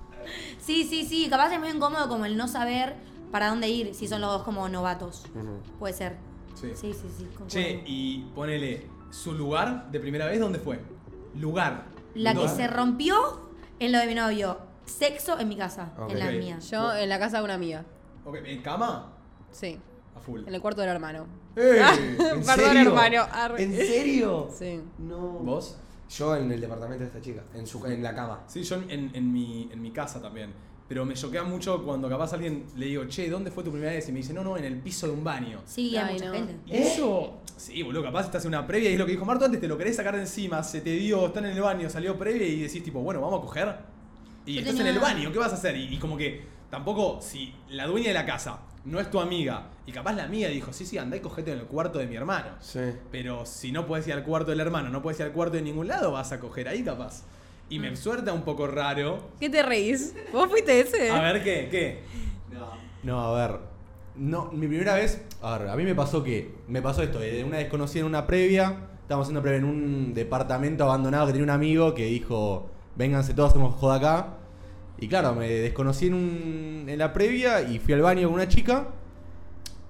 Sí, 0.59 0.83
sí, 0.83 1.05
sí. 1.05 1.27
Capaz 1.29 1.51
es 1.53 1.59
muy 1.59 1.69
incómodo 1.69 2.07
como 2.07 2.25
el 2.25 2.35
no 2.37 2.47
saber 2.47 2.95
para 3.31 3.49
dónde 3.49 3.69
ir 3.69 3.93
si 3.95 4.07
son 4.07 4.21
los 4.21 4.31
dos 4.31 4.43
como 4.43 4.67
novatos. 4.69 5.25
Puede 5.79 5.93
ser. 5.93 6.15
Sí. 6.55 6.71
Sí, 6.75 6.93
sí, 6.93 7.07
sí. 7.17 7.23
concuerdo. 7.25 7.47
Che, 7.49 7.83
y 7.85 8.21
ponele 8.33 8.87
su 9.11 9.33
lugar 9.33 9.89
de 9.91 9.99
primera 9.99 10.25
vez, 10.25 10.39
¿dónde 10.39 10.59
fue? 10.59 10.79
Lugar. 11.35 11.85
La 12.13 12.31
que 12.33 12.39
¿Dónde? 12.39 12.55
se 12.55 12.67
rompió 12.67 13.15
en 13.79 13.91
lo 13.91 13.99
de 13.99 14.07
mi 14.07 14.15
novio. 14.15 14.57
Sexo 14.85 15.39
en 15.39 15.49
mi 15.49 15.57
casa, 15.57 15.91
Ok. 15.99 16.11
en 16.11 16.19
la 16.19 16.25
Ok. 16.27 16.31
mía. 16.33 16.59
Yo 16.59 16.95
en 16.95 17.09
la 17.09 17.19
casa 17.19 17.39
de 17.39 17.43
una 17.43 17.55
amiga. 17.55 17.83
Ok, 18.23 18.37
¿En 18.45 18.61
cama? 18.61 19.11
Sí, 19.51 19.79
A 20.15 20.19
full. 20.19 20.41
en 20.47 20.53
el 20.55 20.61
cuarto 20.61 20.81
del 20.81 20.89
hermano. 20.91 21.25
¡Eh! 21.55 21.81
Perdón, 22.17 22.37
¿En 22.37 22.43
serio? 22.45 22.81
hermano, 22.81 23.21
arre. 23.31 23.63
¿En 23.63 23.75
serio? 23.75 24.49
Sí. 24.57 24.79
No. 24.99 25.17
¿Vos? 25.39 25.77
Yo 26.09 26.35
en 26.35 26.51
el 26.51 26.61
departamento 26.61 27.03
de 27.03 27.07
esta 27.07 27.21
chica, 27.21 27.43
en, 27.53 27.65
su, 27.65 27.85
en 27.85 28.01
la 28.03 28.13
cama. 28.15 28.43
Sí, 28.47 28.63
yo 28.63 28.75
en, 28.75 29.11
en 29.13 29.31
mi, 29.33 29.69
en 29.71 29.81
mi 29.81 29.91
casa 29.91 30.21
también. 30.21 30.53
Pero 30.87 31.03
me 31.03 31.15
choquea 31.15 31.43
mucho 31.43 31.83
cuando 31.83 32.07
capaz 32.07 32.33
alguien 32.33 32.65
le 32.75 32.85
digo, 32.85 33.05
che, 33.07 33.27
¿dónde 33.27 33.49
fue 33.49 33.63
tu 33.63 33.71
primera 33.71 33.91
vez? 33.91 34.07
Y 34.07 34.11
me 34.11 34.19
dice, 34.19 34.33
no, 34.35 34.43
no, 34.43 34.55
en 34.55 34.65
el 34.65 34.77
piso 34.79 35.07
de 35.07 35.13
un 35.13 35.23
baño. 35.23 35.59
Sí, 35.65 35.97
hay 35.97 36.09
Ay, 36.09 36.13
mucha 36.13 36.25
no. 36.27 36.33
gente. 36.33 36.55
Y 36.67 36.77
eso, 36.77 37.39
sí, 37.57 37.81
boludo, 37.81 38.03
capaz 38.03 38.25
estás 38.25 38.43
en 38.45 38.49
una 38.49 38.67
previa 38.67 38.91
y 38.91 38.93
es 38.93 38.99
lo 38.99 39.05
que 39.07 39.13
dijo 39.13 39.25
Marto 39.25 39.45
antes, 39.45 39.59
te 39.59 39.67
lo 39.67 39.79
querés 39.79 39.95
sacar 39.95 40.13
de 40.15 40.21
encima, 40.21 40.61
se 40.63 40.81
te 40.81 40.91
dio, 40.91 41.25
están 41.25 41.45
en 41.45 41.53
el 41.53 41.61
baño, 41.61 41.89
salió 41.89 42.15
previa 42.19 42.45
y 42.47 42.59
decís 42.61 42.83
tipo, 42.83 42.99
bueno, 42.99 43.19
vamos 43.19 43.39
a 43.39 43.41
coger. 43.41 43.75
Y 44.45 44.59
estás 44.59 44.75
tenía- 44.75 44.91
en 44.91 44.95
el 44.97 45.01
baño, 45.01 45.31
¿qué 45.31 45.39
vas 45.39 45.51
a 45.53 45.55
hacer? 45.55 45.75
Y, 45.75 45.95
y 45.95 45.97
como 45.97 46.15
que 46.17 46.43
tampoco, 46.75 47.19
si 47.21 47.55
la 47.69 47.87
dueña 47.87 48.09
de 48.09 48.13
la 48.13 48.25
casa 48.25 48.59
no 48.83 48.99
es 48.99 49.09
tu 49.09 49.21
amiga, 49.21 49.69
y 49.87 49.93
capaz 49.93 50.11
la 50.11 50.25
amiga 50.25 50.49
dijo, 50.49 50.73
sí, 50.73 50.85
sí, 50.85 50.97
andá 50.97 51.15
y 51.15 51.21
cogete 51.21 51.53
en 51.53 51.59
el 51.59 51.65
cuarto 51.67 51.99
de 51.99 52.05
mi 52.05 52.17
hermano. 52.17 52.49
Sí. 52.59 52.81
Pero 53.11 53.45
si 53.45 53.71
no 53.71 53.87
puedes 53.87 54.05
ir 54.07 54.13
al 54.13 54.23
cuarto 54.23 54.51
del 54.51 54.59
hermano, 54.59 54.89
no 54.89 55.01
puedes 55.01 55.17
ir 55.21 55.25
al 55.25 55.31
cuarto 55.31 55.55
de 55.55 55.61
ningún 55.61 55.87
lado, 55.87 56.11
vas 56.11 56.33
a 56.33 56.39
coger 56.41 56.67
ahí 56.67 56.83
capaz. 56.83 57.23
Y 57.69 57.79
me 57.79 57.95
suelta 57.95 58.33
un 58.33 58.41
poco 58.41 58.67
raro. 58.67 59.29
¿Qué 59.39 59.49
te 59.49 59.63
reís? 59.63 60.13
¿Vos 60.33 60.49
fuiste 60.49 60.81
ese? 60.81 61.09
A 61.09 61.21
ver, 61.21 61.41
¿qué? 61.45 61.69
¿Qué? 61.71 62.03
No, 63.03 63.21
a 63.21 63.47
ver. 63.47 63.59
No, 64.17 64.51
mi 64.51 64.67
primera 64.67 64.95
vez, 64.95 65.23
a 65.41 65.57
ver, 65.57 65.69
a 65.69 65.77
mí 65.77 65.83
me 65.85 65.95
pasó 65.95 66.23
que, 66.23 66.55
me 66.67 66.81
pasó 66.81 67.03
esto, 67.03 67.19
de 67.19 67.45
una 67.45 67.57
desconocida 67.57 68.01
en 68.01 68.07
una 68.07 68.27
previa, 68.27 68.75
estábamos 69.01 69.27
haciendo 69.27 69.41
previa 69.41 69.59
en 69.59 69.65
un 69.65 70.13
departamento 70.13 70.83
abandonado 70.83 71.27
que 71.27 71.31
tenía 71.31 71.45
un 71.45 71.51
amigo 71.51 71.93
que 71.93 72.05
dijo, 72.07 72.69
vénganse 72.97 73.33
todos, 73.33 73.51
hacemos 73.51 73.75
joda 73.75 73.95
acá. 73.95 74.37
Y 74.99 75.07
claro, 75.07 75.33
me 75.35 75.49
desconocí 75.49 76.07
en, 76.07 76.13
un, 76.13 76.85
en 76.87 76.97
la 76.97 77.11
previa 77.13 77.61
y 77.61 77.79
fui 77.79 77.93
al 77.93 78.01
baño 78.01 78.27
con 78.27 78.35
una 78.35 78.47
chica 78.47 78.87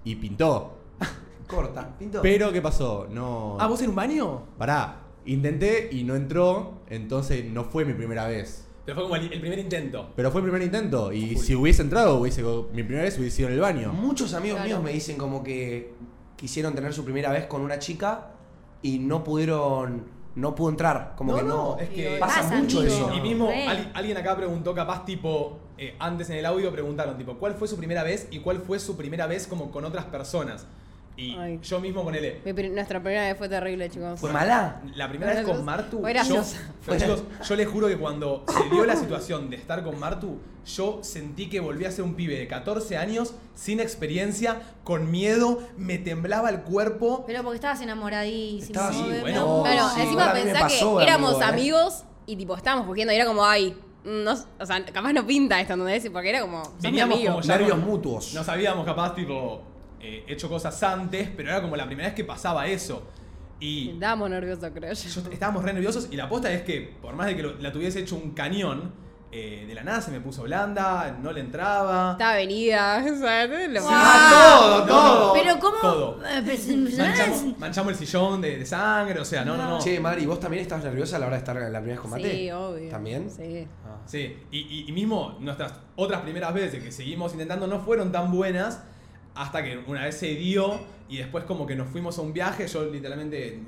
y 0.04 0.16
pintó. 0.16 0.78
Corta. 1.48 1.96
Pinto. 1.98 2.22
Pero, 2.22 2.52
¿qué 2.52 2.62
pasó? 2.62 3.08
No... 3.10 3.58
Ah, 3.60 3.68
¿vos 3.68 3.82
en 3.82 3.90
un 3.90 3.96
baño? 3.96 4.44
Pará, 4.58 5.02
intenté 5.26 5.90
y 5.92 6.04
no 6.04 6.16
entró, 6.16 6.80
entonces 6.90 7.46
no 7.46 7.64
fue 7.66 7.86
mi 7.86 7.94
primera 7.94 8.28
vez. 8.28 8.68
Pero 8.86 8.96
fue 8.96 9.04
como 9.04 9.16
el, 9.16 9.32
el 9.34 9.40
primer 9.42 9.58
intento. 9.60 10.10
Pero 10.16 10.32
fue 10.32 10.42
el 10.42 10.46
primer 10.46 10.62
intento 10.62 11.12
y 11.12 11.36
si 11.38 11.56
hubiese 11.56 11.82
entrado, 11.82 12.18
hubiese, 12.20 12.44
mi 12.72 12.84
primera 12.84 13.04
vez 13.04 13.18
hubiese 13.18 13.38
sido 13.38 13.50
en 13.50 13.56
el 13.56 13.60
baño. 13.62 13.92
Muchos 13.94 14.34
amigos 14.34 14.58
Claro. 14.58 14.70
míos 14.70 14.84
me 14.84 14.92
dicen 14.92 15.18
como 15.18 15.44
que 15.44 15.94
quisieron 16.36 16.76
tener 16.76 16.94
su 16.94 17.04
primera 17.04 17.32
vez 17.32 17.46
con 17.46 17.62
una 17.62 17.80
chica 17.80 18.32
y 18.84 19.00
no 19.00 19.24
pudieron, 19.24 20.04
no 20.36 20.54
pudo 20.56 20.70
entrar. 20.70 21.14
Como 21.18 21.32
No, 21.32 21.38
que 21.38 21.44
no. 21.44 21.50
no, 21.76 21.78
es 21.80 21.90
que- 21.90 22.18
pasa, 22.20 22.42
Pasa, 22.42 22.56
mucho 22.56 22.80
amigo. 22.80 22.94
eso. 22.96 23.14
Y 23.14 23.22
mismo 23.22 23.50
al- 23.50 23.92
alguien 23.94 24.18
acá 24.18 24.36
preguntó, 24.36 24.74
capaz, 24.76 25.06
tipo, 25.06 25.60
eh, 25.78 25.96
antes 26.00 26.30
en 26.30 26.38
el 26.38 26.46
audio 26.46 26.72
preguntaron, 26.72 27.18
tipo, 27.18 27.36
¿cuál 27.36 27.54
fue 27.56 27.68
su 27.68 27.78
primera 27.78 28.04
vez 28.04 28.28
y 28.32 28.40
cuál 28.40 28.60
fue 28.60 28.80
su 28.80 28.96
primera 28.98 29.28
vez 29.28 29.48
como 29.48 29.72
con 29.72 29.86
otras 29.86 30.06
personas? 30.06 30.66
Y 31.18 31.36
Ay. 31.38 31.60
yo 31.64 31.80
mismo 31.80 32.04
ponele. 32.04 32.42
Mi 32.44 32.52
nuestra 32.70 33.00
primera 33.02 33.24
vez 33.28 33.38
fue 33.38 33.48
terrible, 33.48 33.90
chicos. 33.90 34.20
¿Fue 34.20 34.32
mala? 34.34 34.82
La 34.96 35.08
primera 35.08 35.34
vez 35.34 35.46
con 35.46 35.64
Martu, 35.64 36.02
Fue 36.02 36.14
yo, 36.14 36.44
pero 36.86 37.00
chicos, 37.00 37.24
yo 37.48 37.56
les 37.56 37.68
juro 37.68 37.88
que 37.88 37.98
cuando 37.98 38.44
se 38.48 38.70
dio 38.70 38.86
la 38.86 38.96
situación 38.96 39.50
de 39.50 39.56
estar 39.56 39.82
con 39.84 39.98
Martu, 39.98 40.38
yo 40.66 41.00
sentí 41.04 41.48
que 41.48 41.60
volví 41.62 41.86
a 41.86 41.92
ser 41.92 42.04
un 42.04 42.16
pibe 42.16 42.38
de 42.38 42.48
14 42.48 42.98
años, 42.98 43.34
sin 43.54 43.80
experiencia, 43.80 44.62
con 44.84 45.10
miedo, 45.10 45.62
me 45.78 45.98
temblaba 46.00 46.50
el 46.50 46.62
cuerpo. 46.64 47.24
Pero 47.28 47.44
porque 47.44 47.56
estabas 47.56 47.80
enamoradísimo. 47.82 48.66
Estaba 48.80 48.92
Sí, 48.92 49.04
bueno. 49.22 49.62
Claro, 49.64 49.90
sí, 49.96 50.02
encima 50.02 50.34
pensá 50.34 50.60
pasó, 50.60 50.98
que 50.98 51.04
éramos 51.04 51.36
amigo, 51.36 51.44
¿eh? 51.44 51.54
amigos 51.54 52.04
y 52.26 52.36
tipo 52.36 52.58
estábamos 52.58 52.88
cogiendo 52.88 53.14
y 53.14 53.16
era 53.16 53.26
como, 53.26 53.46
ay, 53.46 53.78
no, 54.04 54.34
o 54.60 54.66
sea, 54.66 54.84
capaz 54.86 55.14
no 55.14 55.26
pinta 55.26 55.62
esto, 55.62 55.74
¿entendés? 55.74 56.10
Porque 56.12 56.30
era 56.30 56.42
como, 56.42 56.62
Veníamos 56.82 57.20
como 57.20 57.42
ya 57.42 57.58
Nervios 57.58 57.78
con- 57.80 57.88
mutuos. 57.88 58.34
Nos 58.34 58.50
habíamos 58.50 58.86
capaz, 58.86 59.16
tipo, 59.16 59.62
eh, 60.00 60.24
hecho 60.28 60.50
cosas 60.50 60.82
antes, 60.84 61.30
pero 61.36 61.50
era 61.50 61.62
como 61.62 61.76
la 61.76 61.86
primera 61.86 62.08
vez 62.10 62.16
que 62.16 62.24
pasaba 62.24 62.68
eso. 62.68 63.08
Y 63.60 63.92
Estábamos 63.92 64.30
nerviosos, 64.30 64.70
creo 64.74 64.94
yo. 64.94 65.10
yo- 65.22 65.32
estábamos 65.32 65.64
re 65.64 65.74
nerviosos 65.74 66.10
y 66.12 66.16
la 66.18 66.26
aposta 66.26 66.52
es 66.52 66.64
que, 66.64 66.82
por 67.02 67.16
más 67.16 67.28
de 67.28 67.36
que 67.38 67.44
lo- 67.44 67.56
la 67.60 67.72
tuviese 67.72 68.00
hecho 68.02 68.16
un 68.16 68.32
cañón, 68.32 68.92
eh, 69.32 69.66
de 69.68 69.74
la 69.76 69.84
nada 69.84 70.02
se 70.02 70.12
me 70.12 70.22
puso 70.22 70.44
blanda, 70.44 71.18
no 71.22 71.32
le 71.34 71.42
entraba. 71.42 72.12
Estaba 72.14 72.36
venida, 72.36 72.98
o 73.14 73.18
sea, 73.18 73.46
lo- 73.48 73.82
Wow. 73.82 73.92
todo, 74.60 74.86
todo. 74.86 75.34
Pero 75.34 75.60
¿cómo? 75.60 75.78
Todo. 75.82 76.20
Eh, 76.26 76.42
Manchamos, 76.98 77.58
manchamos 77.60 77.92
el 77.94 77.98
sillón 77.98 78.42
de, 78.42 78.58
de 78.60 78.66
sangre, 78.66 79.20
o 79.20 79.26
sea, 79.26 79.44
no, 79.44 79.58
no, 79.58 79.70
no. 79.72 79.80
Che, 79.80 80.00
Mari, 80.00 80.26
¿vos 80.26 80.40
también 80.40 80.62
estabas 80.64 80.84
nerviosa 80.86 81.16
a 81.18 81.20
la 81.20 81.28
hora 81.28 81.36
de 81.36 81.40
estar 81.40 81.58
en 81.58 81.64
la 81.74 81.80
primera 81.80 81.96
vez 81.96 82.02
con 82.02 82.12
Mate? 82.12 82.32
Sí, 82.32 82.52
obvio. 82.52 82.90
¿También? 82.90 83.30
Sí. 83.30 83.68
Ah. 83.86 83.98
Sí, 84.06 84.38
y, 84.52 84.60
y- 84.60 84.86
y 84.88 84.92
mismo 84.92 85.38
nuestras 85.40 85.74
otras 85.96 86.22
primeras 86.22 86.54
veces 86.54 86.84
que 86.84 86.92
seguimos 86.92 87.32
intentando 87.34 87.68
no 87.68 87.80
fueron 87.80 88.12
tan 88.12 88.32
buenas 88.32 88.84
hasta 89.36 89.64
que 89.64 89.78
una 89.88 90.04
vez 90.04 90.18
se 90.18 90.28
dio 90.36 90.80
y 91.10 91.18
después 91.18 91.44
como 91.44 91.66
que 91.68 91.76
nos 91.76 91.90
fuimos 91.90 92.18
a 92.18 92.22
un 92.22 92.34
viaje, 92.34 92.68
yo 92.68 92.86
literalmente 92.90 93.60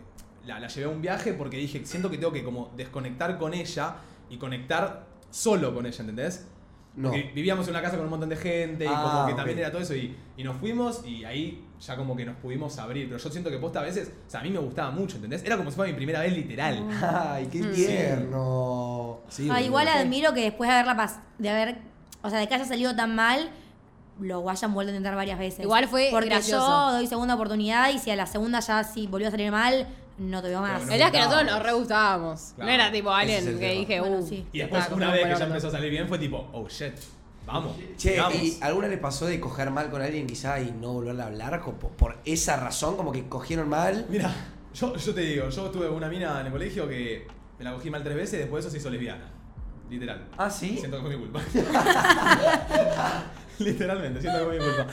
la, 0.46 0.60
la 0.60 0.68
llevé 0.68 0.86
a 0.86 0.90
un 0.90 1.02
viaje 1.02 1.34
porque 1.34 1.58
dije, 1.58 1.86
siento 1.86 2.10
que 2.10 2.18
tengo 2.18 2.32
que 2.34 2.44
como 2.44 2.72
desconectar 2.76 3.38
con 3.38 3.54
ella 3.54 3.96
y 4.30 4.38
conectar 4.38 5.06
solo 5.30 5.74
con 5.76 5.86
ella, 5.86 6.00
¿entendés? 6.00 6.48
No. 6.96 7.10
Porque 7.10 7.32
vivíamos 7.36 7.68
en 7.68 7.74
una 7.74 7.82
casa 7.84 7.96
con 7.96 8.06
un 8.06 8.10
montón 8.10 8.30
de 8.30 8.38
gente 8.38 8.86
y 8.86 8.88
Ah, 8.90 9.04
como 9.04 9.28
que 9.28 9.34
también 9.36 9.60
era 9.60 9.70
todo 9.72 9.82
eso 9.82 9.94
y, 9.96 10.16
y 10.36 10.44
nos 10.44 10.58
fuimos 10.58 11.06
y 11.06 11.26
ahí 11.26 11.64
ya 11.80 11.96
como 11.96 12.16
que 12.16 12.26
nos 12.26 12.38
pudimos 12.38 12.80
abrir, 12.80 13.06
pero 13.08 13.20
yo 13.20 13.30
siento 13.30 13.52
que 13.52 13.60
posta 13.60 13.82
a 13.82 13.84
veces, 13.84 14.12
o 14.26 14.30
sea, 14.32 14.40
a 14.40 14.44
mí 14.44 14.50
me 14.50 14.58
gustaba 14.58 14.90
mucho, 14.90 15.18
¿entendés? 15.18 15.44
Era 15.44 15.58
como 15.58 15.70
si 15.70 15.76
fuera 15.76 15.92
mi 15.92 15.96
primera 15.96 16.22
vez 16.22 16.34
literal. 16.34 16.88
Ay, 17.04 17.48
qué 17.52 17.62
tierno. 17.62 19.20
Sí, 19.30 19.48
Ah, 19.52 19.62
igual 19.62 19.88
admiro 19.88 20.34
que 20.34 20.42
después 20.42 20.68
de 20.70 20.74
haberla 20.76 20.96
pas 20.98 21.20
de 21.38 21.50
haber, 21.50 21.78
o 22.24 22.30
sea, 22.32 22.40
de 22.40 22.48
que 22.48 22.56
haya 22.56 22.66
salido 22.66 22.96
tan 22.96 23.16
mal, 23.16 23.52
lo 24.20 24.50
hayan 24.50 24.74
vuelto 24.74 24.90
a 24.92 24.94
intentar 24.96 25.16
varias 25.16 25.38
veces. 25.40 25.60
Igual 25.62 25.88
fue 25.88 26.10
Porque 26.12 26.30
gracioso. 26.30 26.66
yo 26.68 26.92
doy 26.94 27.08
segunda 27.08 27.36
oportunidad 27.36 27.90
y 27.92 28.00
si 28.00 28.12
a 28.12 28.16
la 28.16 28.26
segunda 28.26 28.60
ya 28.60 28.84
sí 28.84 29.08
volvió 29.08 29.28
a 29.28 29.32
salir 29.32 29.52
mal, 29.52 29.88
no 30.18 30.42
te 30.42 30.50
veo 30.50 30.62
más. 30.62 30.82
La 30.82 30.88
verdad 30.88 31.08
es 31.08 31.12
que 31.12 31.20
nosotros 31.20 31.46
nos 31.46 31.64
re 31.64 31.74
gustábamos. 31.74 32.54
Claro. 32.56 32.68
No 32.70 32.76
era 32.76 32.92
tipo 32.92 33.12
alguien 33.12 33.38
es 33.40 33.44
que 33.46 33.52
tema. 33.60 33.72
dije, 33.80 34.00
Bueno, 34.00 34.18
uh. 34.18 34.28
sí. 34.28 34.46
Y 34.52 34.60
después, 34.60 34.90
una 34.92 35.12
vez 35.12 35.28
que 35.28 35.36
ya 35.40 35.46
empezó 35.46 35.68
a 35.68 35.72
salir 35.72 35.92
bien, 35.92 36.08
fue 36.08 36.18
tipo, 36.18 36.50
oh 36.54 36.68
shit, 36.68 36.94
vamos. 37.46 37.76
Che, 37.98 38.10
sigamos. 38.12 38.36
¿y 38.36 38.58
alguna 38.62 38.88
le 38.88 38.98
pasó 38.98 39.26
de 39.28 39.40
coger 39.40 39.70
mal 39.70 39.90
con 39.92 40.02
alguien 40.02 40.26
quizá 40.26 40.60
y 40.60 40.72
no 40.72 40.94
volverle 40.94 41.22
a 41.22 41.28
hablar? 41.28 41.62
Por, 41.64 41.76
por 41.76 42.18
esa 42.26 42.56
razón, 42.58 42.98
como 42.98 43.12
que 43.12 43.28
cogieron 43.30 43.70
mal. 43.70 44.06
Mira, 44.10 44.34
yo, 44.74 44.96
yo 44.96 45.14
te 45.14 45.22
digo, 45.22 45.50
yo 45.50 45.70
tuve 45.70 45.88
una 45.90 46.10
mina 46.10 46.40
en 46.42 46.48
el 46.48 46.52
colegio 46.52 46.88
que 46.88 47.28
me 47.60 47.64
la 47.66 47.74
cogí 47.74 47.90
mal 47.92 48.04
tres 48.04 48.16
veces 48.16 48.34
y 48.34 48.38
después 48.38 48.64
de 48.64 48.68
eso 48.70 48.72
se 48.74 48.80
hizo 48.80 48.90
lesbiana. 48.90 49.30
Literal. 49.90 50.28
Ah, 50.38 50.50
¿sí? 50.50 50.78
Siento 50.80 50.98
que 50.98 51.04
fue 51.04 51.16
mi 51.16 51.22
culpa. 51.22 51.40
Literalmente, 53.64 54.22
siento 54.22 54.40
que 54.40 54.46
fue 54.46 54.60
mi 54.60 54.64
culpa. 54.64 54.88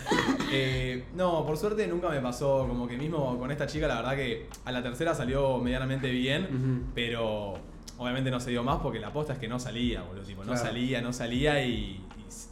Eh, 0.53 1.05
no, 1.15 1.45
por 1.47 1.57
suerte 1.57 1.87
nunca 1.87 2.09
me 2.09 2.21
pasó. 2.21 2.67
Como 2.69 2.87
que 2.87 2.97
mismo 2.97 3.39
con 3.39 3.51
esta 3.51 3.67
chica, 3.67 3.87
la 3.89 3.97
verdad 3.97 4.17
que 4.17 4.47
a 4.65 4.73
la 4.73 4.83
tercera 4.83 5.15
salió 5.15 5.59
medianamente 5.59 6.11
bien, 6.11 6.87
pero 6.95 7.55
obviamente 7.99 8.31
no 8.31 8.41
se 8.41 8.51
dio 8.51 8.63
más 8.63 8.79
porque 8.81 8.99
la 8.99 9.09
aposta 9.09 9.35
es 9.35 9.39
que 9.39 9.49
no 9.49 9.59
salía, 9.59 10.03
boludo. 10.03 10.25
Tipo, 10.25 10.43
no 10.45 10.53
Claro. 10.53 10.67
salía, 10.67 11.01
no 11.01 11.13
salía 11.13 11.65
y, 11.65 12.01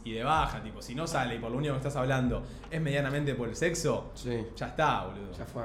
y, 0.03 0.09
y 0.09 0.13
de 0.13 0.23
baja. 0.23 0.61
Tipo, 0.63 0.81
si 0.81 0.95
no 0.95 1.07
sale 1.07 1.35
y 1.35 1.39
por 1.39 1.51
lo 1.51 1.57
único 1.57 1.73
que 1.73 1.77
estás 1.79 1.95
hablando 1.95 2.43
es 2.69 2.79
medianamente 2.81 3.35
por 3.35 3.49
el 3.49 3.55
sexo, 3.55 4.11
Sí. 4.13 4.45
ya 4.55 4.67
está, 4.67 5.05
boludo. 5.05 5.31
Ya 5.37 5.45
fue. 5.45 5.63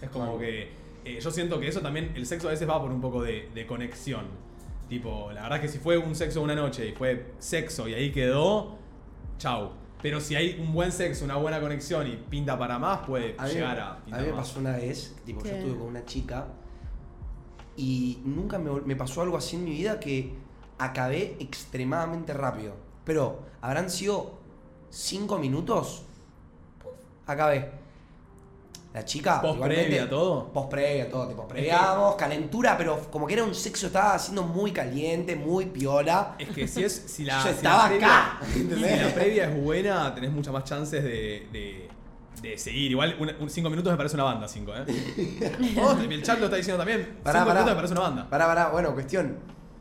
Es 0.00 0.08
como 0.10 0.38
que 0.38 0.70
eh, 1.04 1.18
yo 1.20 1.30
siento 1.32 1.58
que 1.58 1.66
eso 1.68 1.80
también, 1.80 2.12
el 2.14 2.26
sexo 2.26 2.48
a 2.48 2.52
veces 2.52 2.68
va 2.68 2.80
por 2.80 2.90
un 2.92 3.00
poco 3.00 3.22
de, 3.22 3.48
de 3.54 3.66
conexión. 3.66 4.26
Tipo, 4.88 5.30
la 5.32 5.42
verdad 5.42 5.58
es 5.58 5.62
que 5.62 5.68
si 5.68 5.78
fue 5.78 5.96
un 5.98 6.14
sexo 6.14 6.42
una 6.42 6.54
noche 6.54 6.86
y 6.88 6.92
fue 6.92 7.32
sexo 7.38 7.88
y 7.88 7.94
ahí 7.94 8.12
quedó, 8.12 8.76
chau. 9.42 9.70
Pero 10.00 10.20
si 10.20 10.34
hay 10.34 10.58
un 10.60 10.72
buen 10.72 10.90
sexo, 10.90 11.24
una 11.24 11.36
buena 11.36 11.60
conexión 11.60 12.06
y 12.08 12.16
pinta 12.16 12.58
para 12.58 12.78
más, 12.78 13.00
puede 13.06 13.34
A 13.38 13.46
mí, 13.46 13.52
llegar 13.54 13.78
a 13.78 13.92
a 13.92 13.96
pintar 14.04 14.20
mí 14.20 14.26
me 14.26 14.32
más. 14.32 14.48
pasó 14.48 14.60
una 14.60 14.72
vez, 14.76 15.14
tipo, 15.24 15.42
yo 15.42 15.50
estuve 15.50 15.78
con 15.78 15.86
una 15.88 16.04
chica 16.04 16.46
y 17.76 18.20
nunca 18.24 18.58
me, 18.58 18.70
me 18.82 18.96
pasó 18.96 19.22
algo 19.22 19.36
así 19.36 19.56
en 19.56 19.64
mi 19.64 19.70
vida 19.70 20.00
que 20.00 20.34
acabé 20.78 21.36
extremadamente 21.40 22.32
rápido. 22.34 22.74
Pero 23.04 23.40
habrán 23.60 23.90
sido 23.90 24.38
cinco 24.90 25.38
minutos, 25.38 26.02
puf, 26.82 26.92
acabé. 27.26 27.70
La 28.94 29.04
chica. 29.04 29.40
¿Post 29.40 29.60
previa, 29.60 30.06
todo? 30.08 30.52
Post 30.52 30.68
previa, 30.70 31.08
todo. 31.08 31.26
Tipo, 31.28 31.48
previamos, 31.48 32.14
calentura, 32.16 32.76
pero 32.76 32.98
como 33.10 33.26
que 33.26 33.32
era 33.34 33.42
un 33.44 33.54
sexo, 33.54 33.86
estaba 33.86 34.14
haciendo 34.14 34.42
muy 34.42 34.70
caliente, 34.70 35.34
muy 35.34 35.64
piola. 35.66 36.34
Es 36.38 36.50
que 36.50 36.68
si 36.68 36.84
es. 36.84 36.92
Si 37.06 37.24
la, 37.24 37.36
Yo 37.38 37.42
si 37.42 37.48
la 37.48 37.54
estaba 37.54 37.88
previa- 37.88 38.06
acá, 38.06 38.40
Si 38.52 38.64
la 38.64 39.14
previa 39.14 39.44
es 39.48 39.62
buena, 39.64 40.14
tenés 40.14 40.30
muchas 40.30 40.52
más 40.52 40.64
chances 40.64 41.02
de, 41.02 41.48
de, 41.50 41.88
de 42.42 42.58
seguir. 42.58 42.90
Igual, 42.90 43.16
cinco 43.48 43.70
minutos 43.70 43.90
me 43.90 43.96
parece 43.96 44.14
una 44.16 44.24
banda, 44.24 44.46
cinco, 44.46 44.72
¿eh? 44.76 44.84
Oh, 45.82 45.92
el 45.98 46.22
chat 46.22 46.38
lo 46.38 46.44
está 46.44 46.56
diciendo 46.58 46.78
también. 46.78 47.18
Pará, 47.22 47.38
cinco 47.40 47.48
pará. 47.48 47.60
minutos 47.60 47.70
me 47.70 47.76
parece 47.76 47.92
una 47.94 48.00
banda. 48.02 48.28
Pará, 48.28 48.46
pará, 48.46 48.68
bueno, 48.68 48.92
cuestión. 48.92 49.38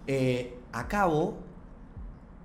Eh, 0.07 0.57
acabo 0.71 1.37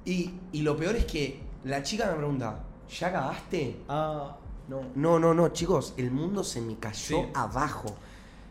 y, 0.05 0.33
y 0.53 0.63
lo 0.63 0.77
peor 0.77 0.97
es 0.97 1.05
que 1.05 1.41
la 1.65 1.83
chica 1.85 2.07
me 2.11 2.17
pregunta, 2.17 2.59
¿ya 2.99 3.07
acabaste? 3.07 3.77
Ah, 3.89 4.37
no. 4.69 4.81
No, 4.95 5.19
no, 5.19 5.35
no, 5.35 5.49
chicos, 5.49 5.95
el 5.97 6.11
mundo 6.11 6.43
se 6.45 6.61
me 6.61 6.77
cayó 6.77 7.19
Sí. 7.23 7.27
abajo. 7.35 7.95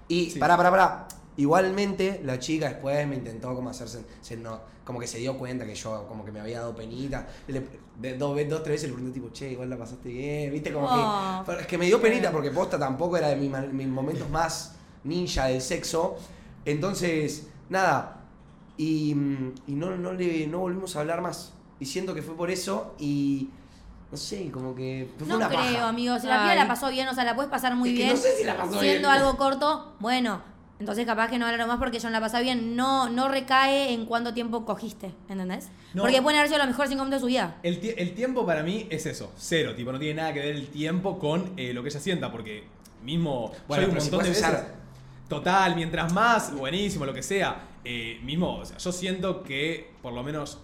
Y 0.08 0.32
Sí. 0.32 0.39
pará, 0.39 0.56
pará, 0.58 0.69
pará. 0.71 1.08
Igualmente, 1.38 2.21
la 2.23 2.39
chica 2.39 2.69
después 2.69 3.06
me 3.08 3.15
intentó 3.17 3.54
como 3.54 3.69
hacerse, 3.69 4.06
se 4.21 4.38
no, 4.38 4.60
como 4.86 4.99
que 4.99 5.08
se 5.08 5.17
dio 5.17 5.38
cuenta 5.38 5.65
que 5.65 5.75
yo 5.75 6.08
como 6.08 6.23
que 6.23 6.32
me 6.32 6.39
había 6.39 6.60
dado 6.60 6.73
penita. 6.75 7.28
Le- 7.47 7.67
de- 7.99 8.17
dos, 8.17 8.36
tres 8.63 8.67
veces 8.75 8.89
le 8.89 8.93
pregunté 8.95 9.19
tipo, 9.19 9.32
che, 9.34 9.51
igual 9.51 9.69
la 9.69 9.78
pasaste 9.78 10.10
bien, 10.10 10.51
viste, 10.54 10.71
como 10.71 10.88
Oh. 10.89 11.39
que... 11.43 11.45
pero 11.45 11.60
Es 11.60 11.67
que 11.67 11.78
me 11.78 11.86
dio 11.88 12.01
penita 12.01 12.32
porque 12.32 12.51
posta 12.51 12.80
tampoco 12.80 13.17
era 13.17 13.28
de 13.30 13.36
mis 13.36 13.88
momentos 13.88 14.30
más 14.30 14.75
ninja 15.04 15.45
del 15.47 15.62
sexo. 15.62 16.15
Entonces, 16.63 17.47
nada, 17.69 18.21
y, 18.78 19.13
mm, 19.15 19.54
y 19.67 19.71
no, 19.73 19.95
no, 19.97 20.13
le, 20.13 20.47
no 20.47 20.60
volvimos 20.60 20.95
a 20.95 21.01
hablar 21.01 21.21
más. 21.21 21.54
Y 21.80 21.86
siento 21.86 22.13
que 22.13 22.21
fue 22.21 22.36
por 22.36 22.49
eso 22.49 22.95
y... 22.99 23.49
No 24.15 24.19
sé, 24.21 24.49
como 24.49 24.73
que... 24.73 25.10
fue 25.17 25.28
No 25.28 25.36
una 25.36 25.49
creo, 25.49 25.60
paja. 25.60 25.89
amigo. 25.89 26.17
Si 26.19 26.25
la 26.28 26.43
piba 26.43 26.56
la 26.56 26.67
pasó 26.69 26.89
bien, 26.89 27.06
o 27.10 27.13
sea, 27.13 27.25
la 27.25 27.36
puedes 27.36 27.51
pasar 27.51 27.75
muy 27.75 27.89
Es 27.89 27.95
que 27.95 28.01
bien. 28.04 28.15
no 28.15 28.21
sé 28.21 28.38
si 28.38 28.43
la 28.45 28.56
pasó 28.56 28.80
Siendo 28.80 29.10
bien. 29.10 29.21
algo 29.21 29.36
corto, 29.38 29.93
bueno. 29.99 30.41
Entonces 30.80 31.06
capaz 31.06 31.30
que 31.30 31.38
no 31.38 31.45
hablaron 31.45 31.67
más 31.67 31.78
porque 31.80 31.99
yo 31.99 32.08
no 32.10 32.13
la 32.13 32.21
pasé 32.21 32.41
bien. 32.41 32.78
No, 32.78 33.10
no 33.10 33.28
recae 33.28 33.91
en 33.93 34.06
cuánto 34.06 34.34
tiempo 34.34 34.65
cogiste, 34.65 35.12
¿entendés? 35.30 35.69
No. 35.93 36.04
Porque 36.04 36.21
pueden 36.21 36.38
haber 36.39 36.47
sido 36.49 36.60
los 36.60 36.67
mejores 36.67 36.89
cinco 36.89 37.04
minutos 37.04 37.21
de 37.21 37.25
su 37.25 37.28
vida. 37.28 37.58
El, 37.63 37.82
tie- 37.82 37.95
el 37.97 38.13
tiempo 38.13 38.45
para 38.45 38.63
mí 38.63 38.88
es 38.89 39.06
eso, 39.06 39.32
cero. 39.38 39.73
Tipo, 39.75 39.91
no 39.91 39.99
tiene 39.99 40.15
nada 40.21 40.34
que 40.34 40.39
ver 40.39 40.56
el 40.56 40.67
tiempo 40.67 41.19
con 41.19 41.51
eh, 41.58 41.73
lo 41.73 41.84
que 41.84 41.89
ella 41.89 41.99
sienta, 41.99 42.32
porque 42.32 42.63
mismo 43.04 43.51
Bueno, 43.67 43.84
yo 43.84 43.89
hay 43.89 43.95
un 43.95 44.01
si 44.01 44.10
montón 44.12 44.23
de 44.23 44.30
veces. 44.30 44.43
usar- 44.45 44.75
Total, 45.28 45.75
mientras 45.75 46.13
más, 46.13 46.54
buenísimo, 46.56 47.06
lo 47.06 47.13
que 47.13 47.23
sea. 47.23 47.63
Eh, 47.84 48.19
mismo, 48.23 48.58
o 48.60 48.65
sea, 48.65 48.78
yo 48.78 48.91
siento 48.91 49.43
que, 49.43 49.91
por 50.01 50.13
lo 50.13 50.23
menos, 50.23 50.60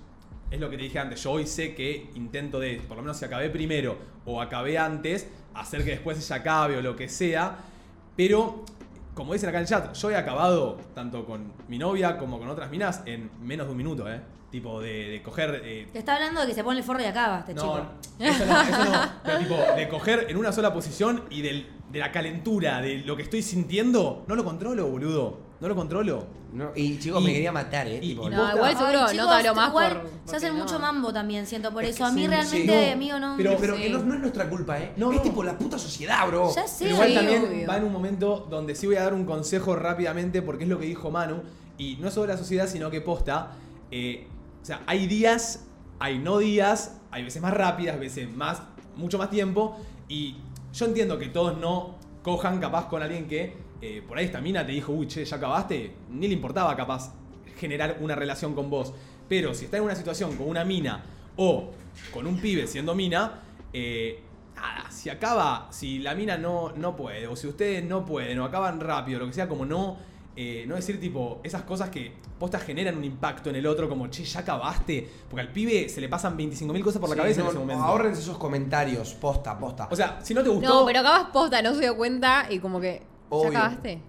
es 0.52 0.60
lo 0.60 0.70
que 0.70 0.78
te 0.78 0.84
dije 0.84 1.00
antes. 1.00 1.24
Yo 1.24 1.32
hoy 1.32 1.48
sé 1.48 1.74
que 1.74 2.10
intento 2.16 2.60
de, 2.60 2.82
por 2.88 2.98
lo 2.98 3.04
menos 3.04 3.18
si 3.18 3.26
acabé 3.26 3.50
primero 3.50 3.98
o 4.26 4.42
acabé 4.42 4.78
antes, 4.78 5.28
hacer 5.54 5.84
que 5.84 5.92
después 5.92 6.18
ella 6.18 6.36
acabe 6.36 6.78
o 6.78 6.82
lo 6.82 6.96
que 6.96 7.10
sea. 7.10 7.56
Pero, 8.16 8.64
como 9.16 9.34
dicen 9.34 9.50
acá 9.50 9.58
en 9.60 9.64
el 9.64 9.68
chat, 9.70 9.94
yo 9.96 10.12
he 10.12 10.16
acabado 10.16 10.78
tanto 10.94 11.26
con 11.26 11.54
mi 11.68 11.78
novia 11.78 12.18
como 12.18 12.38
con 12.38 12.50
otras 12.50 12.70
minas 12.70 13.02
en 13.06 13.32
menos 13.42 13.66
de 13.68 13.72
un 13.72 13.78
minuto, 13.78 14.12
¿eh? 14.12 14.20
Tipo, 14.52 14.82
de, 14.82 15.08
de 15.08 15.22
coger. 15.24 15.62
eh, 15.64 15.88
Te 15.94 16.00
está 16.00 16.16
hablando 16.16 16.42
de 16.42 16.48
que 16.48 16.54
se 16.54 16.62
pone 16.64 16.80
el 16.80 16.84
forro 16.84 17.02
y 17.02 17.06
acaba 17.06 17.40
este 17.40 17.54
no, 17.54 17.62
chico. 17.62 17.86
eso 18.20 18.46
no, 18.46 18.62
eso 18.62 18.84
no. 18.92 19.02
Pero 19.24 19.38
tipo, 19.40 19.56
de 19.78 19.88
coger 19.88 20.26
en 20.30 20.36
una 20.36 20.52
sola 20.52 20.74
posición 20.74 21.24
y 21.30 21.42
del- 21.42 21.68
de 21.90 22.00
la 22.00 22.12
calentura, 22.12 22.82
de 22.82 22.98
lo 23.00 23.16
que 23.16 23.24
estoy 23.24 23.42
sintiendo, 23.42 24.26
no 24.28 24.36
lo 24.36 24.44
controlo, 24.44 24.88
boludo. 24.88 25.40
No 25.62 25.68
lo 25.68 25.76
controlo. 25.76 26.26
No, 26.54 26.72
y 26.76 26.98
chicos, 27.00 27.22
Y- 27.22 27.26
me 27.28 27.34
quería 27.34 27.52
matar, 27.52 27.88
eh. 27.88 27.98
y- 28.02 28.10
tipo, 28.10 28.28
y 28.28 28.32
no. 28.32 28.38
Posta- 28.38 28.56
igual 28.56 28.78
seguro 28.78 29.06
Ay, 29.08 29.18
no 29.18 29.28
te 29.30 29.34
hablo 29.36 29.56
más 29.56 29.70
igual 29.70 30.02
por. 30.02 30.10
Se 30.26 30.36
hacen 30.36 30.58
no. 30.58 30.64
mucho 30.64 30.80
mambo 30.80 31.14
también, 31.14 31.46
siento 31.46 31.72
por 31.72 31.84
Es 31.84 31.96
eso. 31.96 32.06
A 32.06 32.12
mí 32.12 32.22
sí, 32.24 32.28
realmente, 32.28 32.86
sí. 32.86 32.92
amigo, 32.92 33.20
no. 33.20 33.36
Pero, 33.38 33.56
pero 33.60 33.76
Sí. 33.78 33.84
que 33.84 33.90
no, 33.92 34.00
no 34.00 34.14
es 34.16 34.20
nuestra 34.20 34.50
culpa, 34.50 34.80
¿eh? 34.80 34.92
No, 34.98 35.14
es 35.14 35.22
tipo 35.22 35.44
la 35.44 35.58
puta 35.58 35.78
sociedad, 35.80 36.28
bro. 36.28 36.54
Ya 36.54 36.68
sé. 36.68 36.86
Pero 36.86 36.96
igual 36.96 37.10
Sí, 37.10 37.16
también 37.16 37.46
obvio. 37.46 37.68
va 37.68 37.78
en 37.78 37.84
un 37.86 37.94
momento 37.94 38.48
donde 38.50 38.76
sí 38.76 38.88
voy 38.88 38.96
a 38.98 39.04
dar 39.04 39.14
un 39.14 39.24
consejo 39.26 39.76
rápidamente 39.76 40.42
porque 40.42 40.64
es 40.64 40.70
lo 40.70 40.78
que 40.80 40.88
dijo 40.88 41.10
Manu. 41.12 41.44
Y 41.78 41.96
no 42.02 42.08
es 42.10 42.14
sobre 42.16 42.32
la 42.34 42.38
sociedad, 42.38 42.68
sino 42.68 42.90
que 42.92 43.00
posta. 43.02 43.52
eh, 43.92 44.28
o 44.62 44.66
sea, 44.66 44.82
hay 44.88 45.06
días, 45.06 45.66
hay 46.00 46.18
no 46.18 46.38
días, 46.40 46.98
hay 47.12 47.24
veces 47.24 47.42
más 47.42 47.54
rápidas, 47.54 48.00
veces 48.00 48.34
más, 48.36 48.62
mucho 48.96 49.18
más 49.18 49.30
tiempo. 49.30 49.78
Y 50.08 50.38
yo 50.74 50.86
entiendo 50.86 51.20
que 51.20 51.28
todos 51.28 51.58
no 51.58 51.96
cojan 52.24 52.60
capaz 52.60 52.88
con 52.88 53.04
alguien 53.04 53.28
que 53.28 53.58
eh, 53.82 54.04
por 54.08 54.18
ahí 54.18 54.26
esta 54.26 54.42
mina 54.42 54.66
te 54.66 54.72
dijo, 54.72 54.92
uy, 54.92 55.08
che, 55.08 55.26
ya 55.26 55.38
acabaste. 55.38 55.96
Ni 56.10 56.28
le 56.28 56.34
importaba 56.34 56.76
capaz 56.76 57.14
generar 57.58 57.98
una 58.02 58.16
relación 58.16 58.54
con 58.54 58.70
vos. 58.70 58.94
Pero 59.28 59.54
si 59.54 59.66
está 59.66 59.78
en 59.78 59.84
una 59.84 59.96
situación 59.96 60.36
con 60.36 60.48
una 60.48 60.66
mina 60.66 61.04
o 61.38 61.72
con 62.14 62.28
un 62.28 62.40
pibe 62.40 62.68
siendo 62.68 62.94
mina, 62.94 63.42
eh, 63.74 64.22
nada, 64.56 64.92
si 64.92 65.10
acaba, 65.10 65.68
si 65.72 66.00
la 66.00 66.14
mina 66.16 66.38
no, 66.38 66.74
no 66.76 66.96
puede, 66.96 67.28
o 67.28 67.36
si 67.36 67.48
ustedes 67.48 67.84
no 67.84 68.06
pueden, 68.06 68.40
o 68.40 68.46
acaban 68.46 68.80
rápido, 68.80 69.20
lo 69.20 69.28
que 69.28 69.34
sea, 69.34 69.48
como 69.48 69.66
no, 69.66 69.98
eh, 70.36 70.66
no 70.68 70.76
decir 70.76 71.00
tipo 71.00 71.40
esas 71.44 71.64
cosas 71.64 71.90
que 71.90 72.14
postas 72.38 72.64
generan 72.64 72.98
un 72.98 73.04
impacto 73.04 73.50
en 73.50 73.56
el 73.56 73.68
otro, 73.68 73.88
como 73.88 74.08
che, 74.08 74.24
ya 74.26 74.42
acabaste, 74.42 75.10
porque 75.30 75.42
al 75.42 75.52
pibe 75.54 75.88
se 75.88 76.02
le 76.02 76.10
pasan 76.10 76.38
25.000 76.38 76.84
cosas 76.84 77.00
por 77.00 77.10
la 77.10 77.16
Sí, 77.16 77.22
cabeza 77.22 77.42
no, 77.42 77.46
en 77.46 77.50
ese 77.52 77.60
momento. 77.60 77.84
Ahórrense 77.84 78.22
esos 78.22 78.38
comentarios, 78.38 79.14
posta, 79.14 79.58
posta. 79.58 79.88
O 79.90 79.96
sea, 79.96 80.20
si 80.22 80.34
no 80.34 80.44
te 80.44 80.50
gustó. 80.50 80.68
No, 80.68 80.86
pero 80.86 81.00
acabas 81.00 81.28
posta, 81.32 81.62
no 81.62 81.74
se 81.74 81.82
dio 81.82 81.96
cuenta 81.96 82.48
y 82.50 82.60
como 82.60 82.82
que. 82.82 83.11
Obvio. 83.32 83.52
¿Ya 83.52 83.60
acabaste? 83.66 84.02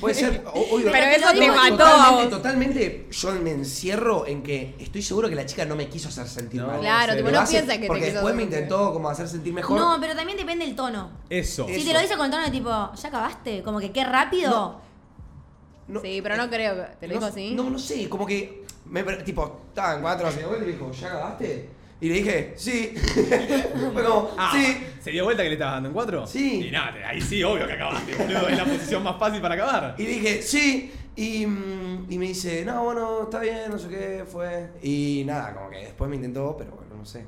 Puede 0.00 0.14
ser, 0.16 0.42
obvio. 0.52 0.90
Pero 0.90 1.06
eso 1.12 1.26
te 1.32 1.48
mató 1.48 2.28
Totalmente, 2.28 3.06
yo 3.10 3.32
me 3.32 3.52
encierro 3.52 4.26
en 4.26 4.42
que 4.42 4.74
estoy 4.80 5.00
seguro 5.00 5.28
que 5.28 5.36
la 5.36 5.46
chica 5.46 5.64
no 5.64 5.76
me 5.76 5.88
quiso 5.88 6.08
hacer 6.08 6.26
sentir 6.26 6.60
No, 6.60 6.66
mal. 6.66 6.80
Claro, 6.80 7.14
tipo, 7.14 7.26
lo 7.26 7.32
no 7.36 7.40
hace- 7.40 7.52
piensas 7.52 7.74
que 7.76 7.82
te 7.82 7.86
Porque 7.86 8.00
quiso 8.06 8.14
después 8.14 8.34
me 8.34 8.42
hacer 8.42 8.52
sentir 8.52 8.64
intentó 8.68 8.92
como 8.92 9.08
hacer 9.10 9.28
sentir 9.28 9.52
mejor. 9.52 9.78
No, 9.78 9.96
pero 10.00 10.16
también 10.16 10.36
depende 10.36 10.64
del 10.66 10.74
tono. 10.74 11.10
Eso. 11.28 11.66
Si 11.66 11.74
Eso. 11.76 11.86
te 11.86 11.92
lo 11.92 12.00
dice 12.00 12.16
con 12.16 12.24
el 12.26 12.30
tono 12.32 12.44
de 12.44 12.50
tipo, 12.50 12.68
¿ya 12.68 13.08
acabaste? 13.08 13.62
Como 13.62 13.78
que 13.78 13.92
qué 13.92 14.02
rápido. 14.04 14.80
No, 15.86 16.00
Sí, 16.00 16.20
pero 16.22 16.36
no 16.36 16.48
creo 16.48 16.74
que. 16.74 16.82
¿Te 17.00 17.06
lo 17.08 17.14
no, 17.14 17.20
dijo 17.20 17.32
así? 17.32 17.54
No, 17.54 17.70
no 17.70 17.78
sé, 17.78 18.08
como 18.08 18.26
que. 18.26 18.64
Me, 18.86 19.02
tipo, 19.18 19.60
estaba 19.68 19.94
en 19.94 20.02
cuatro, 20.02 20.30
se 20.32 20.38
dio 20.38 20.48
vuelta 20.48 20.64
y 20.64 20.68
me 20.68 20.72
dijo, 20.74 20.90
¿ya 20.92 21.06
acabaste? 21.08 21.68
Y 22.00 22.08
le 22.08 22.14
dije, 22.14 22.54
sí. 22.56 22.94
Fue 23.92 24.02
como, 24.04 24.30
Ah, 24.36 24.50
sí. 24.54 24.86
¿Se 25.00 25.10
dio 25.10 25.24
vuelta 25.24 25.42
que 25.42 25.48
le 25.50 25.54
estabas 25.54 25.74
dando 25.74 25.88
en 25.90 25.94
cuatro? 25.94 26.26
Sí. 26.26 26.66
Y 26.66 26.70
nada, 26.70 26.94
ahí 27.08 27.20
sí, 27.20 27.42
obvio 27.44 27.66
que 27.66 27.74
acabaste, 27.74 28.14
boludo. 28.14 28.48
Es 28.48 28.56
la 28.58 28.64
posición 28.64 29.02
más 29.02 29.18
fácil 29.18 29.40
para 29.40 29.54
acabar. 29.54 29.94
Y 29.98 30.02
le 30.04 30.08
dije, 30.10 30.42
sí. 30.42 30.92
Y, 31.16 31.46
mm, 31.46 32.06
y 32.08 32.18
me 32.18 32.26
dice, 32.28 32.64
no, 32.64 32.84
bueno, 32.84 33.22
está 33.24 33.40
bien, 33.40 33.70
no 33.70 33.78
sé 33.78 33.88
qué, 33.88 34.24
fue. 34.30 34.70
Y 34.82 35.24
nada, 35.26 35.52
como 35.54 35.68
que 35.70 35.78
después 35.78 36.08
me 36.08 36.16
intentó, 36.16 36.56
pero 36.56 36.70
bueno, 36.72 36.94
no 36.96 37.04
sé. 37.04 37.26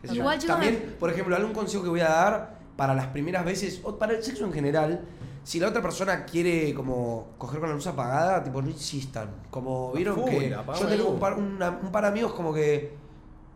Qué 0.00 0.08
sé 0.08 0.14
yo. 0.14 0.20
Igual, 0.22 0.38
chicos, 0.38 0.54
También, 0.56 0.96
por 0.98 1.10
ejemplo, 1.10 1.36
algún 1.36 1.52
consejo 1.52 1.82
que 1.82 1.90
voy 1.90 2.00
a 2.00 2.08
dar 2.08 2.58
para 2.76 2.94
las 2.94 3.08
primeras 3.08 3.44
veces, 3.44 3.80
o 3.84 3.98
para 3.98 4.14
el 4.14 4.22
sexo 4.22 4.44
en 4.44 4.52
general, 4.52 5.04
si 5.42 5.60
la 5.60 5.68
otra 5.68 5.82
persona 5.82 6.24
quiere 6.24 6.72
como 6.72 7.34
coger 7.36 7.60
con 7.60 7.68
la 7.68 7.74
luz 7.74 7.86
apagada, 7.86 8.42
tipo, 8.42 8.62
no 8.62 8.70
insistan. 8.70 9.28
Como 9.50 9.92
vieron 9.92 10.24
que 10.24 10.48
yo 10.50 10.86
tengo 10.86 11.08
un 11.10 11.20
par, 11.20 11.34
una- 11.34 11.70
un 11.70 11.92
par 11.92 12.04
de 12.04 12.08
amigos 12.08 12.32
como 12.32 12.52
que 12.54 12.92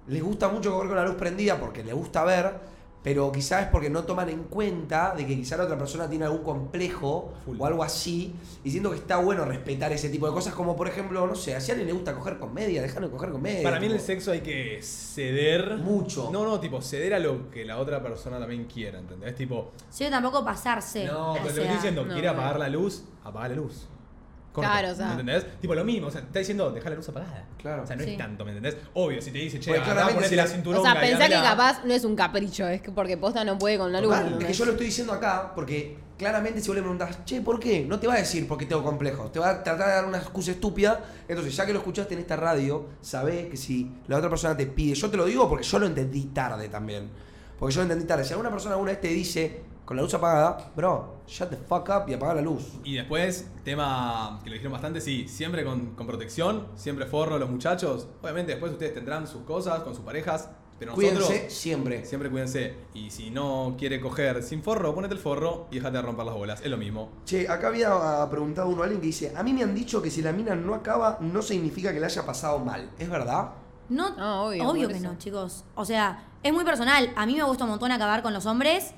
les 0.09 0.23
gusta 0.23 0.49
mucho 0.49 0.73
coger 0.73 0.89
con 0.89 0.97
la 0.97 1.05
luz 1.05 1.17
prendida 1.17 1.59
porque 1.59 1.85
les 1.85 1.95
gusta 1.95 2.25
ver, 2.25 2.79
pero 3.03 3.31
quizás 3.31 3.63
es 3.63 3.69
porque 3.69 3.89
no 3.89 4.03
toman 4.05 4.29
en 4.29 4.43
cuenta 4.45 5.15
de 5.15 5.25
que 5.25 5.37
quizás 5.37 5.57
la 5.59 5.65
otra 5.65 5.79
persona 5.79 6.09
tiene 6.11 6.25
algún 6.25 6.43
complejo 6.43 7.33
Full. 7.45 7.57
o 7.59 7.65
algo 7.67 7.85
así, 7.85 8.35
y 8.65 8.71
siento 8.71 8.91
que 8.91 8.97
está 8.97 9.19
bueno 9.19 9.45
respetar 9.45 9.93
ese 9.93 10.09
tipo 10.09 10.27
de 10.27 10.33
cosas, 10.33 10.53
como 10.53 10.75
por 10.77 10.89
ejemplo, 10.89 11.25
no 11.27 11.35
sé, 11.35 11.59
si 11.61 11.71
a 11.71 11.75
alguien 11.75 11.87
le 11.87 11.93
gusta 11.93 12.13
coger 12.15 12.39
con 12.39 12.53
media, 12.53 12.83
déjalo 12.83 13.11
coger 13.11 13.31
con 13.31 13.41
media. 13.41 13.63
Para 13.63 13.79
mí 13.79 13.87
en 13.87 13.93
el 13.93 13.99
tipo. 13.99 14.07
sexo 14.07 14.33
hay 14.33 14.41
que 14.41 14.81
ceder. 14.83 15.77
Mucho. 15.79 16.31
No, 16.33 16.45
no, 16.45 16.59
tipo, 16.59 16.83
ceder 16.83 17.15
a 17.15 17.19
lo 17.19 17.51
que 17.51 17.65
la 17.65 17.79
otra 17.79 18.03
persona 18.03 18.39
también 18.39 18.65
quiera, 18.65 18.99
¿entendés? 18.99 19.35
Tipo, 19.37 19.71
Sí, 19.91 20.07
tampoco 20.11 20.45
pasarse. 20.45 21.05
no, 21.07 21.35
pero 21.35 21.47
te 21.47 21.53
sea, 21.53 21.63
estoy 21.63 21.77
diciendo, 21.77 22.05
no, 22.05 22.13
quiere 22.13 22.29
apagar 22.29 22.59
la 22.59 22.69
luz, 22.69 23.05
apaga 23.25 23.49
la 23.51 23.55
luz. 23.55 23.87
Corta, 24.61 24.73
Claro, 24.73 24.93
o 24.93 24.95
sea. 24.97 25.07
¿Me 25.07 25.13
entendés? 25.13 25.61
Tipo, 25.61 25.75
lo 25.75 25.85
mismo, 25.85 26.07
o 26.09 26.11
sea, 26.11 26.21
te 26.21 26.27
está 26.29 26.39
diciendo, 26.41 26.71
deja 26.71 26.91
la 26.91 26.97
luz 26.97 27.09
apagada. 27.09 27.45
Claro. 27.59 27.83
O 27.83 27.87
sea, 27.87 27.97
no 27.97 28.05
Sí. 28.05 28.11
es 28.11 28.19
tanto, 28.19 28.45
¿me 28.45 28.51
entendés? 28.53 28.77
Obvio, 28.95 29.21
si 29.23 29.31
te 29.31 29.39
dice, 29.39 29.59
che, 29.61 29.71
Porque 29.71 29.77
agarrá, 29.81 29.93
claramente 29.95 30.15
ponete 30.15 30.29
si 30.31 30.37
la 30.37 30.47
cinturón. 30.47 30.81
O 30.81 30.83
sea, 30.85 31.01
pensá 31.01 31.29
que 31.29 31.35
capaz 31.35 31.85
no 31.85 31.95
es 31.95 32.05
un 32.05 32.17
capricho, 32.17 32.67
es 32.69 32.83
que 32.83 32.91
porque 32.91 33.17
posta 33.17 33.45
no 33.45 33.59
puede 33.59 33.79
con 33.79 33.93
la 33.93 34.01
luz. 34.01 34.11
Total, 34.15 34.39
es 34.41 34.47
que 34.47 34.53
yo 34.53 34.65
lo 34.65 34.71
estoy 34.73 34.87
diciendo 34.87 35.13
acá 35.13 35.53
porque 35.55 35.97
claramente 36.19 36.61
si 36.61 36.67
vos 36.69 36.77
le 36.77 36.83
preguntás, 36.83 37.25
che, 37.25 37.41
¿por 37.41 37.61
qué? 37.61 37.85
No 37.85 37.99
te 38.01 38.07
va 38.07 38.15
a 38.15 38.19
decir 38.19 38.47
porque 38.49 38.67
tengo 38.67 38.83
complejos, 38.83 39.31
te 39.33 39.39
va 39.39 39.51
a 39.51 39.63
tratar 39.63 39.87
de 39.89 39.95
dar 39.95 40.05
una 40.05 40.19
excusa 40.19 40.51
estúpida. 40.51 41.01
Entonces, 41.29 41.55
ya 41.57 41.65
que 41.65 41.73
lo 41.73 41.79
escuchaste 41.79 42.15
en 42.15 42.21
esta 42.21 42.37
radio, 42.37 42.87
sabés 43.01 43.47
que 43.49 43.57
si 43.57 43.91
la 44.09 44.17
otra 44.17 44.29
persona 44.29 44.57
te 44.57 44.67
pide, 44.67 44.95
yo 44.95 45.09
te 45.11 45.17
lo 45.17 45.25
digo 45.27 45.49
porque 45.49 45.65
yo 45.65 45.79
lo 45.79 45.87
entendí 45.87 46.25
tarde 46.27 46.69
también. 46.69 47.09
Porque 47.59 47.75
yo 47.75 47.81
lo 47.81 47.85
entendí 47.85 48.05
tarde. 48.07 48.25
Si 48.25 48.33
alguna 48.33 48.51
persona 48.51 48.75
alguna 48.75 48.93
vez 48.93 49.01
te 49.01 49.09
dice, 49.09 49.61
con 49.89 49.97
la 49.97 50.03
luz 50.03 50.13
apagada, 50.13 50.71
bro, 50.77 51.23
shut 51.27 51.49
the 51.49 51.57
fuck 51.57 51.89
up 51.89 52.07
y 52.11 52.13
apaga 52.13 52.35
la 52.35 52.43
luz. 52.43 52.75
Y 52.85 52.97
después, 52.97 53.51
tema 53.65 54.39
que 54.45 54.51
lo 54.51 54.53
dijeron 54.53 54.73
bastante, 54.73 55.01
sí, 55.01 55.27
siempre 55.27 55.65
con, 55.65 55.95
con 55.95 56.07
protección, 56.07 56.67
siempre 56.75 57.07
forro 57.07 57.39
los 57.39 57.49
muchachos. 57.49 58.07
Obviamente 58.21 58.53
después 58.53 58.71
ustedes 58.73 58.93
tendrán 58.93 59.27
sus 59.27 59.45
cosas 59.45 59.81
con 59.81 59.95
sus 59.95 60.05
parejas, 60.05 60.51
pero 60.79 60.95
nosotros 60.95 61.25
Cuídense 61.25 61.49
siempre. 61.49 62.05
siempre 62.05 62.29
cuídense. 62.29 62.75
Y 62.93 63.11
si 63.11 63.31
no 63.31 63.77
quiere 63.79 63.99
coger 63.99 64.43
sin 64.43 64.63
forro, 64.63 64.95
ponete 64.95 65.15
el 65.15 65.21
forro 65.21 65.69
y 65.71 65.77
déjate 65.77 65.97
de 65.97 66.03
romper 66.03 66.27
las 66.27 66.35
bolas, 66.35 66.61
es 66.61 66.69
lo 66.69 66.77
mismo. 66.77 67.09
Che, 67.25 67.49
acá 67.49 67.69
había 67.69 67.89
ah, 67.91 68.29
preguntado 68.29 68.69
uno 68.69 68.83
a 68.83 68.85
alguien 68.85 69.01
que 69.01 69.07
dice, 69.07 69.33
a 69.35 69.43
mí 69.43 69.55
me 69.55 69.63
han 69.63 69.75
dicho 69.75 70.03
que 70.03 70.11
si 70.11 70.21
la 70.21 70.33
mina 70.33 70.55
no 70.55 70.75
acaba, 70.75 71.17
no 71.23 71.41
significa 71.41 71.95
que 71.95 72.01
la 72.01 72.09
haya 72.09 72.27
pasado 72.27 72.59
mal. 72.59 72.91
¿Es 72.99 73.09
verdad? 73.09 73.53
No, 73.89 74.15
No, 74.15 74.49
obvio, 74.49 74.65
por 74.67 74.89
que 74.89 74.99
eso. 74.99 75.09
no, 75.09 75.17
chicos. 75.17 75.65
O 75.77 75.87
sea, 75.87 76.27
es 76.43 76.53
muy 76.53 76.67
personal. 76.67 77.11
A 77.17 77.25
mí 77.25 77.35
me 77.35 77.43
gusta 77.45 77.65
un 77.65 77.71
montón 77.71 77.91
acabar 77.91 78.23
con 78.23 78.35
los 78.35 78.45
hombres. 78.45 78.93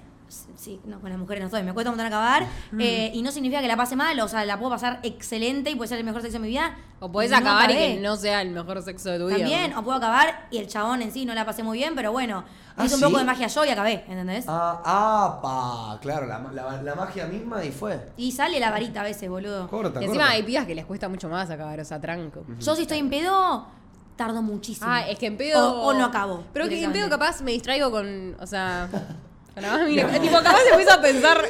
Sí, 0.57 0.81
no, 0.85 1.01
con 1.01 1.11
las 1.11 1.19
mujeres 1.19 1.41
no 1.43 1.47
estoy, 1.47 1.63
me 1.63 1.73
cuesta 1.75 1.91
un 1.91 1.97
montón 1.97 2.07
acabar. 2.07 2.47
eh, 2.79 3.11
y 3.15 3.23
no 3.23 3.33
significa 3.33 3.61
que 3.61 3.69
la 3.69 3.77
pase 3.77 3.97
mal, 3.97 4.19
o 4.21 4.29
sea, 4.29 4.45
la 4.45 4.59
puedo 4.59 4.71
pasar 4.71 5.01
excelente 5.03 5.71
y 5.71 5.75
puede 5.77 5.89
ser 5.89 5.99
el 5.99 6.05
mejor 6.05 6.23
sexo 6.23 6.35
de 6.39 6.43
mi 6.43 6.49
vida. 6.49 6.77
O 7.01 7.11
podés 7.11 7.31
No 7.31 7.39
acabar 7.39 7.71
y 7.71 7.75
que 7.75 8.01
no 8.01 8.17
sea 8.17 8.43
el 8.43 8.51
mejor 8.51 8.83
sexo 8.83 9.11
de 9.11 9.19
tu 9.19 9.27
vida. 9.27 9.39
También, 9.39 9.75
o 9.75 9.83
puedo 9.83 9.97
acabar 9.99 10.47
y 10.51 10.59
el 10.59 10.67
chabón 10.69 11.03
en 11.03 11.13
sí 11.13 11.25
no 11.25 11.35
la 11.35 11.45
pasé 11.47 11.63
muy 11.63 11.79
bien, 11.79 11.95
pero 11.95 12.13
bueno, 12.13 12.45
¿Ah, 12.77 12.85
hice 12.85 12.95
un 12.95 13.01
poco 13.01 13.19
de 13.19 13.25
magia 13.25 13.47
yo 13.49 13.65
y 13.65 13.69
acabé, 13.71 14.05
¿entendés? 14.09 14.45
Ah, 14.49 14.81
ah, 14.85 15.39
pa, 15.43 15.99
claro, 16.01 16.27
la, 16.27 16.39
la- 16.53 16.83
la 16.83 16.95
magia 16.95 17.27
misma 17.27 17.65
y 17.65 17.71
fue. 17.73 18.01
Y 18.17 18.33
sale 18.33 18.61
la 18.61 18.71
varita 18.71 19.01
a 19.01 19.05
veces, 19.05 19.29
boludo. 19.29 19.67
Corta, 19.69 20.01
Y 20.01 20.05
encima 20.05 20.25
corta. 20.25 20.35
hay 20.37 20.43
pibas 20.45 20.67
que 20.67 20.75
les 20.75 20.85
cuesta 20.87 21.09
mucho 21.09 21.29
más 21.29 21.51
acabar, 21.51 21.81
o 21.81 21.85
sea, 21.85 22.01
tranco. 22.01 22.45
Yo 22.61 22.77
si 22.77 22.83
estoy 22.83 22.99
en 22.99 23.11
pedo, 23.11 23.67
tardo 24.17 24.43
muchísimo. 24.43 24.87
Ah, 24.91 25.03
es 25.09 25.19
que 25.19 25.27
en 25.27 25.37
pedo. 25.37 25.83
O, 25.83 25.89
o 25.89 25.93
no 25.95 26.05
acabo. 26.07 26.45
Pero 26.53 26.69
que 26.69 26.83
en 26.83 26.93
pedo 26.93 27.09
capaz 27.11 27.41
me 27.43 27.51
distraigo 27.53 27.91
con. 27.91 28.37
O 28.41 28.47
sea. 28.47 28.89
Más 29.57 29.81
mínima- 29.89 30.21
tipo, 30.21 30.37
capaz 30.37 30.61
empiezo 30.71 30.93
a 30.93 31.01
pensar 31.03 31.45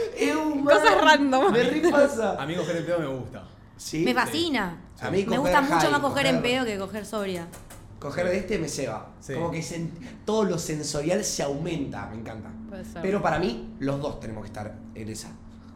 cosas 0.65 1.01
random. 1.01 1.53
Me. 1.53 1.61
A 2.39 2.47
mí 2.47 2.55
coger 2.55 2.77
el 2.77 2.85
pedo 2.85 2.99
me 2.99 3.07
gusta. 3.07 3.45
Sí. 3.77 3.99
Me 4.05 4.15
fascina. 4.15 4.79
A 5.01 5.11
mí 5.11 5.25
me 5.25 5.39
gusta 5.39 5.61
mucho 5.63 5.75
high, 5.75 5.91
más 5.93 6.01
coger 6.01 6.27
en 6.27 6.37
coger- 6.37 6.43
pedo 6.43 6.65
que 6.67 6.79
coger 6.79 7.07
sobria. 7.07 7.47
Coger 7.99 8.27
de 8.29 8.39
este 8.39 8.59
me 8.59 8.69
ceba. 8.69 9.09
Sí. 9.21 9.35
Como 9.35 9.51
que 9.51 9.61
sen- 9.61 9.91
todo 10.25 10.45
lo 10.45 10.59
sensorial 10.59 11.23
se 11.25 11.43
aumenta, 11.43 12.07
me 12.07 12.17
encanta. 12.17 12.51
Pero 13.03 13.21
para 13.23 13.39
mí, 13.39 13.75
los 13.79 14.01
dos 14.01 14.21
tenemos 14.21 14.43
que 14.43 14.49
estar 14.49 14.75
en 14.95 15.09
esa. 15.09 15.29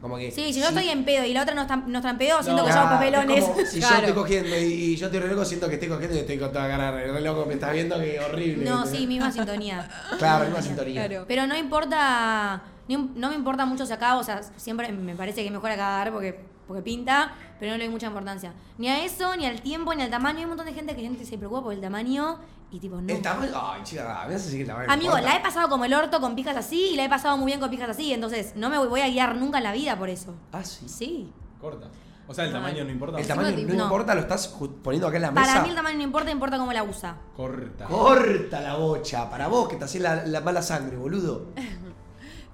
Como 0.04 0.18
que. 0.18 0.30
Sí, 0.30 0.52
si 0.52 0.60
yo 0.60 0.68
estoy 0.68 0.90
en 0.90 1.02
pedo 1.06 1.24
y 1.24 1.32
la 1.32 1.44
otra 1.44 1.54
no 1.54 1.62
está, 1.62 1.76
no 1.76 1.96
está 1.96 2.10
en 2.10 2.18
pedo, 2.18 2.42
siento 2.42 2.60
No, 2.60 2.66
que 2.68 2.74
somos 2.74 2.90
papelones. 2.90 3.42
como 3.42 3.64
si 3.64 3.80
yo 3.80 3.88
estoy 3.88 4.12
cogiendo 4.12 4.58
y, 4.58 4.62
y 4.64 4.96
yo 4.96 5.06
estoy 5.06 5.18
re 5.18 5.28
loco, 5.28 5.46
siento 5.46 5.66
que 5.66 5.76
estoy 5.76 5.88
cogiendo 5.88 6.14
y 6.14 6.18
estoy 6.20 6.36
con 6.36 6.52
toda 6.52 6.68
cara 6.68 6.90
re 6.90 7.20
loco, 7.22 7.46
me 7.46 7.54
estás 7.54 7.72
viendo 7.72 7.98
que 7.98 8.20
horrible. 8.20 8.68
No, 8.68 8.84
sí, 8.84 9.06
misma 9.06 9.32
sintonía. 9.32 9.88
Claro, 10.18 10.44
misma 10.44 10.60
sintonía. 10.60 11.06
Claro. 11.08 11.24
Pero 11.26 11.46
no 11.46 11.56
importa, 11.56 12.62
no, 12.86 13.08
no 13.14 13.30
me 13.30 13.34
importa 13.34 13.64
mucho 13.64 13.86
si 13.86 13.94
acabo, 13.94 14.20
o 14.20 14.24
sea, 14.24 14.42
siempre 14.58 14.92
me 14.92 15.14
parece 15.14 15.40
que 15.40 15.46
es 15.46 15.52
mejor 15.52 15.70
acabar 15.70 16.12
porque, 16.12 16.38
porque 16.68 16.82
pinta, 16.82 17.32
pero 17.58 17.72
no 17.72 17.78
le 17.78 17.84
doy 17.84 17.92
mucha 17.94 18.08
importancia. 18.08 18.52
Ni 18.76 18.88
a 18.90 19.02
eso, 19.06 19.34
ni 19.36 19.46
al 19.46 19.62
tiempo, 19.62 19.94
ni 19.94 20.02
al 20.02 20.10
tamaño. 20.10 20.36
Hay 20.36 20.44
un 20.44 20.50
montón 20.50 20.66
de 20.66 20.74
gente 20.74 20.94
que 20.94 21.00
gente 21.00 21.24
se 21.24 21.38
preocupa 21.38 21.62
por 21.62 21.72
el 21.72 21.80
tamaño 21.80 22.40
y 22.74 22.80
tipo, 22.80 23.00
no. 23.00 23.12
El 23.12 23.22
tamaño. 23.22 23.52
Ay, 23.54 23.82
chica, 23.84 24.26
que 24.28 24.60
el 24.60 24.66
tamaño. 24.66 24.90
Amigo, 24.90 25.12
importa. 25.12 25.32
la 25.32 25.36
he 25.36 25.40
pasado 25.40 25.68
como 25.68 25.84
el 25.84 25.94
orto 25.94 26.20
con 26.20 26.34
pijas 26.34 26.56
así 26.56 26.90
y 26.92 26.96
la 26.96 27.04
he 27.04 27.08
pasado 27.08 27.36
muy 27.36 27.46
bien 27.46 27.60
con 27.60 27.70
pijas 27.70 27.88
así, 27.88 28.12
entonces 28.12 28.54
no 28.56 28.68
me 28.68 28.78
voy, 28.78 28.88
voy 28.88 29.00
a 29.00 29.08
guiar 29.08 29.36
nunca 29.36 29.58
en 29.58 29.64
la 29.64 29.72
vida 29.72 29.96
por 29.96 30.08
eso. 30.08 30.34
Ah, 30.52 30.64
sí. 30.64 30.88
Sí. 30.88 31.32
Corta. 31.60 31.88
O 32.26 32.34
sea, 32.34 32.46
el 32.46 32.52
tamaño 32.52 32.84
no 32.84 32.90
importa. 32.90 33.20
El 33.20 33.26
tamaño 33.26 33.56
no, 33.56 33.74
no. 33.74 33.84
importa, 33.84 34.14
lo 34.14 34.22
estás 34.22 34.48
poniendo 34.82 35.06
acá 35.06 35.16
en 35.16 35.22
la 35.22 35.30
mesa. 35.30 35.46
Para 35.46 35.62
mí 35.62 35.68
el 35.68 35.74
tamaño 35.76 35.96
no 35.98 36.02
importa, 36.02 36.30
importa 36.30 36.58
cómo 36.58 36.72
la 36.72 36.82
usa. 36.82 37.16
Corta. 37.36 37.84
Corta 37.84 38.60
la 38.60 38.74
bocha. 38.76 39.30
Para 39.30 39.46
vos 39.46 39.68
que 39.68 39.76
te 39.76 39.84
haces 39.84 40.00
la, 40.00 40.26
la 40.26 40.40
mala 40.40 40.62
sangre, 40.62 40.96
boludo. 40.96 41.52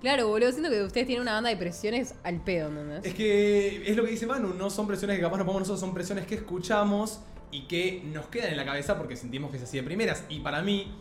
Claro, 0.01 0.29
boludo, 0.29 0.51
siento 0.51 0.71
que 0.71 0.83
ustedes 0.83 1.07
tienen 1.07 1.21
una 1.21 1.35
banda 1.35 1.51
de 1.51 1.59
presiones 1.59 2.15
al 2.25 2.41
pedo, 2.43 2.69
¿entendés? 2.69 3.05
Es 3.05 3.13
que 3.13 3.87
es 3.87 3.95
lo 3.95 4.03
que 4.03 4.11
dice 4.13 4.27
Manu, 4.27 4.55
no 4.55 4.71
son 4.71 4.87
presiones 4.87 5.17
que 5.17 5.23
capaz 5.23 5.37
nos 5.37 5.45
pongamos 5.45 5.69
nosotros, 5.69 5.81
son 5.81 5.93
presiones 5.93 6.27
que 6.27 6.37
escuchamos 6.37 7.21
y 7.53 7.63
que 7.63 8.03
nos 8.05 8.27
quedan 8.27 8.51
en 8.51 8.57
la 8.57 8.65
cabeza 8.65 8.97
porque 8.99 9.17
sentimos 9.17 9.51
que 9.51 9.57
es 9.57 9.63
así 9.63 9.77
de 9.77 9.83
primeras. 9.83 10.25
Y 10.29 10.41
para 10.41 10.63
mí, 10.63 10.93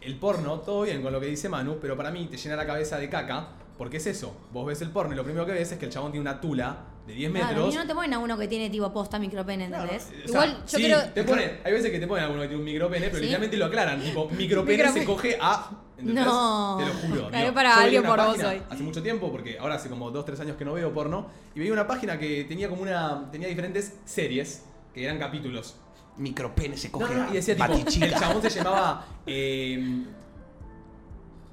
el 0.00 0.16
porno, 0.16 0.60
todo 0.60 0.82
bien 0.82 1.02
con 1.02 1.12
lo 1.12 1.20
que 1.20 1.26
dice 1.26 1.48
Manu, 1.48 1.78
pero 1.80 1.96
para 1.96 2.10
mí 2.10 2.26
te 2.30 2.36
llena 2.36 2.56
la 2.56 2.66
cabeza 2.66 2.98
de 2.98 3.08
caca, 3.08 3.48
porque 3.78 3.96
es 3.96 4.06
eso. 4.06 4.36
Vos 4.52 4.66
ves 4.66 4.80
el 4.82 4.90
porno 4.90 5.12
y 5.14 5.16
lo 5.16 5.24
primero 5.24 5.46
que 5.46 5.52
ves 5.52 5.72
es 5.72 5.78
que 5.78 5.86
el 5.86 5.90
chabón 5.90 6.12
tiene 6.12 6.22
una 6.28 6.40
tula 6.40 6.76
de 7.06 7.12
10 7.12 7.32
Claro, 7.32 7.46
metros. 7.48 7.74
y 7.74 7.76
no 7.76 7.86
te 7.86 7.94
ponen 7.94 8.14
a 8.14 8.18
uno 8.18 8.38
que 8.38 8.46
tiene 8.48 8.70
tipo 8.70 8.90
posta 8.92 9.18
micropene, 9.18 9.66
Claro, 9.68 9.82
¿entendés? 9.92 10.06
o 10.06 10.10
sea, 10.10 10.26
Igual, 10.46 10.56
yo 10.66 10.78
sí, 10.78 10.84
creo- 10.84 11.04
te 11.12 11.24
ponen, 11.24 11.60
hay 11.64 11.72
veces 11.72 11.90
que 11.90 11.98
te 11.98 12.06
ponen 12.06 12.24
alguno 12.24 12.42
que 12.42 12.48
tiene 12.48 12.60
un 12.60 12.64
micropene, 12.64 13.06
pero 13.06 13.16
¿Sí? 13.16 13.22
literalmente 13.24 13.56
lo 13.56 13.66
aclaran, 13.66 14.00
tipo, 14.00 14.28
micropene 14.38 14.88
se 14.92 15.04
coge 15.04 15.36
a... 15.40 15.70
¿entendés? 15.98 16.24
No. 16.24 16.78
Te 16.78 16.86
lo 16.86 16.92
juro. 16.94 17.28
Claro, 17.28 17.52
para 17.54 17.76
alguien 17.78 18.02
por 18.04 18.18
vos 18.24 18.38
hoy. 18.42 18.62
Hace 18.70 18.82
mucho 18.82 19.02
tiempo, 19.02 19.30
porque 19.30 19.58
ahora 19.58 19.74
hace 19.74 19.88
como 19.90 20.10
2-3 20.12 20.40
años 20.40 20.56
que 20.56 20.64
no 20.64 20.72
veo 20.74 20.92
porno, 20.94 21.26
y 21.54 21.58
veía 21.60 21.72
una 21.72 21.86
página 21.86 22.18
que 22.18 22.44
tenía 22.44 22.68
como 22.70 22.80
una... 22.82 23.28
tenía 23.30 23.48
diferentes 23.48 23.96
series, 24.06 24.64
que 24.94 25.04
eran 25.04 25.18
capítulos. 25.18 25.76
Micropene 26.16 26.76
se 26.76 26.90
coge. 26.90 27.14
no, 27.14 27.24
no, 27.24 27.30
y 27.30 27.34
decía 27.34 27.54
tipo, 27.56 27.68
batichica. 27.68 28.06
el 28.06 28.14
chabón 28.14 28.42
se 28.42 28.50
llamaba... 28.50 29.06
Eh, 29.26 30.04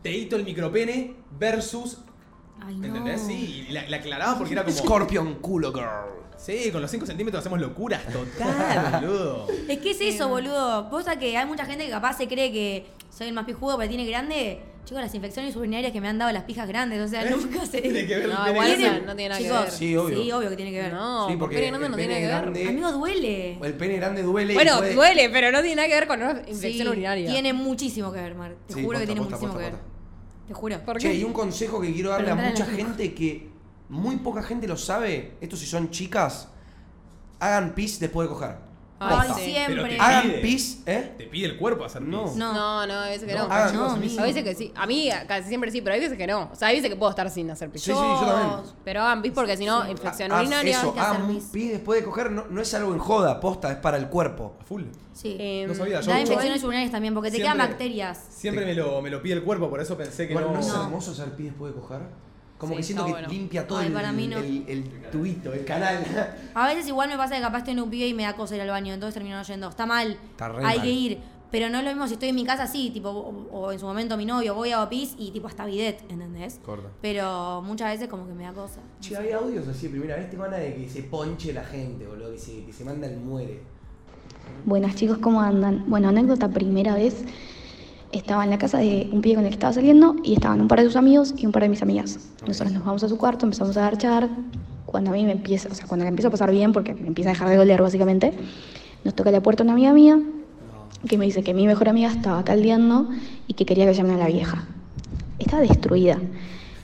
Teito 0.03 0.35
el 0.35 0.43
micropene 0.43 1.15
versus... 1.37 1.97
Ay, 2.59 2.77
no. 2.77 2.87
¿Entendés? 2.87 3.21
Sí, 3.21 3.65
y 3.69 3.71
la, 3.71 3.87
la 3.89 3.97
aclaraban 3.97 4.37
porque 4.37 4.53
era 4.53 4.63
como... 4.63 4.75
Scorpion 4.75 5.35
culo 5.35 5.73
girl. 5.73 6.21
Sí, 6.37 6.71
con 6.71 6.81
los 6.81 6.89
5 6.89 7.05
centímetros 7.05 7.41
hacemos 7.41 7.59
locuras 7.59 8.03
total, 8.11 9.01
boludo. 9.01 9.47
Es 9.67 9.79
que 9.79 9.91
es 9.91 10.01
eso, 10.01 10.27
boludo. 10.27 10.89
Posta 10.89 11.19
que 11.19 11.37
hay 11.37 11.45
mucha 11.45 11.65
gente 11.65 11.85
que 11.85 11.91
capaz 11.91 12.17
se 12.17 12.27
cree 12.27 12.51
que 12.51 12.87
soy 13.11 13.27
el 13.27 13.33
más 13.33 13.45
pijudo 13.45 13.75
porque 13.75 13.89
tiene 13.89 14.05
grande. 14.05 14.61
Chicos, 14.83 15.01
las 15.03 15.13
infecciones 15.13 15.55
urinarias 15.55 15.91
que 15.93 16.01
me 16.01 16.07
han 16.07 16.17
dado 16.17 16.31
las 16.31 16.43
pijas 16.43 16.67
grandes, 16.67 16.99
o 17.01 17.07
sea, 17.07 17.23
¿Eh? 17.23 17.29
nunca 17.29 17.65
se. 17.65 17.81
Tiene 17.81 18.05
que 18.07 18.17
ver 18.17 18.27
No, 18.29 18.33
el 18.33 18.37
pene 18.37 18.51
igual 18.51 18.71
eso 18.71 19.05
no 19.05 19.15
tiene 19.15 19.29
nada 19.29 19.37
que 19.37 19.43
Chicos, 19.45 19.61
ver. 19.61 19.71
Sí, 19.71 19.95
obvio. 19.97 20.21
Sí, 20.23 20.31
obvio 20.31 20.49
que 20.49 20.55
tiene 20.55 20.71
que 20.71 20.81
ver. 20.81 20.93
No, 20.93 21.27
Sí, 21.29 21.35
porque 21.37 21.39
porque 21.39 21.55
pene 21.55 21.67
grande 21.69 21.85
el 21.85 21.91
no 21.91 21.97
pene 21.97 22.07
tiene 22.07 22.27
nada 22.27 22.41
que 22.43 22.45
ver. 22.49 22.53
grande- 22.65 22.69
Amigo, 22.81 22.91
duele. 22.99 23.57
El 23.61 23.73
pene 23.75 23.97
grande 23.97 24.23
duele. 24.23 24.53
Bueno, 24.55 24.77
puede- 24.79 24.93
duele, 24.95 25.29
pero 25.29 25.51
no 25.51 25.59
tiene 25.61 25.75
nada 25.75 25.87
que 25.87 25.93
ver 25.93 26.07
con 26.07 26.21
una 26.23 26.31
infección 26.47 26.87
Sí, 26.87 26.87
urinaria. 26.87 27.29
Tiene 27.31 27.53
muchísimo 27.53 28.11
que 28.11 28.21
ver, 28.21 28.35
Mar. 28.35 28.55
Te 28.67 28.73
Sí, 28.73 28.83
juro 28.83 28.99
que 28.99 29.05
tiene 29.05 29.21
posta, 29.21 29.35
muchísimo 29.35 29.53
posta, 29.53 29.69
que 29.69 29.75
ver. 29.75 29.83
Te 30.47 30.53
juro. 30.53 30.79
¿Por 30.83 30.97
Che, 30.97 31.09
qué? 31.11 31.15
y 31.17 31.23
un 31.23 31.33
consejo 31.33 31.79
que 31.79 31.93
quiero 31.93 32.09
darle 32.09 32.31
a 32.31 32.35
mucha 32.35 32.65
gente 32.65 33.13
que 33.13 33.49
muy 33.87 34.17
poca 34.17 34.41
gente 34.41 34.67
lo 34.67 34.77
sabe, 34.77 35.33
esto 35.41 35.55
si 35.55 35.65
son 35.67 35.91
chicas, 35.91 36.47
hagan 37.39 37.75
pis 37.75 37.99
después 37.99 38.27
de 38.27 38.33
coger. 38.33 38.55
Ay, 39.03 39.29
siempre. 39.43 39.75
Pero 39.81 39.87
te 39.87 39.99
Hagan 39.99 40.21
pide. 40.23 40.37
pis, 40.39 40.83
¿eh? 40.85 41.13
Te 41.17 41.23
pide 41.25 41.45
el 41.47 41.57
cuerpo 41.57 41.83
hacer 41.85 42.01
No. 42.01 42.25
pis. 42.25 42.35
No. 42.35 42.53
No, 42.53 42.85
no, 42.87 42.93
a 42.93 43.05
veces 43.07 43.27
que 43.27 43.33
no. 43.33 43.47
No, 43.47 43.53
hagan- 43.53 43.75
No. 43.75 43.89
A 44.21 44.23
veces 44.25 44.43
que 44.43 44.55
sí. 44.55 44.71
A 44.75 44.85
mí 44.85 45.09
casi 45.27 45.47
siempre 45.47 45.71
sí, 45.71 45.81
pero 45.81 45.93
hay 45.95 45.99
veces 45.99 46.17
que 46.17 46.27
no. 46.27 46.49
O 46.51 46.55
sea, 46.55 46.67
hay 46.69 46.75
veces 46.75 46.89
que 46.91 46.95
puedo 46.95 47.09
estar 47.09 47.29
sin 47.29 47.49
hacer 47.49 47.69
pis. 47.69 47.81
Sí, 47.81 47.91
sí, 47.91 47.97
yo 47.97 48.25
también. 48.25 48.71
Pero 48.83 49.01
hagan 49.01 49.21
pis 49.21 49.31
porque 49.33 49.57
si 49.57 49.65
no, 49.65 49.89
infección 49.89 50.31
Haz 50.31 50.41
urinaria. 50.41 50.77
Eso, 50.79 50.93
que 50.93 50.99
hacer 50.99 51.15
hagan 51.15 51.27
pis. 51.29 51.43
pis 51.51 51.71
después 51.71 51.99
de 51.99 52.05
coger, 52.05 52.31
no, 52.31 52.45
no 52.49 52.61
es 52.61 52.73
algo 52.73 52.93
en 52.93 52.99
joda, 52.99 53.39
posta, 53.39 53.71
es 53.71 53.77
para 53.77 53.97
el 53.97 54.07
cuerpo. 54.07 54.55
A 54.61 54.63
full. 54.63 54.83
Sí. 55.13 55.35
Eh, 55.39 55.65
No 55.67 55.73
sabía, 55.75 55.99
yo 56.01 56.11
da 56.11 56.19
infecciones 56.21 56.63
urinarias 56.63 56.91
también, 56.91 57.13
porque 57.13 57.31
te 57.31 57.37
quedan 57.37 57.53
Siempre- 57.53 57.67
bacterias. 57.69 58.25
Siempre 58.29 58.65
me 58.65 58.73
lo, 58.73 59.01
me 59.01 59.09
lo 59.09 59.21
pide 59.21 59.33
el 59.33 59.43
cuerpo, 59.43 59.69
por 59.69 59.81
eso 59.81 59.97
pensé 59.97 60.25
que 60.27 60.33
Igual, 60.33 60.45
no. 60.47 60.53
¿no 60.53 60.59
es 60.59 60.67
No. 60.67 60.83
hermoso 60.83 61.11
hacer 61.11 61.35
pis 61.35 61.47
después 61.47 61.73
de 61.75 61.79
coger? 61.81 61.99
Como 62.61 62.73
Sí, 62.73 62.77
que 62.77 62.83
siento 62.83 63.05
que 63.05 63.11
bueno. 63.13 63.27
limpia 63.27 63.65
todo 63.65 63.79
Ay, 63.79 63.87
el, 63.87 63.93
para 63.93 64.11
mí 64.11 64.27
no. 64.27 64.37
el, 64.37 64.63
el 64.67 64.83
tubito, 65.11 65.51
el 65.51 65.65
canal. 65.65 65.97
A 66.53 66.67
veces 66.67 66.87
igual 66.87 67.09
me 67.09 67.17
pasa 67.17 67.33
que 67.35 67.41
capaz 67.41 67.57
estoy 67.59 67.73
en 67.73 67.79
un 67.79 67.89
pibe 67.89 68.07
y 68.07 68.13
me 68.13 68.21
da 68.21 68.35
cosa 68.35 68.55
ir 68.55 68.61
al 68.61 68.69
baño, 68.69 68.93
entonces 68.93 69.15
termino 69.15 69.35
no 69.35 69.41
yendo. 69.41 69.67
Está 69.67 69.87
mal, 69.87 70.11
Está 70.11 70.49
re 70.49 70.63
hay 70.63 70.77
mal. 70.77 70.81
que 70.85 70.91
ir. 70.91 71.17
Pero 71.49 71.69
no 71.69 71.79
es 71.79 71.83
lo 71.83 71.89
mismo 71.89 72.07
si 72.07 72.13
estoy 72.13 72.29
en 72.29 72.35
mi 72.35 72.45
casa 72.45 72.63
así, 72.63 72.91
tipo, 72.91 73.09
o, 73.09 73.47
o 73.51 73.71
en 73.71 73.79
su 73.79 73.85
momento 73.87 74.15
mi 74.15 74.25
novio, 74.27 74.53
voy 74.53 74.71
a 74.73 74.87
pis 74.87 75.15
y 75.17 75.31
tipo 75.31 75.47
hasta 75.47 75.65
bidet, 75.65 75.99
¿entendés? 76.07 76.59
Corta. 76.63 76.89
Pero 77.01 77.63
muchas 77.65 77.93
veces 77.93 78.07
como 78.07 78.27
que 78.27 78.33
me 78.33 78.43
da 78.43 78.53
cosa. 78.53 78.79
Che, 78.99 79.17
hay 79.17 79.31
audios 79.31 79.67
así 79.67 79.87
primera 79.89 80.15
vez, 80.17 80.29
tengo 80.29 80.43
ganas 80.43 80.59
de 80.59 80.75
que 80.75 80.87
se 80.87 81.01
ponche 81.01 81.51
la 81.53 81.63
gente, 81.63 82.05
boludo, 82.05 82.31
que 82.31 82.37
se, 82.37 82.63
que 82.63 82.71
se 82.71 82.85
manda 82.85 83.07
el 83.07 83.17
muere. 83.17 83.59
Buenas 84.65 84.95
chicos, 84.95 85.17
¿cómo 85.17 85.41
andan? 85.41 85.83
Bueno, 85.87 86.09
anécdota 86.09 86.47
primera 86.47 86.93
vez. 86.93 87.25
Estaba 88.11 88.43
en 88.43 88.49
la 88.49 88.57
casa 88.57 88.77
de 88.77 89.09
un 89.11 89.21
pibe 89.21 89.35
con 89.35 89.45
el 89.45 89.49
que 89.49 89.55
estaba 89.55 89.71
saliendo 89.71 90.15
y 90.23 90.33
estaban 90.33 90.59
un 90.59 90.67
par 90.67 90.79
de 90.79 90.85
sus 90.85 90.97
amigos 90.97 91.33
y 91.37 91.45
un 91.45 91.53
par 91.53 91.63
de 91.63 91.69
mis 91.69 91.81
amigas. 91.81 92.19
Nosotros 92.45 92.73
nos 92.73 92.83
vamos 92.83 93.03
a 93.03 93.09
su 93.09 93.17
cuarto, 93.17 93.45
empezamos 93.45 93.77
a 93.77 93.81
garchar. 93.81 94.29
Cuando 94.85 95.11
a 95.11 95.13
mí 95.13 95.23
me 95.23 95.31
empieza, 95.31 95.69
o 95.69 95.73
sea, 95.73 95.87
cuando 95.87 96.03
le 96.03 96.09
empiezo 96.09 96.27
a 96.27 96.31
pasar 96.31 96.51
bien, 96.51 96.73
porque 96.73 96.93
me 96.93 97.07
empieza 97.07 97.29
a 97.29 97.33
dejar 97.33 97.47
de 97.47 97.55
doler 97.55 97.81
básicamente, 97.81 98.33
nos 99.05 99.15
toca 99.15 99.31
la 99.31 99.41
puerta 99.41 99.63
una 99.63 99.73
amiga 99.73 99.93
mía 99.93 100.19
que 101.07 101.17
me 101.17 101.25
dice 101.25 101.41
que 101.41 101.53
mi 101.53 101.65
mejor 101.65 101.87
amiga 101.87 102.09
estaba 102.11 102.43
caldeando 102.43 103.09
y 103.47 103.53
que 103.53 103.65
quería 103.65 103.85
que 103.85 103.93
llamen 103.93 104.15
a 104.15 104.17
la 104.17 104.27
vieja. 104.27 104.65
Estaba 105.39 105.61
destruida. 105.61 106.19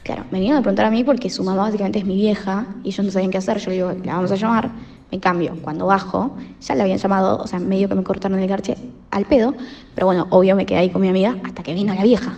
Claro, 0.03 0.23
me 0.31 0.39
vinieron 0.39 0.59
a 0.59 0.61
preguntar 0.61 0.85
a 0.85 0.89
mí 0.91 1.03
porque 1.03 1.29
su 1.29 1.43
mamá 1.43 1.63
básicamente 1.63 1.99
es 1.99 2.05
mi 2.05 2.15
vieja 2.15 2.65
y 2.83 2.89
ellos 2.89 3.05
no 3.05 3.11
sabían 3.11 3.29
qué 3.29 3.37
hacer. 3.37 3.57
Yo 3.59 3.69
le 3.69 3.75
digo, 3.75 3.91
la 4.05 4.13
vamos 4.15 4.31
a 4.31 4.35
llamar. 4.35 4.71
Me 5.11 5.19
cambio. 5.19 5.55
Cuando 5.61 5.85
bajo, 5.85 6.35
ya 6.61 6.75
la 6.75 6.83
habían 6.83 6.97
llamado, 6.97 7.37
o 7.41 7.47
sea, 7.47 7.59
medio 7.59 7.87
que 7.87 7.95
me 7.95 8.03
cortaron 8.03 8.39
el 8.39 8.47
garche 8.47 8.75
al 9.11 9.25
pedo. 9.25 9.53
Pero 9.95 10.07
bueno, 10.07 10.27
obvio 10.31 10.55
me 10.55 10.65
quedé 10.65 10.79
ahí 10.79 10.89
con 10.89 11.01
mi 11.01 11.07
amiga 11.09 11.37
hasta 11.45 11.63
que 11.63 11.73
vino 11.73 11.93
la 11.93 12.03
vieja. 12.03 12.37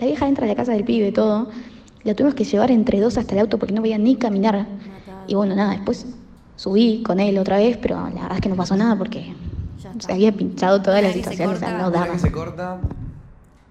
La 0.00 0.06
vieja 0.06 0.28
entra 0.28 0.44
a 0.44 0.48
la 0.48 0.54
casa 0.54 0.72
del 0.72 0.84
pibe 0.84 1.08
y 1.08 1.12
todo. 1.12 1.48
La 2.04 2.14
tuvimos 2.14 2.34
que 2.34 2.44
llevar 2.44 2.70
entre 2.70 3.00
dos 3.00 3.16
hasta 3.18 3.34
el 3.34 3.40
auto 3.40 3.58
porque 3.58 3.72
no 3.74 3.80
podía 3.80 3.98
ni 3.98 4.16
caminar. 4.16 4.66
Y 5.26 5.34
bueno, 5.34 5.54
nada, 5.56 5.72
después 5.72 6.06
subí 6.56 7.02
con 7.02 7.18
él 7.18 7.36
otra 7.38 7.56
vez, 7.56 7.76
pero 7.78 7.96
la 7.96 8.10
verdad 8.22 8.34
es 8.34 8.40
que 8.40 8.48
no 8.48 8.56
pasó 8.56 8.76
nada 8.76 8.96
porque 8.96 9.34
se 9.98 10.12
había 10.12 10.30
pinchado 10.32 10.82
toda 10.82 11.00
la 11.02 11.12
situación, 11.12 11.54
o 11.54 11.56
sea, 11.56 11.78
no 11.78 11.90
daba. 11.90 12.12
que 12.12 12.18
se 12.18 12.30
corta. 12.32 12.78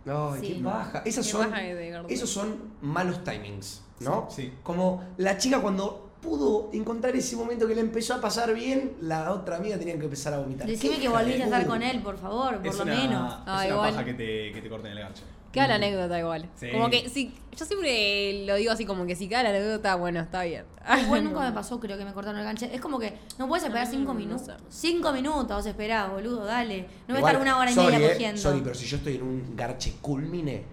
Ay, 0.05 0.39
Sí. 0.41 0.53
qué 0.57 0.63
baja. 0.63 1.01
Esas 1.05 1.25
Qué 1.25 1.31
son, 1.31 1.49
baja 1.49 1.61
esos 2.09 2.29
son 2.29 2.55
malos 2.81 3.23
timings, 3.23 3.81
¿no? 4.01 4.27
Sí, 4.29 4.41
sí. 4.43 4.53
Como 4.63 5.01
la 5.17 5.37
chica 5.37 5.61
cuando 5.61 6.02
pudo 6.23 6.69
encontrar 6.73 7.15
ese 7.15 7.35
momento 7.35 7.67
que 7.67 7.75
le 7.75 7.81
empezó 7.81 8.13
a 8.15 8.21
pasar 8.21 8.53
bien, 8.53 8.93
la 9.01 9.31
otra 9.31 9.57
amiga 9.57 9.77
tenía 9.77 9.97
que 9.97 10.05
empezar 10.05 10.33
a 10.33 10.39
vomitar. 10.39 10.65
Decime 10.65 10.97
que 10.99 11.09
volviste 11.09 11.41
a 11.43 11.45
estar 11.45 11.67
con 11.67 11.83
él, 11.83 12.01
por 12.01 12.17
favor, 12.17 12.57
por 12.57 12.67
es 12.67 12.77
lo 12.77 12.83
una, 12.83 12.95
menos. 12.95 13.33
Es 13.33 13.39
Ah, 13.45 13.55
una 13.57 13.67
igual. 13.67 13.91
paja 13.91 14.05
que 14.05 14.13
te, 14.13 14.51
que 14.53 14.61
te 14.61 14.69
corten 14.69 14.91
el 14.93 14.99
garche. 14.99 15.23
Queda 15.51 15.67
la 15.67 15.75
anécdota 15.75 16.17
igual. 16.17 16.49
Sí. 16.55 16.71
Como 16.71 16.89
que 16.89 17.09
si. 17.09 17.31
Yo 17.55 17.63
siempre 17.65 18.43
lo 18.47 18.55
digo 18.55 18.71
así 18.71 18.85
como 18.85 19.05
que 19.05 19.15
si 19.15 19.29
queda 19.29 19.43
la 19.43 19.49
anécdota, 19.49 19.93
bueno, 19.93 20.19
está 20.21 20.43
bien. 20.43 20.63
Igual 21.05 21.23
nunca 21.25 21.41
me 21.41 21.51
pasó, 21.51 21.79
creo 21.79 21.95
que 21.95 22.05
me 22.05 22.11
cortaron 22.11 22.39
el 22.39 22.45
ganche. 22.45 22.73
Es 22.73 22.81
como 22.81 22.97
que 22.97 23.13
no 23.37 23.47
puedes 23.47 23.63
esperar 23.63 23.85
cinco 23.85 24.13
no 24.13 24.19
minutos. 24.19 24.55
Cinco 24.69 25.11
minutos 25.13 25.63
esperá, 25.67 26.07
boludo, 26.07 26.43
dale. 26.45 26.87
No 27.07 27.13
voy 27.13 27.17
a 27.23 27.27
estar 27.27 27.39
una 27.39 27.59
hora 27.59 27.71
y 27.71 27.75
media 27.75 27.99
eh, 27.99 28.09
cogiendo. 28.13 28.41
Sorry, 28.41 28.61
pero 28.61 28.73
si 28.73 28.87
yo 28.87 28.97
estoy 28.97 29.17
en 29.17 29.21
un 29.23 29.55
garche 29.55 29.93
culmine, 30.01 30.63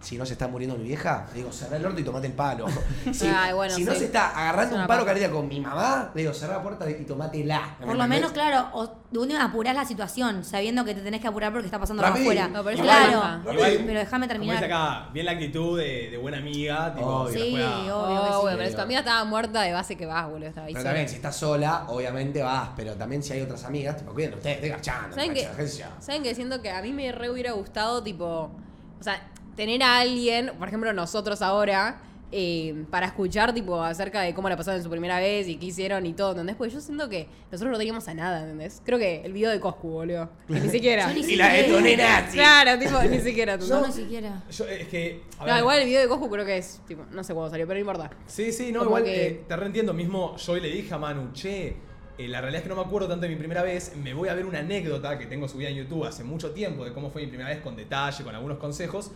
si 0.00 0.16
no 0.16 0.24
se 0.26 0.32
está 0.32 0.48
muriendo 0.48 0.76
mi 0.76 0.84
vieja, 0.84 1.26
le 1.32 1.38
digo, 1.40 1.52
cerrá 1.52 1.76
el 1.76 1.84
orto 1.86 2.00
y 2.00 2.04
tomate 2.04 2.26
el 2.28 2.32
palo. 2.32 2.66
Si, 3.12 3.26
Ay, 3.26 3.52
bueno, 3.52 3.74
si 3.74 3.84
no 3.84 3.92
sí. 3.92 3.98
se 4.00 4.04
está 4.06 4.30
Es 4.30 4.36
agarrando 4.36 4.76
un 4.76 4.86
paja. 4.86 5.04
cardíaco 5.04 5.36
con 5.36 5.48
mi 5.48 5.60
mamá, 5.60 6.10
le 6.14 6.22
digo, 6.22 6.32
cerrá 6.34 6.56
la 6.56 6.62
puerta 6.62 6.88
y 6.90 7.04
tomátela. 7.04 7.76
¿Me 7.80 7.86
Por 7.86 7.96
lo 7.96 8.06
menos, 8.06 8.32
claro, 8.32 8.68
o 8.72 8.86
de 9.10 9.18
última 9.18 9.44
apurás 9.44 9.74
la 9.74 9.84
situación, 9.84 10.44
sabiendo 10.44 10.84
que 10.84 10.94
te 10.94 11.00
tenés 11.02 11.20
que 11.20 11.28
apurar 11.28 11.52
porque 11.52 11.66
está 11.66 11.78
pasando 11.78 12.04
algo 12.04 12.18
afuera. 12.18 12.48
No, 12.48 12.62
pero 12.64 12.82
claro, 12.82 13.22
pero 13.44 13.60
déjame 13.98 14.26
Como 14.28 14.40
dice 14.42 14.58
terminar. 14.58 14.64
acá, 14.64 15.08
bien 15.12 15.26
la 15.26 15.32
actitud 15.32 15.78
de, 15.78 16.10
de 16.10 16.16
buena 16.16 16.38
amiga. 16.38 16.94
Tipo, 16.94 17.06
Obvio. 17.06 17.32
que 17.32 17.38
Sí, 17.38 17.54
obvio 17.54 17.84
que 17.84 17.92
Oh, 17.92 18.34
sí. 18.36 18.40
bueno, 18.42 18.56
pero 18.58 18.68
si 18.70 18.74
tu 18.76 18.80
amiga 18.82 19.00
estaba 19.00 19.24
muerta 19.24 19.62
de 19.62 19.72
base 19.72 19.96
que 19.96 20.06
vas, 20.06 20.28
boludo. 20.28 20.48
Estaba 20.48 20.66
ahí 20.66 20.72
Pero 20.72 20.82
sola. 20.82 20.90
también, 20.90 21.08
si 21.08 21.16
estás 21.16 21.36
sola, 21.36 21.84
obviamente 21.88 22.42
vas, 22.42 22.70
pero 22.76 22.94
también 22.94 23.22
si 23.22 23.32
hay 23.32 23.42
otras 23.42 23.64
amigas, 23.64 23.96
tipo, 23.96 24.12
cuiden 24.12 24.34
ustedes, 24.34 24.56
estoy 24.56 24.70
garchando. 24.70 25.14
¿Saben 25.14 25.34
yo. 25.34 25.84
¿Saben 25.98 26.22
que 26.22 26.34
siento 26.34 26.62
que 26.62 26.70
a 26.70 26.80
mí 26.82 26.92
me 26.92 27.10
re 27.12 27.28
hubiera 27.30 27.52
gustado, 27.52 28.02
tipo, 28.02 28.50
o 28.98 29.02
sea, 29.02 29.20
tener 29.60 29.82
a 29.82 29.98
alguien, 29.98 30.52
por 30.58 30.68
ejemplo, 30.68 30.90
nosotros 30.94 31.42
ahora, 31.42 32.00
eh, 32.32 32.84
para 32.90 33.04
escuchar, 33.08 33.52
tipo, 33.52 33.82
acerca 33.82 34.22
de 34.22 34.32
cómo 34.32 34.48
la 34.48 34.56
pasaron 34.56 34.78
en 34.78 34.84
su 34.84 34.88
primera 34.88 35.18
vez 35.18 35.48
y 35.48 35.56
qué 35.56 35.66
hicieron 35.66 36.06
y 36.06 36.14
todo, 36.14 36.30
¿entendés? 36.30 36.56
Porque 36.56 36.72
yo 36.72 36.80
siento 36.80 37.10
que 37.10 37.28
nosotros 37.52 37.70
no 37.72 37.76
teníamos 37.76 38.08
a 38.08 38.14
nada, 38.14 38.40
¿entendés? 38.40 38.80
Creo 38.86 38.98
que 38.98 39.20
el 39.22 39.34
video 39.34 39.50
de 39.50 39.60
Coscu, 39.60 39.88
boludo. 39.90 40.30
Que 40.48 40.54
ni 40.60 40.70
siquiera. 40.70 41.08
Yo 41.12 41.20
ni 41.20 41.32
Y 41.32 41.36
la 41.36 41.50
siquiera- 41.50 41.68
detonera, 41.68 42.28
Claro, 42.32 42.78
tipo, 42.78 43.02
ni 43.02 43.20
siquiera. 43.20 43.52
¿entendés? 43.54 43.68
Yo 43.78 43.86
no 43.86 43.92
siquiera. 43.92 44.42
Yo, 44.50 44.64
es 44.66 44.88
que. 44.88 45.22
a 45.38 45.44
No, 45.44 45.52
ver, 45.52 45.58
igual 45.58 45.78
el 45.80 45.84
video 45.86 46.00
de 46.00 46.08
Coscu 46.08 46.30
creo 46.30 46.46
que 46.46 46.56
es, 46.56 46.80
tipo, 46.88 47.04
no 47.10 47.22
sé 47.22 47.34
cuándo 47.34 47.50
salió, 47.50 47.66
pero 47.66 47.74
no 47.76 47.80
importa. 47.80 48.10
Sí, 48.26 48.50
sí, 48.52 48.72
no, 48.72 48.78
Como 48.78 48.90
igual 48.96 49.04
que- 49.04 49.26
eh, 49.26 49.44
te 49.46 49.56
reentiendo. 49.56 49.92
Mismo 49.92 50.36
yo 50.38 50.52
hoy 50.54 50.60
le 50.62 50.68
dije 50.70 50.94
a 50.94 50.98
Manu, 50.98 51.32
che, 51.34 51.76
eh, 52.16 52.28
la 52.28 52.40
realidad 52.40 52.60
es 52.60 52.62
que 52.62 52.68
no 52.70 52.76
me 52.76 52.82
acuerdo 52.86 53.08
tanto 53.08 53.22
de 53.24 53.28
mi 53.28 53.36
primera 53.36 53.62
vez. 53.62 53.92
Me 53.96 54.14
voy 54.14 54.28
a 54.30 54.34
ver 54.34 54.46
una 54.46 54.60
anécdota 54.60 55.18
que 55.18 55.26
tengo 55.26 55.48
subida 55.48 55.68
en 55.68 55.74
YouTube 55.76 56.04
hace 56.06 56.22
mucho 56.24 56.52
tiempo 56.52 56.84
de 56.84 56.94
cómo 56.94 57.10
fue 57.10 57.22
mi 57.22 57.28
primera 57.28 57.50
vez 57.50 57.58
con 57.60 57.74
detalle, 57.76 58.22
con 58.24 58.34
algunos 58.34 58.56
consejos. 58.58 59.10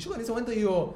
Y 0.00 0.02
yo 0.02 0.14
en 0.14 0.22
ese 0.22 0.30
momento 0.30 0.50
digo, 0.50 0.94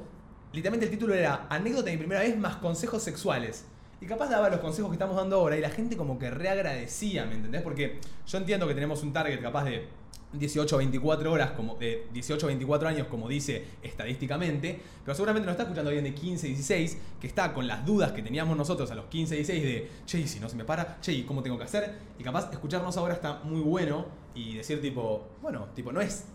literalmente 0.51 0.85
el 0.87 0.91
título 0.91 1.13
era 1.13 1.45
Anécdota 1.47 1.85
de 1.85 1.91
mi 1.91 1.97
primera 1.99 2.21
vez 2.21 2.35
más 2.39 2.55
consejos 2.55 3.03
sexuales. 3.03 3.65
Y 4.01 4.07
capaz 4.07 4.29
daba 4.29 4.49
los 4.49 4.59
consejos 4.61 4.89
que 4.89 4.95
estamos 4.95 5.15
dando 5.15 5.35
ahora 5.35 5.55
y 5.55 5.61
la 5.61 5.69
gente 5.69 5.95
como 5.95 6.17
que 6.17 6.31
reagradecía, 6.31 7.23
¿me 7.27 7.35
entendés? 7.35 7.61
Porque 7.61 7.99
yo 8.25 8.37
entiendo 8.39 8.67
que 8.67 8.73
tenemos 8.73 9.03
un 9.03 9.13
target 9.13 9.39
capaz 9.43 9.65
de 9.65 9.87
18 10.33 10.75
a 10.75 10.77
24 10.79 11.31
horas, 11.31 11.51
como 11.51 11.75
de 11.75 12.07
18 12.13 12.47
a 12.47 12.47
24 12.47 12.89
años, 12.89 13.05
como 13.05 13.29
dice 13.29 13.63
estadísticamente, 13.83 14.81
pero 15.03 15.13
seguramente 15.13 15.45
nos 15.45 15.53
está 15.53 15.63
escuchando 15.65 15.89
alguien 15.91 16.03
de 16.03 16.15
15, 16.19 16.47
16, 16.47 16.97
que 17.21 17.27
está 17.27 17.53
con 17.53 17.67
las 17.67 17.85
dudas 17.85 18.11
que 18.11 18.23
teníamos 18.23 18.57
nosotros 18.57 18.89
a 18.89 18.95
los 18.95 19.05
15, 19.05 19.35
16 19.35 19.63
de, 19.63 19.91
che, 20.07 20.19
¿y 20.19 20.27
si 20.27 20.39
no 20.39 20.49
se 20.49 20.55
me 20.55 20.65
para, 20.65 20.99
che, 21.01 21.13
¿y 21.13 21.25
cómo 21.25 21.43
tengo 21.43 21.59
que 21.59 21.65
hacer? 21.65 21.93
Y 22.17 22.23
capaz 22.23 22.51
escucharnos 22.51 22.97
ahora 22.97 23.13
está 23.13 23.41
muy 23.43 23.61
bueno 23.61 24.07
y 24.33 24.55
decir 24.55 24.81
tipo, 24.81 25.27
bueno, 25.43 25.67
tipo, 25.75 25.91
no 25.91 26.01
es 26.01 26.25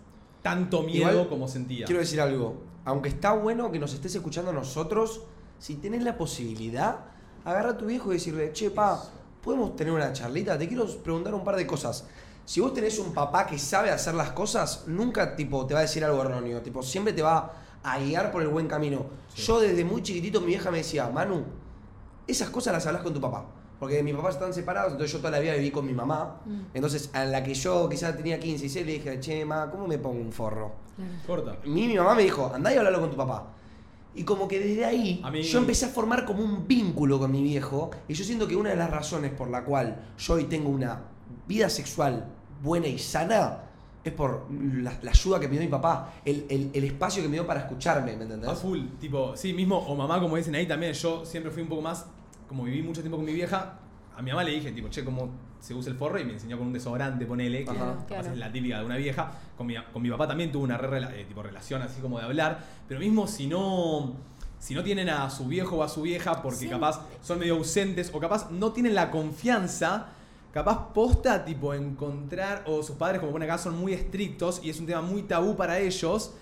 tanto 0.43 0.82
miedo 0.82 1.11
Igual, 1.11 1.28
como 1.28 1.49
sentía. 1.49 1.86
Quiero 1.86 2.01
decir 2.01 2.20
algo. 2.20 2.62
Aunque 2.84 3.09
está 3.09 3.32
bueno 3.32 3.70
que 3.70 3.78
nos 3.78 3.93
estés 3.93 4.14
escuchando 4.14 4.51
a 4.51 4.55
nosotros, 4.55 5.22
si 5.59 5.76
tenés 5.76 6.03
la 6.03 6.16
posibilidad, 6.16 7.01
agarra 7.45 7.70
a 7.70 7.76
tu 7.76 7.86
viejo 7.86 8.11
y 8.11 8.14
decirle, 8.14 8.53
che, 8.53 8.70
pa, 8.70 9.03
¿podemos 9.43 9.76
tener 9.76 9.93
una 9.93 10.12
charlita? 10.12 10.59
Te 10.59 10.66
quiero 10.66 10.86
preguntar 11.03 11.34
un 11.34 11.45
par 11.45 11.57
de 11.57 11.66
cosas. 11.66 12.07
Si 12.45 12.61
vos 12.61 12.72
tenés 12.72 12.99
un 12.99 13.12
papá 13.12 13.47
que 13.47 13.59
sabe 13.59 13.91
hacer 13.91 14.14
las 14.14 14.32
cosas, 14.32 14.84
nunca 14.86 15.36
tipo 15.36 15.66
te 15.66 15.74
va 15.74 15.80
a 15.80 15.82
decir 15.82 16.05
algo 16.05 16.22
erróneo. 16.22 16.62
Tipo, 16.62 16.82
siempre 16.82 17.12
te 17.12 17.22
va 17.22 17.53
a 17.82 17.99
guiar 17.99 18.32
por 18.32 18.43
el 18.43 18.49
buen 18.49 18.66
camino. 18.66 19.07
Yo 19.36 19.61
desde 19.61 19.84
muy 19.84 20.03
chiquitito 20.03 20.41
mi 20.41 20.49
vieja 20.49 20.70
me 20.70 20.78
decía, 20.78 21.09
Manu, 21.09 21.45
esas 22.26 22.51
cosas 22.51 22.72
las 22.72 22.86
hablas 22.86 23.03
con 23.03 23.14
tu 23.14 23.20
papá. 23.20 23.45
Porque 23.80 24.02
mis 24.02 24.14
papás 24.14 24.34
están 24.34 24.52
separados, 24.52 24.92
entonces 24.92 25.12
yo 25.12 25.18
toda 25.18 25.30
la 25.32 25.40
vida 25.40 25.54
viví 25.54 25.70
con 25.70 25.86
mi 25.86 25.94
mamá. 25.94 26.42
Entonces, 26.74 27.10
a 27.14 27.24
la 27.24 27.42
que 27.42 27.54
yo 27.54 27.88
quizás 27.88 28.14
tenía 28.16 28.38
15 28.38 28.56
y 28.66 28.68
16, 28.68 28.86
le 28.86 28.92
dije, 28.92 29.20
che, 29.20 29.44
ma, 29.46 29.70
¿cómo 29.70 29.86
me 29.88 29.96
pongo 29.98 30.20
un 30.20 30.30
forro? 30.32 30.72
Corta. 31.26 31.56
Mí 31.64 31.88
mi 31.88 31.96
mamá 31.96 32.14
me 32.14 32.22
dijo, 32.22 32.52
andá 32.54 32.72
y 32.74 32.76
hablalo 32.76 33.00
con 33.00 33.10
tu 33.10 33.16
papá. 33.16 33.46
Y 34.14 34.24
como 34.24 34.46
que 34.48 34.58
desde 34.58 34.84
ahí 34.84 35.20
A 35.24 35.30
mí- 35.30 35.42
yo 35.42 35.58
empecé 35.58 35.86
a 35.86 35.88
formar 35.88 36.26
como 36.26 36.42
un 36.44 36.66
vínculo 36.68 37.18
con 37.18 37.32
mi 37.32 37.42
viejo. 37.42 37.90
Y 38.06 38.12
yo 38.14 38.22
siento 38.24 38.46
que 38.46 38.54
una 38.54 38.68
de 38.70 38.76
las 38.76 38.90
razones 38.90 39.32
por 39.32 39.48
la 39.48 39.64
cual 39.64 39.96
yo 40.18 40.34
hoy 40.34 40.44
tengo 40.44 40.68
una 40.68 41.00
vida 41.48 41.70
sexual 41.70 42.26
buena 42.62 42.86
y 42.86 42.98
sana 42.98 43.62
es 44.04 44.12
por 44.12 44.46
la, 44.50 44.92
la 45.02 45.10
ayuda 45.10 45.38
que 45.40 45.46
me 45.46 45.52
dio 45.52 45.62
mi 45.62 45.68
papá, 45.68 46.14
el, 46.24 46.44
el- 46.50 46.70
el 46.74 46.84
espacio 46.84 47.22
que 47.22 47.28
me 47.28 47.34
dio 47.36 47.46
para 47.46 47.60
escucharme, 47.60 48.14
¿me 48.16 48.24
entendés? 48.24 48.48
A 48.50 48.54
full, 48.54 48.80
tipo, 49.00 49.36
sí, 49.36 49.52
mismo, 49.54 49.78
o 49.78 49.94
mamá, 49.94 50.20
como 50.20 50.36
dicen 50.36 50.54
ahí 50.54 50.66
también, 50.66 50.92
yo 50.92 51.24
siempre 51.24 51.50
fui 51.52 51.62
un 51.62 51.68
poco 51.68 51.82
más, 51.82 52.06
como 52.51 52.64
viví 52.64 52.82
mucho 52.82 53.01
tiempo 53.01 53.16
con 53.16 53.24
mi 53.24 53.32
vieja, 53.32 53.74
a 54.16 54.22
mi 54.22 54.30
mamá 54.32 54.42
le 54.42 54.51
dije, 54.51 54.72
tipo, 54.72 54.88
che, 54.90 55.05
cómo 55.05 55.30
se 55.61 55.72
usa 55.72 55.92
el 55.92 55.96
forro, 55.96 56.18
y 56.18 56.24
me 56.24 56.32
enseñó 56.32 56.59
con 56.59 56.66
un 56.66 56.72
desodorante, 56.72 57.24
ponele, 57.26 57.62
que 57.64 57.70
Ajá. 57.70 57.78
capaz 57.94 58.07
Claro. 58.09 58.32
es 58.32 58.38
la 58.38 58.51
típica 58.51 58.80
de 58.80 58.84
una 58.86 58.96
vieja. 58.96 59.30
Con 59.57 59.68
mi, 59.68 59.76
con 59.92 60.03
mi 60.03 60.11
papá 60.11 60.26
también 60.26 60.51
tuve 60.51 60.64
una 60.64 60.76
re 60.76 61.20
eh, 61.20 61.24
tipo, 61.26 61.44
relación 61.44 61.80
así 61.80 62.01
como 62.01 62.18
de 62.18 62.24
hablar, 62.24 62.59
pero 62.88 62.98
mismo 62.98 63.28
si 63.28 63.46
no, 63.46 64.14
si 64.59 64.74
no 64.74 64.82
tienen 64.82 65.09
a 65.11 65.30
su 65.30 65.46
viejo 65.46 65.76
o 65.76 65.82
a 65.84 65.88
su 65.88 66.03
vieja, 66.03 66.42
porque 66.42 66.59
Sí. 66.59 66.68
capaz 66.68 67.03
son 67.22 67.38
medio 67.38 67.55
ausentes, 67.55 68.11
o 68.12 68.18
capaz 68.18 68.51
no 68.51 68.72
tienen 68.72 68.96
la 68.96 69.12
confianza, 69.12 70.09
capaz 70.53 70.92
posta, 70.92 71.44
tipo, 71.44 71.72
encontrar, 71.74 72.64
o 72.66 72.82
sus 72.82 72.96
padres, 72.96 73.20
como 73.20 73.30
pone 73.30 73.44
acá, 73.44 73.59
son 73.59 73.78
muy 73.78 73.92
estrictos, 73.92 74.61
y 74.64 74.70
es 74.70 74.80
un 74.80 74.86
tema 74.86 75.03
muy 75.03 75.22
tabú 75.22 75.55
para 75.57 75.78
ellos. 75.78 76.32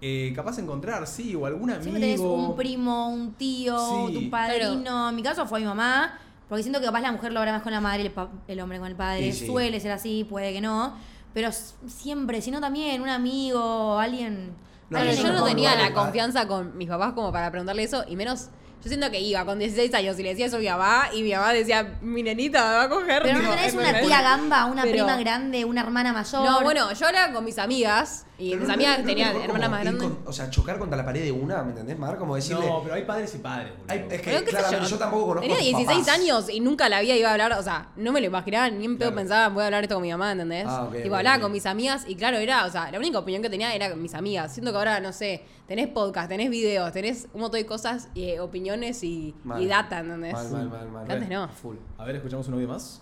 Eh, 0.00 0.32
capaz 0.36 0.58
encontrar, 0.58 1.06
sí, 1.06 1.34
o 1.34 1.46
algún 1.46 1.70
amigo. 1.70 1.82
Siempre 1.82 2.00
tenés 2.02 2.20
un 2.20 2.54
primo, 2.56 3.08
un 3.08 3.32
tío, 3.34 4.06
Sí. 4.08 4.14
tu 4.14 4.30
padrino. 4.30 5.08
En 5.10 5.16
mi 5.16 5.22
caso 5.22 5.46
fue 5.46 5.60
mi 5.60 5.66
mamá, 5.66 6.18
porque 6.48 6.62
siento 6.62 6.80
que 6.80 6.86
capaz 6.86 7.00
la 7.00 7.12
mujer 7.12 7.32
lo 7.32 7.40
habla 7.40 7.52
más 7.52 7.62
con 7.62 7.72
la 7.72 7.80
madre 7.80 8.02
el, 8.02 8.12
el 8.48 8.60
hombre 8.60 8.78
con 8.78 8.88
el 8.88 8.96
padre. 8.96 9.32
Sí. 9.32 9.46
Suele 9.46 9.80
ser 9.80 9.92
así, 9.92 10.24
puede 10.28 10.52
que 10.52 10.60
no. 10.60 10.94
Pero 11.34 11.50
siempre, 11.86 12.40
si 12.40 12.50
no 12.50 12.60
también, 12.60 13.00
un 13.02 13.08
amigo, 13.08 13.98
alguien. 13.98 14.54
No, 14.88 14.98
alguien 14.98 15.16
yo 15.16 15.32
no 15.32 15.44
tenía 15.44 15.74
la 15.74 15.92
confianza 15.92 16.46
con 16.46 16.76
mis 16.78 16.88
papás 16.88 17.12
como 17.14 17.32
para 17.32 17.50
preguntarle 17.50 17.82
eso, 17.82 18.04
y 18.08 18.16
menos. 18.16 18.48
Yo 18.84 18.88
siento 18.90 19.10
que 19.10 19.18
iba 19.20 19.44
con 19.44 19.58
16 19.58 19.92
años 19.94 20.16
y 20.18 20.22
le 20.22 20.28
decía 20.28 20.46
eso 20.46 20.56
a 20.56 20.60
mi 20.60 20.68
mamá, 20.68 21.08
y 21.12 21.22
mi 21.22 21.32
mamá 21.32 21.52
decía, 21.52 21.98
mi 22.02 22.22
nenita 22.22 22.60
me 22.60 22.74
va 22.76 22.82
a 22.84 22.88
coger. 22.88 23.22
Pero 23.22 23.42
no 23.42 23.50
tenés 23.54 23.74
una 23.74 24.00
tía 24.00 24.22
gamba, 24.22 24.66
una 24.66 24.82
Pero- 24.82 24.92
prima 25.06 25.16
grande, 25.16 25.64
una 25.64 25.80
hermana 25.80 26.12
mayor. 26.12 26.44
No, 26.44 26.60
bueno, 26.62 26.92
yo 26.92 27.06
hablaba 27.06 27.32
con 27.32 27.44
mis 27.44 27.58
amigas, 27.58 28.26
y 28.38 28.50
Pero 28.50 28.60
mis 28.60 28.68
no- 28.68 28.74
amigas 28.74 28.96
no- 28.98 29.02
no 29.02 29.08
tenían 29.08 29.32
como 29.46 29.68
más 29.70 29.86
con- 29.96 30.18
o 30.26 30.32
sea, 30.32 30.50
chocar 30.50 30.78
contra 30.78 30.96
la 30.96 31.04
pared 31.06 31.22
de 31.24 31.32
una, 31.32 31.62
¿me 31.62 31.70
entendés, 31.70 31.98
Mar? 31.98 32.18
Como 32.18 32.34
decirle. 32.36 32.66
No, 32.66 32.82
pero 32.82 32.94
hay 32.94 33.04
padres 33.04 33.34
y 33.34 33.38
padres, 33.38 33.72
boludo. 33.78 34.10
Es 34.12 34.20
que 34.20 34.38
sé 34.38 34.44
claramente 34.44 34.86
yo, 34.90 34.98
tampoco 34.98 35.26
conozco 35.28 35.40
Tenía 35.42 35.56
a 35.56 35.58
tus 35.60 35.66
16 35.68 35.98
papás. 36.06 36.20
años 36.20 36.50
y 36.50 36.60
nunca 36.60 36.88
la 36.90 37.00
vida 37.00 37.14
iba 37.16 37.30
a 37.30 37.32
hablar, 37.32 37.52
o 37.52 37.62
sea, 37.62 37.88
no 37.96 38.12
me 38.12 38.20
lo 38.20 38.26
imaginaba, 38.26 38.68
ni 38.68 38.84
en 38.84 38.98
pedo 38.98 39.08
Claro. 39.10 39.16
pensaba, 39.22 39.48
voy 39.48 39.62
a 39.62 39.66
hablar 39.66 39.84
esto 39.84 39.94
con 39.94 40.02
mi 40.02 40.10
mamá, 40.10 40.32
¿entendés? 40.32 40.66
Ah, 40.68 40.84
ok, 40.84 40.92
tipo, 40.96 41.08
ok, 41.08 41.14
hablaba 41.14 41.40
con 41.40 41.50
mis 41.52 41.64
amigas 41.64 42.04
y 42.06 42.14
claro, 42.16 42.36
era, 42.36 42.66
o 42.66 42.70
sea, 42.70 42.90
la 42.90 42.98
única 42.98 43.18
opinión 43.18 43.42
que 43.42 43.48
tenía 43.48 43.74
era 43.74 43.88
con 43.88 44.02
mis 44.02 44.12
amigas. 44.14 44.52
Siento 44.52 44.70
que 44.70 44.76
ahora, 44.78 45.00
no 45.00 45.12
sé, 45.14 45.42
tenés 45.66 45.88
podcast, 45.88 46.28
tenés 46.28 46.50
videos, 46.50 46.92
tenés 46.92 47.28
un 47.32 47.40
montón 47.40 47.58
de 47.60 47.64
cosas, 47.66 48.08
y, 48.14 48.24
eh, 48.30 48.40
opiniones 48.40 49.02
y, 49.02 49.34
Mal. 49.44 49.62
y 49.62 49.66
data, 49.66 50.00
¿entendés? 50.00 50.34
Mal, 50.34 50.50
mal, 50.50 50.68
mal, 50.68 50.88
mal. 50.90 51.10
Antes 51.10 51.28
no. 51.30 51.48
Full. 51.48 51.76
A 51.96 52.04
ver, 52.04 52.16
escuchamos 52.16 52.46
un 52.48 52.54
audio 52.54 52.68
más. 52.68 53.00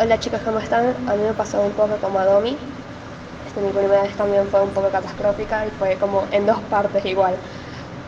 Hola 0.00 0.20
chicos, 0.20 0.40
¿cómo 0.44 0.58
están? 0.60 0.94
A 1.08 1.14
mí 1.16 1.22
me 1.24 1.32
pasó 1.32 1.60
un 1.62 1.72
poco 1.72 1.96
como 1.96 2.18
a 2.20 2.24
Domi. 2.24 2.56
Este, 3.58 3.66
mi 3.66 3.72
primera 3.72 4.02
vez 4.02 4.16
también 4.16 4.48
fue 4.48 4.62
un 4.62 4.72
poco 4.72 4.90
catastrófica 4.90 5.66
y 5.66 5.70
fue 5.70 5.98
como 5.98 6.28
en 6.30 6.46
dos 6.46 6.62
partes 6.62 7.04
igual. 7.04 7.40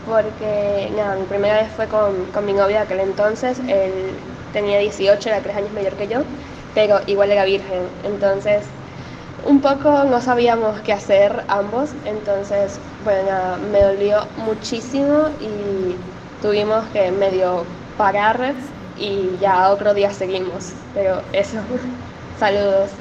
Porque, 0.05 0.90
nada, 0.94 1.16
mi 1.16 1.26
primera 1.26 1.55
vez 1.62 1.72
fue 1.72 1.88
con, 1.88 2.30
con 2.32 2.44
mi 2.44 2.53
novia 2.55 2.78
de 2.78 2.82
aquel 2.84 3.01
entonces. 3.01 3.61
Él 3.66 4.20
tenía 4.53 4.78
18, 4.78 5.28
era 5.28 5.42
3 5.42 5.57
años 5.57 5.72
mayor 5.72 5.96
que 5.96 6.09
yo, 6.09 6.24
pero 6.72 7.01
igual 7.07 7.30
era 7.32 7.44
virgen. 7.44 7.90
Entonces, 8.03 8.74
un 9.42 9.61
poco 9.61 10.05
no 10.05 10.20
sabíamos 10.20 10.82
qué 10.82 10.92
hacer 10.92 11.44
ambos. 11.48 11.96
Entonces, 12.05 12.80
bueno, 13.01 13.24
nada, 13.24 13.59
me 13.59 13.82
dolió 13.82 14.32
muchísimo 14.36 15.36
y 15.38 15.98
tuvimos 16.40 16.88
que 16.90 17.11
medio 17.12 17.66
parar 17.96 18.57
y 18.94 19.36
ya 19.38 19.70
otro 19.70 19.94
día 19.94 20.12
seguimos. 20.12 20.74
Pero 20.92 21.28
eso, 21.32 21.66
saludos. 22.34 23.01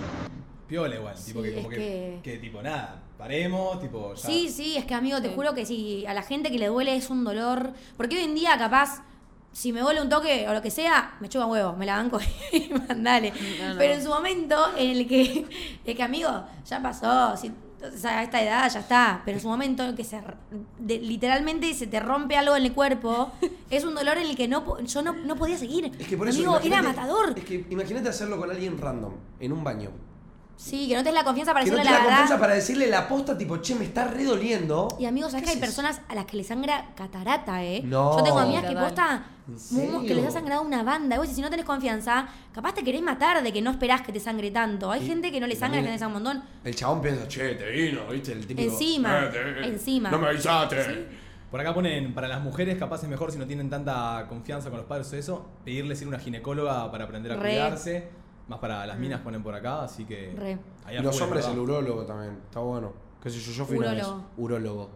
Piola 0.70 0.96
igual, 0.96 1.16
tipo 1.26 1.42
que 1.42 1.54
como 1.56 1.72
es 1.72 1.78
que, 1.78 1.84
que- 1.84 2.32
que 2.32 2.38
tipo 2.38 2.62
nada, 2.62 3.02
paremos, 3.18 3.82
tipo 3.82 4.14
ya. 4.14 4.22
Sí, 4.30 4.50
sí, 4.50 4.78
es 4.78 4.86
que 4.86 4.94
amigo, 4.94 5.20
te 5.22 5.30
Sí. 5.30 5.34
juro 5.36 5.54
que 5.56 5.66
sí, 5.66 6.06
a 6.08 6.14
la 6.14 6.22
gente 6.22 6.52
que 6.52 6.60
le 6.60 6.68
duele 6.68 6.96
es 6.96 7.10
un 7.10 7.24
dolor. 7.26 7.74
Porque 7.98 8.18
hoy 8.18 8.24
en 8.24 8.36
día, 8.36 8.56
capaz, 8.58 9.02
si 9.52 9.74
me 9.74 9.82
duele 9.82 10.00
un 10.02 10.10
toque 10.10 10.48
o 10.48 10.54
lo 10.54 10.62
que 10.62 10.70
sea, 10.70 11.18
me 11.20 11.28
chupa 11.28 11.48
huevo, 11.48 11.74
me 11.74 11.86
la 11.88 11.98
banco 11.98 12.20
y 12.54 12.70
mandale. 12.88 13.34
No, 13.60 13.74
no. 13.74 13.78
Pero 13.80 13.94
en 13.96 14.04
su 14.04 14.10
momento 14.10 14.56
en 14.78 14.92
el 14.92 15.08
que, 15.08 15.48
es 15.86 15.96
que 15.96 16.04
amigo, 16.04 16.30
ya 16.68 16.80
pasó, 16.84 17.36
si, 17.36 17.52
o 17.82 17.98
sea, 17.98 18.20
a 18.20 18.24
esta 18.24 18.40
edad 18.44 18.72
ya 18.72 18.80
está. 18.80 19.22
Pero 19.26 19.38
en 19.38 19.42
su 19.42 19.48
momento 19.50 19.84
en 19.84 19.96
que 19.96 20.04
se, 20.04 20.22
de- 20.78 21.00
literalmente 21.00 21.74
se 21.74 21.88
te 21.88 22.00
rompe 22.00 22.38
algo 22.38 22.56
en 22.56 22.64
el 22.64 22.74
cuerpo, 22.74 23.32
es 23.72 23.84
un 23.86 23.96
dolor 23.96 24.20
en 24.20 24.28
el 24.28 24.36
que 24.38 24.48
no, 24.48 24.80
yo 24.82 25.02
no, 25.02 25.14
no 25.14 25.36
podía 25.36 25.58
seguir. 25.58 25.92
Es 25.98 26.08
que 26.08 26.16
por 26.16 26.30
eso. 26.30 26.38
amigo, 26.38 26.60
era 26.64 26.84
matador. 26.84 27.34
Es 27.36 27.44
que 27.44 27.66
imagínate 27.72 28.08
hacerlo 28.10 28.38
con 28.38 28.52
alguien 28.52 28.78
random, 28.78 29.14
en 29.40 29.52
un 29.52 29.64
baño. 29.64 29.90
Sí, 30.62 30.90
que 30.90 30.96
no 30.96 31.00
tenés 31.04 31.14
la 31.14 31.24
confianza 31.24 31.54
para 31.54 31.64
que 31.64 31.72
no 31.72 31.78
decirle 31.78 31.90
te 31.90 31.94
la 31.94 31.98
da 32.00 32.04
verdad. 32.04 32.18
confianza 32.20 32.42
para 32.42 32.54
decirle 32.54 32.88
la 32.88 33.08
posta, 33.08 33.38
tipo, 33.38 33.58
che, 33.62 33.76
me 33.76 33.86
está 33.86 34.04
redoliendo. 34.10 34.90
Y 35.00 35.06
amigos, 35.06 35.32
¿sabes 35.32 35.46
¿Qué 35.46 35.52
que 35.52 35.56
hay 35.56 35.62
personas 35.62 36.02
a 36.10 36.16
las 36.16 36.26
que 36.26 36.36
les 36.36 36.48
sangra 36.48 36.90
catarata, 36.98 37.64
eh? 37.64 37.82
No. 37.86 38.18
Yo 38.18 38.24
tengo 38.24 38.40
amigas 38.40 38.64
que 38.64 38.74
Total. 38.76 38.84
posta 38.84 39.24
¿En 39.48 39.86
mumos 39.86 40.04
que 40.04 40.14
les 40.16 40.26
ha 40.28 40.32
sangrado 40.32 40.62
una 40.62 40.84
banda. 40.84 41.16
Y 41.16 41.20
vos, 41.20 41.30
si 41.30 41.42
no 41.42 41.50
tenés 41.50 41.66
confianza, 41.66 42.28
capaz 42.54 42.74
te 42.74 42.84
querés 42.84 43.02
matar 43.02 43.42
de 43.42 43.54
que 43.54 43.62
no 43.62 43.72
esperás 43.72 44.02
que 44.02 44.12
te 44.12 44.20
sangre 44.20 44.52
tanto. 44.52 44.92
Hay 44.92 45.02
Y- 45.02 45.08
gente 45.08 45.32
que 45.32 45.40
no 45.40 45.48
le 45.48 45.54
y 45.54 45.58
sangra, 45.58 45.82
que 45.82 45.88
le 45.88 45.98
sangra 45.98 46.18
un 46.18 46.24
montón. 46.24 46.44
El 46.66 46.76
chabón 46.76 47.02
piensa, 47.02 47.26
che, 47.30 47.56
te 47.56 47.70
vino, 47.72 48.02
¿viste? 48.12 48.34
El 48.34 48.46
típico. 48.46 48.70
Encima, 48.70 49.24
"Eh, 49.24 49.30
te- 49.32 49.66
encima. 49.66 50.12
No 50.12 50.20
me 50.20 50.28
avisaste. 50.28 51.08
Por 51.50 51.62
acá 51.62 51.74
ponen, 51.74 52.14
para 52.14 52.28
las 52.28 52.42
mujeres 52.42 52.78
capaz 52.78 53.02
es 53.02 53.10
mejor 53.10 53.32
si 53.32 53.40
no 53.40 53.48
tienen 53.48 53.70
tanta 53.70 54.26
confianza 54.28 54.70
con 54.70 54.78
los 54.80 54.86
padres 54.88 55.12
o 55.14 55.16
eso, 55.16 55.46
pedirles 55.64 56.02
ir 56.02 56.06
a 56.06 56.10
una 56.10 56.20
ginecóloga 56.20 56.92
para 56.92 57.06
aprender 57.06 57.32
a 57.32 57.36
Re. 57.38 57.50
cuidarse. 57.50 58.10
Más 58.50 58.60
para 58.60 58.86
las 58.86 58.98
minas 59.00 59.22
ponen 59.22 59.42
por 59.44 59.54
acá, 59.56 59.84
así 59.84 60.04
que. 60.06 60.34
Re. 60.36 60.58
Y 60.92 61.02
los 61.02 61.22
hombres, 61.22 61.46
¿verdad? 61.46 61.54
el 61.54 61.60
urólogo 61.60 62.04
también. 62.06 62.40
Está 62.46 62.60
bueno. 62.60 62.92
Qué 63.24 63.30
sé 63.30 63.40
yo, 63.40 63.52
yo 63.52 63.66
fui 63.66 63.78
una 63.78 63.92
vez. 63.94 64.04
Urólogo. 64.04 64.26
Urólogo. 64.38 64.90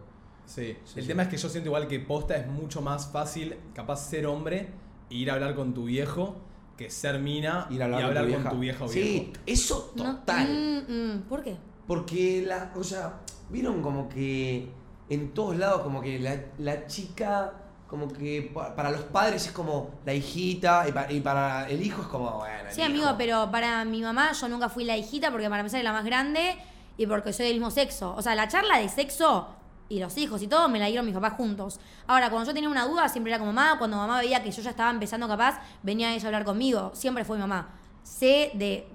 Sí. 0.44 0.76
Sí, 0.84 0.94
el 0.98 1.02
sí. 1.04 1.08
tema 1.08 1.22
es 1.22 1.28
que 1.28 1.36
yo 1.38 1.48
siento 1.48 1.68
igual 1.68 1.86
que 1.88 2.00
posta 2.00 2.36
es 2.36 2.46
mucho 2.46 2.82
más 2.82 3.06
fácil, 3.10 3.56
capaz 3.74 3.96
ser 4.10 4.26
hombre 4.26 4.68
e 5.08 5.14
ir 5.14 5.30
a 5.30 5.34
hablar 5.34 5.54
con 5.54 5.72
tu 5.72 5.84
viejo 5.84 6.36
que 6.76 6.90
ser 6.90 7.20
mina 7.20 7.66
Ir 7.70 7.80
a 7.80 7.84
hablar, 7.84 8.00
y 8.00 8.04
hablar 8.04 8.24
con, 8.24 8.32
tu 8.32 8.34
con 8.34 8.40
vieja. 8.40 8.50
tu 8.50 8.58
vieja 8.58 8.84
o 8.84 8.88
Sí, 8.88 9.00
viejo. 9.00 9.32
eso 9.46 9.92
No- 9.94 10.16
total. 10.16 10.84
Mm, 10.88 10.92
mm, 10.92 11.22
¿Por 11.28 11.42
qué? 11.44 11.56
Porque 11.86 12.44
la, 12.46 12.72
o 12.76 12.82
sea, 12.82 13.20
vieron 13.50 13.80
como 13.80 14.08
que 14.08 14.68
en 15.08 15.32
todos 15.32 15.56
lados 15.56 15.82
como 15.82 16.00
que 16.02 16.18
la, 16.18 16.36
la 16.58 16.86
chica, 16.88 17.52
como 17.94 18.12
que 18.12 18.50
pa- 18.52 18.74
para 18.74 18.90
los 18.90 19.02
padres 19.02 19.46
es 19.46 19.52
como 19.52 19.90
la 20.04 20.12
hijita 20.14 20.86
y, 20.88 20.92
pa- 20.92 21.10
y 21.10 21.20
para 21.20 21.68
el 21.68 21.80
hijo 21.82 22.02
es 22.02 22.08
como, 22.08 22.30
bueno. 22.38 22.70
Sí, 22.70 22.80
hijo. 22.80 22.90
amigo, 22.90 23.14
pero 23.16 23.50
para 23.50 23.84
mi 23.84 24.02
mamá 24.02 24.32
yo 24.32 24.48
nunca 24.48 24.68
fui 24.68 24.84
la 24.84 24.96
hijita 24.96 25.30
porque 25.30 25.48
para 25.48 25.60
empezar 25.60 25.78
es 25.78 25.84
la 25.84 25.92
más 25.92 26.04
grande 26.04 26.56
y 26.96 27.06
porque 27.06 27.32
soy 27.32 27.46
del 27.46 27.54
mismo 27.54 27.70
sexo. 27.70 28.14
O 28.16 28.22
sea, 28.22 28.34
la 28.34 28.48
charla 28.48 28.78
de 28.78 28.88
sexo 28.88 29.48
y 29.88 30.00
los 30.00 30.16
hijos 30.16 30.42
y 30.42 30.46
todo 30.48 30.68
me 30.68 30.78
la 30.78 30.86
dieron 30.86 31.04
mis 31.06 31.14
papás 31.14 31.34
juntos. 31.34 31.78
Ahora, 32.06 32.30
cuando 32.30 32.48
yo 32.50 32.54
tenía 32.54 32.68
una 32.68 32.86
duda, 32.86 33.08
siempre 33.08 33.32
era 33.32 33.38
con 33.38 33.46
mamá. 33.54 33.76
Cuando 33.78 33.96
mamá 33.96 34.18
veía 34.20 34.42
que 34.42 34.50
yo 34.50 34.60
ya 34.62 34.70
estaba 34.70 34.90
empezando 34.90 35.28
capaz, 35.28 35.60
venía 35.82 36.12
ella 36.14 36.24
a 36.24 36.28
hablar 36.28 36.44
conmigo. 36.44 36.90
Siempre 36.94 37.24
fue 37.24 37.36
mi 37.36 37.42
mamá. 37.42 37.68
Sé 38.02 38.50
de 38.54 38.88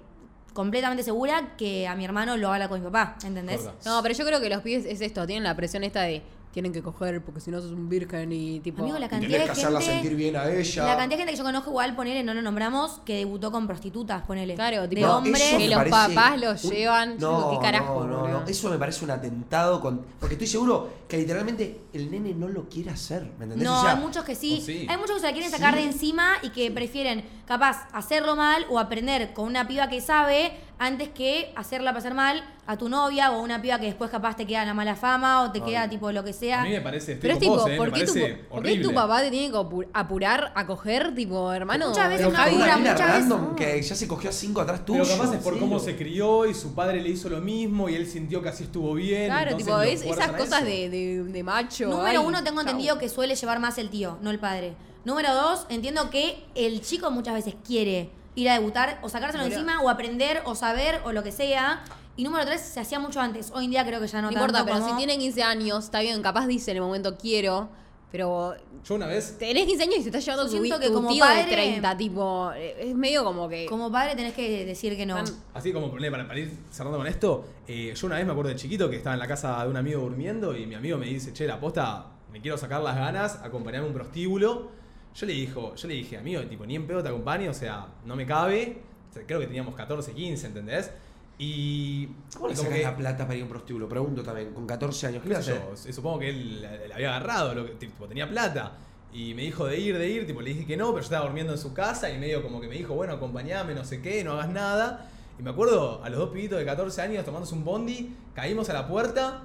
completamente 0.52 1.02
segura 1.04 1.56
que 1.56 1.86
a 1.86 1.94
mi 1.94 2.04
hermano 2.04 2.36
lo 2.36 2.52
habla 2.52 2.68
con 2.68 2.80
mi 2.80 2.84
papá, 2.86 3.16
¿entendés? 3.24 3.62
Corta. 3.62 3.88
No, 3.90 4.02
pero 4.02 4.14
yo 4.14 4.24
creo 4.26 4.40
que 4.40 4.50
los 4.50 4.62
pibes 4.62 4.84
es 4.84 5.00
esto, 5.00 5.26
tienen 5.26 5.44
la 5.44 5.54
presión 5.54 5.84
esta 5.84 6.02
de 6.02 6.22
tienen 6.52 6.72
que 6.72 6.82
coger 6.82 7.22
porque 7.24 7.40
si 7.40 7.50
no 7.50 7.60
sos 7.60 7.70
un 7.72 7.88
virgen 7.88 8.32
y 8.32 8.60
tipo. 8.60 8.82
Amigo, 8.82 8.98
la 8.98 9.06
Y 9.06 9.08
cantidad 9.08 9.30
tenés 9.32 9.48
de 9.48 9.54
que 9.54 9.60
hacerla 9.60 9.80
gente- 9.80 9.94
sentir 10.00 10.16
bien 10.16 10.36
a 10.36 10.50
ella. 10.50 10.84
La 10.84 10.96
cantidad 10.96 11.08
de 11.10 11.16
gente 11.18 11.32
que 11.32 11.38
yo 11.38 11.44
conozco, 11.44 11.70
igual, 11.70 11.94
ponele, 11.94 12.22
no 12.24 12.34
lo 12.34 12.42
nombramos, 12.42 13.00
que 13.04 13.16
debutó 13.18 13.52
con 13.52 13.66
prostitutas, 13.66 14.22
ponele. 14.22 14.54
Claro, 14.56 14.82
de 14.82 14.88
tipo, 14.88 15.08
hombres. 15.08 15.42
que 15.56 15.68
los 15.68 15.84
papás 15.84 16.40
los 16.40 16.62
llevan, 16.62 17.18
yo 17.18 17.36
digo, 17.36 17.50
¿qué 17.52 17.58
carajo, 17.66 18.00
No, 18.00 18.06
no, 18.06 18.18
boludo? 18.22 18.40
no. 18.40 18.46
Eso 18.48 18.68
me 18.70 18.78
parece 18.78 19.04
un 19.04 19.10
atentado 19.12 19.80
con. 19.80 20.04
Porque 20.18 20.34
estoy 20.34 20.48
seguro 20.48 20.90
que 21.08 21.18
literalmente 21.18 21.80
el 21.92 22.10
nene 22.10 22.34
no 22.34 22.48
lo 22.48 22.68
quiere 22.68 22.90
hacer. 22.90 23.22
¿Me 23.38 23.44
entendés? 23.44 23.62
No, 23.68 23.78
O 23.78 23.82
sea, 23.82 23.92
hay 23.92 24.00
muchos 24.00 24.24
que 24.24 24.34
sí. 24.34 24.58
Oh, 24.60 24.64
sí. 24.66 24.86
Hay 24.88 24.96
muchos 24.96 25.14
que 25.16 25.20
se 25.20 25.26
la 25.26 25.32
quieren 25.32 25.50
sacar 25.50 25.74
Sí. 25.74 25.80
de 25.80 25.86
encima 25.86 26.32
y 26.42 26.50
que 26.50 26.70
prefieren, 26.70 27.24
capaz, 27.50 27.88
hacerlo 27.92 28.36
mal 28.36 28.64
o 28.70 28.78
aprender 28.78 29.32
con 29.32 29.46
una 29.46 29.66
piba 29.66 29.88
que 29.88 30.00
sabe 30.00 30.52
antes 30.78 31.08
que 31.08 31.52
hacerla 31.56 31.92
pasar 31.92 32.14
mal 32.14 32.44
a 32.64 32.76
tu 32.76 32.88
novia 32.88 33.32
o 33.32 33.34
a 33.34 33.40
una 33.40 33.60
piba 33.60 33.80
que 33.80 33.86
después 33.86 34.08
capaz 34.08 34.36
te 34.36 34.46
queda 34.46 34.64
la 34.64 34.72
mala 34.72 34.94
fama 34.94 35.42
o 35.42 35.50
te 35.50 35.60
queda 35.60 35.90
tipo 35.90 36.12
lo 36.12 36.22
que 36.22 36.32
sea. 36.32 36.60
A 36.60 36.64
mí 36.64 36.70
me 36.70 36.80
parece, 36.80 37.14
estoy 37.14 37.22
Pero 37.22 37.34
es 37.34 37.40
tipo, 37.40 37.56
vos, 37.56 37.68
eh, 37.68 37.76
¿por, 37.76 37.92
qué 37.92 38.04
tu, 38.04 38.14
por 38.48 38.62
qué 38.62 38.76
tu 38.76 38.94
papá 38.94 39.20
te 39.22 39.30
tiene 39.32 39.50
que 39.50 39.56
apu- 39.56 39.88
apurar 39.92 40.52
a 40.54 40.64
coger, 40.64 41.12
tipo, 41.12 41.52
hermano? 41.52 41.88
Muchas 41.88 42.08
veces 42.08 42.28
pero 42.28 42.38
apura, 42.40 42.76
mina 42.76 42.92
muchas 42.92 43.06
veces 43.08 43.20
random 43.28 43.48
no. 43.48 43.56
que 43.56 43.82
ya 43.82 43.94
se 43.96 44.06
cogió 44.06 44.30
a 44.30 44.32
cinco 44.32 44.60
atrás 44.60 44.84
tuyo. 44.84 45.02
Pero 45.02 45.16
capaz 45.18 45.34
es 45.34 45.42
por 45.42 45.54
sí, 45.54 45.58
cómo 45.58 45.80
se 45.80 45.96
crió 45.96 46.46
y 46.46 46.54
su 46.54 46.72
padre 46.72 47.02
le 47.02 47.08
hizo 47.08 47.28
lo 47.28 47.40
mismo 47.40 47.88
y 47.88 47.96
él 47.96 48.06
sintió 48.06 48.40
que 48.40 48.50
así 48.50 48.62
estuvo 48.62 48.94
bien. 48.94 49.26
Claro, 49.26 49.50
entonces 49.50 49.66
tipo, 49.66 49.80
es 49.82 50.18
esas 50.18 50.30
cosas 50.36 50.62
de, 50.62 50.88
de, 50.88 51.24
de 51.24 51.42
macho. 51.42 51.88
Número 51.88 52.20
ay, 52.20 52.24
uno, 52.24 52.44
tengo 52.44 52.60
chau. 52.60 52.68
entendido 52.70 52.96
que 52.96 53.08
suele 53.08 53.34
llevar 53.34 53.58
más 53.58 53.76
el 53.78 53.90
tío, 53.90 54.18
no 54.22 54.30
el 54.30 54.38
padre. 54.38 54.76
Número 55.04 55.34
dos, 55.34 55.66
entiendo 55.70 56.10
que 56.10 56.44
el 56.54 56.80
chico 56.82 57.10
muchas 57.10 57.34
veces 57.34 57.54
quiere 57.66 58.10
ir 58.34 58.48
a 58.48 58.54
debutar 58.54 58.98
o 59.02 59.08
sacárselo 59.08 59.44
encima 59.44 59.80
o 59.82 59.88
aprender 59.88 60.42
o 60.44 60.54
saber 60.54 61.00
o 61.04 61.12
lo 61.12 61.22
que 61.22 61.32
sea. 61.32 61.82
Y 62.16 62.24
número 62.24 62.44
tres, 62.44 62.60
se 62.60 62.80
hacía 62.80 62.98
mucho 62.98 63.20
antes. 63.20 63.50
Hoy 63.54 63.64
en 63.64 63.70
día 63.70 63.86
creo 63.86 64.00
que 64.00 64.06
ya 64.06 64.20
no, 64.20 64.28
No 64.28 64.32
importa, 64.34 64.58
tanto 64.58 64.72
pero 64.72 64.84
como- 64.84 64.90
si 64.90 64.96
tiene 64.98 65.18
15 65.18 65.42
años, 65.42 65.84
está 65.84 66.00
bien, 66.00 66.20
capaz 66.22 66.46
dice 66.46 66.70
en 66.72 66.76
el 66.78 66.82
momento 66.82 67.16
quiero, 67.16 67.68
pero 68.12 68.54
Yo 68.84 68.94
una 68.96 69.06
vez, 69.06 69.38
tenés 69.38 69.64
15 69.66 69.84
años 69.84 69.96
y 70.00 70.02
te 70.02 70.08
está 70.08 70.18
llevando 70.18 70.42
Yo 70.44 70.50
tu, 70.58 70.62
siento 70.64 70.78
vi- 70.78 70.82
que 70.82 70.88
tu 70.88 70.94
como 70.94 71.08
tío 71.12 71.24
de 71.24 71.30
padre- 71.30 71.50
30, 71.52 71.96
tipo, 71.96 72.50
eh, 72.54 72.88
es 72.90 72.94
medio 72.94 73.24
como 73.24 73.48
que... 73.48 73.64
Como 73.66 73.90
padre 73.90 74.16
tenés 74.16 74.34
que 74.34 74.66
decir 74.66 74.96
que 74.96 75.06
no. 75.06 75.16
Así 75.54 75.72
como 75.72 75.88
ponele, 75.90 76.10
para, 76.10 76.26
para 76.26 76.40
ir 76.40 76.52
cerrando 76.70 76.98
con 76.98 77.06
esto, 77.06 77.44
eh, 77.68 77.94
yo 77.96 78.06
una 78.06 78.16
vez 78.16 78.26
me 78.26 78.32
acuerdo 78.32 78.50
de 78.50 78.56
chiquito 78.56 78.90
que 78.90 78.96
estaba 78.96 79.14
en 79.14 79.20
la 79.20 79.28
casa 79.28 79.62
de 79.64 79.70
un 79.70 79.76
amigo 79.76 80.02
durmiendo 80.02 80.54
y 80.56 80.66
mi 80.66 80.74
amigo 80.74 80.98
me 80.98 81.06
dice, 81.06 81.32
che, 81.32 81.46
la 81.46 81.58
posta, 81.58 82.06
me 82.32 82.40
quiero 82.42 82.58
sacar 82.58 82.82
las 82.82 82.96
ganas, 82.96 83.36
acompañarme 83.42 83.86
a 83.86 83.88
un 83.90 83.94
prostíbulo. 83.94 84.78
Yo 85.14 85.26
le, 85.26 85.32
dijo, 85.32 85.74
yo 85.74 85.88
le 85.88 85.94
dije, 85.94 86.16
amigo, 86.16 86.42
tipo, 86.42 86.64
ni 86.64 86.76
en 86.76 86.86
pedo 86.86 87.02
te 87.02 87.08
acompaño, 87.08 87.50
o 87.50 87.54
sea, 87.54 87.86
no 88.04 88.14
me 88.16 88.26
cabe. 88.26 88.78
O 89.10 89.12
sea, 89.12 89.26
creo 89.26 89.40
que 89.40 89.46
teníamos 89.46 89.74
14, 89.74 90.12
15, 90.12 90.46
¿entendés? 90.46 90.90
Y. 91.38 92.06
¿Cómo 92.34 92.48
le 92.48 92.54
que- 92.54 92.82
la 92.82 92.96
plata 92.96 93.24
para 93.24 93.34
ir 93.34 93.40
a 93.42 93.44
un 93.44 93.50
prostíbulo? 93.50 93.88
Pregunto 93.88 94.22
también, 94.22 94.52
con 94.52 94.66
14 94.66 95.06
años. 95.08 95.22
¿Qué 95.22 95.30
yo, 95.42 95.74
supongo 95.74 96.18
que 96.20 96.28
él 96.30 96.62
la, 96.62 96.70
la 96.88 96.94
había 96.94 97.16
agarrado, 97.16 97.54
lo 97.54 97.66
que- 97.66 97.72
tipo, 97.72 98.06
tenía 98.06 98.28
plata. 98.28 98.76
Y 99.12 99.34
me 99.34 99.42
dijo 99.42 99.66
de 99.66 99.76
ir, 99.78 99.98
de 99.98 100.08
ir, 100.08 100.26
tipo, 100.26 100.40
le 100.40 100.50
dije 100.50 100.64
que 100.66 100.76
no, 100.76 100.86
pero 100.88 100.98
yo 100.98 101.04
estaba 101.04 101.24
durmiendo 101.24 101.52
en 101.52 101.58
su 101.58 101.74
casa 101.74 102.08
y 102.10 102.18
medio 102.18 102.42
como 102.42 102.60
que 102.60 102.68
me 102.68 102.76
dijo, 102.76 102.94
bueno, 102.94 103.14
acompañame, 103.14 103.74
no 103.74 103.84
sé 103.84 104.00
qué, 104.00 104.22
no 104.22 104.34
hagas 104.34 104.50
nada. 104.50 105.10
Y 105.38 105.42
me 105.42 105.50
acuerdo, 105.50 106.04
a 106.04 106.08
los 106.10 106.18
dos 106.20 106.30
pibitos 106.30 106.58
de 106.58 106.64
14 106.64 107.02
años 107.02 107.24
tomándose 107.24 107.54
un 107.54 107.64
bondi, 107.64 108.14
caímos 108.34 108.68
a 108.70 108.74
la 108.74 108.86
puerta 108.86 109.42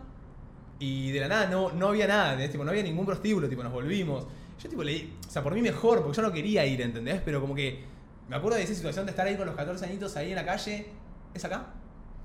y 0.78 1.12
de 1.12 1.20
la 1.22 1.28
nada 1.30 1.48
no, 1.48 1.72
no 1.72 1.88
había 1.88 2.06
nada, 2.08 2.32
¿entendés? 2.34 2.52
Tipo, 2.52 2.64
no 2.64 2.70
había 2.72 2.84
ningún 2.84 3.06
prostíbulo, 3.06 3.48
tipo, 3.50 3.64
nos 3.64 3.72
volvimos. 3.72 4.28
Yo 4.62 4.70
tipo 4.70 4.84
le 4.84 5.10
o 5.28 5.32
sea, 5.32 5.44
por 5.44 5.54
mí 5.54 5.62
mejor, 5.62 6.02
porque 6.02 6.16
yo 6.16 6.22
no 6.22 6.32
quería 6.32 6.66
ir, 6.66 6.82
¿entendés? 6.82 7.22
Pero 7.24 7.42
como 7.42 7.54
que 7.54 7.84
me 8.28 8.36
acuerdo 8.36 8.58
de 8.58 8.64
esa 8.64 8.74
situación 8.74 9.06
de 9.06 9.12
estar 9.12 9.28
ahí 9.28 9.36
con 9.36 9.46
los 9.46 9.56
14 9.56 9.86
añitos 9.86 10.16
ahí 10.16 10.30
en 10.30 10.36
la 10.36 10.46
calle, 10.46 10.88
¿es 11.34 11.46
acá? 11.46 11.68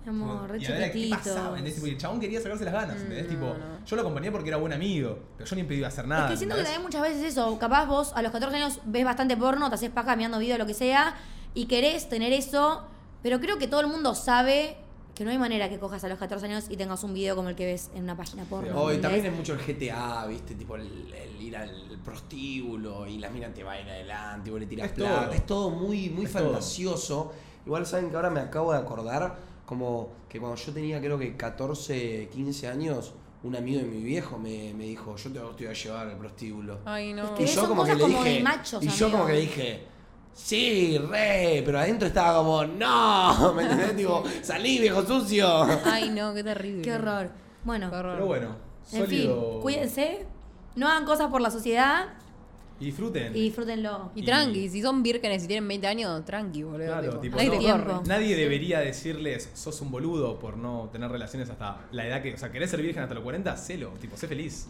Amor, 0.07 0.51
re 0.51 0.59
Y 0.59 0.65
a 0.65 0.71
ver 0.71 0.93
qué 0.93 1.09
pasaba, 1.11 1.51
¿entendés? 1.51 1.75
Tipo, 1.75 1.87
el 1.87 1.99
chabón 1.99 2.21
quería 2.21 2.41
sacarse 2.41 2.65
las 2.65 2.73
ganas, 2.73 2.97
¿entendés? 2.97 3.27
Mm, 3.27 3.29
tipo, 3.29 3.47
no, 3.47 3.59
no. 3.59 3.85
yo 3.85 3.97
lo 3.97 4.03
acompañé 4.03 4.33
porque 4.33 4.49
era 4.49 4.57
buen 4.57 4.73
amigo, 4.73 5.19
pero 5.37 5.49
yo 5.49 5.57
ni 5.57 5.63
impedí 5.63 5.85
hacer 5.85 6.07
nada. 6.07 6.25
Es 6.25 6.31
que 6.31 6.37
siento 6.39 6.57
que 6.57 6.63
también 6.63 6.83
muchas 6.83 7.03
veces 7.03 7.23
eso, 7.23 7.59
capaz 7.59 7.85
vos 7.85 8.13
a 8.15 8.23
los 8.23 8.33
14 8.33 8.57
años 8.57 8.81
ves 8.87 9.05
bastante 9.05 9.37
porno, 9.37 9.69
te 9.69 9.75
haces 9.75 9.91
paja 9.91 10.17
mirando 10.17 10.39
video, 10.39 10.57
lo 10.57 10.67
que 10.67 10.75
sea, 10.75 11.17
y 11.53 11.67
querés 11.67 12.09
tener 12.09 12.33
eso, 12.33 12.87
pero 13.23 13.41
creo 13.41 13.59
que 13.59 13.69
todo 13.69 13.83
el 13.83 13.89
mundo 13.89 14.15
sabe 14.15 14.79
que 15.15 15.25
no 15.25 15.31
hay 15.31 15.39
manera 15.39 15.69
que 15.69 15.79
cojas 15.79 16.03
a 16.05 16.09
los 16.09 16.19
14 16.19 16.47
años 16.47 16.67
y 16.71 16.77
tengas 16.77 17.03
un 17.05 17.13
video 17.15 17.37
como 17.37 17.49
el 17.51 17.55
que 17.57 17.67
ves 17.67 17.91
en 17.95 18.05
una 18.05 18.17
página 18.17 18.45
porno. 18.45 18.73
También 19.01 19.27
es 19.27 19.33
mucho 19.33 19.55
el 19.55 19.59
GTA, 19.61 20.27
¿viste? 20.27 20.55
Tipo 20.55 20.77
el, 20.77 21.13
el 21.13 21.43
ir 21.43 21.57
al 21.57 21.99
prostíbulo 22.05 23.07
y 23.07 23.19
la 23.19 23.29
mina 23.31 23.49
te 23.53 23.63
va 23.63 23.73
adelante, 23.75 24.49
y 24.49 24.53
vos 24.53 24.61
le 24.61 24.67
tiras 24.67 24.87
Es 24.87 24.93
plata. 24.93 25.23
todo. 25.27 25.33
Es 25.33 25.47
todo 25.47 25.71
muy, 25.71 26.11
muy 26.11 26.25
Es 26.25 26.33
todo. 26.33 26.45
fantasioso. 26.45 27.33
Igual 27.67 27.85
saben 27.87 28.11
que 28.11 28.17
ahora 28.17 28.31
me 28.31 28.41
acabo 28.41 28.73
de 28.73 28.79
acordar 28.79 29.37
como 29.67 30.09
que 30.29 30.41
cuando 30.41 30.57
yo 30.57 30.73
tenía 30.73 31.01
creo 31.01 31.19
que 31.19 31.37
14, 31.37 32.29
15 32.33 32.69
años, 32.69 33.13
un 33.43 33.57
amigo 33.57 33.81
de 33.81 33.87
mi 33.87 34.03
viejo 34.03 34.39
me, 34.39 34.73
me 34.75 34.85
dijo, 34.85 35.17
yo 35.17 35.31
te, 35.31 35.39
te 35.39 35.65
voy 35.65 35.67
a 35.67 35.73
llevar 35.73 36.07
al 36.09 36.19
prostíbulo. 36.19 36.79
Ay, 36.85 37.13
no. 37.13 37.35
que 37.35 37.45
y 37.45 37.47
yo 37.47 37.69
como 37.69 37.85
que 37.85 37.95
dije, 37.95 38.41
machos, 38.43 38.83
y 38.83 38.89
yo 38.89 39.07
amigo. 39.07 39.11
como 39.19 39.27
que 39.27 39.33
le 39.35 39.41
dije, 39.41 39.83
sí, 40.35 40.99
re, 40.99 41.63
pero 41.65 41.79
adentro 41.79 42.09
estaba 42.09 42.39
como, 42.39 42.65
no, 42.65 43.53
¿me 43.57 43.63
entendés? 43.63 43.97
Tipo, 43.97 44.25
salí 44.43 44.79
viejo 44.79 45.05
sucio. 45.05 45.47
Ay, 45.85 46.11
no, 46.11 46.35
qué 46.35 46.43
terrible. 46.45 46.83
Qué 46.83 46.93
horror. 46.95 47.31
Bueno, 47.65 47.91
Qué 47.91 47.97
horror. 47.97 48.15
Pero 48.15 48.27
bueno, 48.27 48.57
en 48.93 49.07
fin, 49.07 49.23
sólido. 49.23 49.61
cuídense, 49.61 50.27
no 50.77 50.89
hagan 50.89 51.05
cosas 51.05 51.29
por 51.29 51.41
la 51.43 51.51
sociedad 51.51 52.07
Y 52.81 52.87
disfruten. 52.87 53.37
y 53.37 53.43
disfrútenlo. 53.43 54.11
Y 54.15 54.21
Y- 54.23 54.25
tranqui, 54.25 54.69
si 54.71 54.81
son 54.81 55.03
vírgenes 55.03 55.45
y 55.45 55.47
tienen 55.47 55.69
20 55.69 55.87
años, 55.87 56.25
tranqui, 56.25 56.63
boludo. 56.63 56.87
Claro, 56.87 57.19
tipo, 57.21 57.37
no- 57.43 57.59
Tiempo. 57.59 58.03
Nadie 58.07 58.35
debería 58.37 58.81
decirles, 58.81 59.51
sos 59.53 59.79
un 59.83 59.91
boludo 59.91 60.39
por 60.39 60.57
no 60.57 60.89
tener 60.91 61.11
relaciones 61.11 61.51
hasta 61.51 61.81
la 61.93 62.07
edad 62.07 62.23
que. 62.23 62.33
O 62.35 62.39
sea, 62.39 62.51
querés 62.51 62.71
ser 62.71 62.81
virgen 62.81 63.03
hasta 63.03 63.15
los 63.15 63.23
40, 63.23 63.55
celo, 63.59 63.91
tipo, 64.01 64.17
sé 64.17 64.27
feliz. 64.27 64.69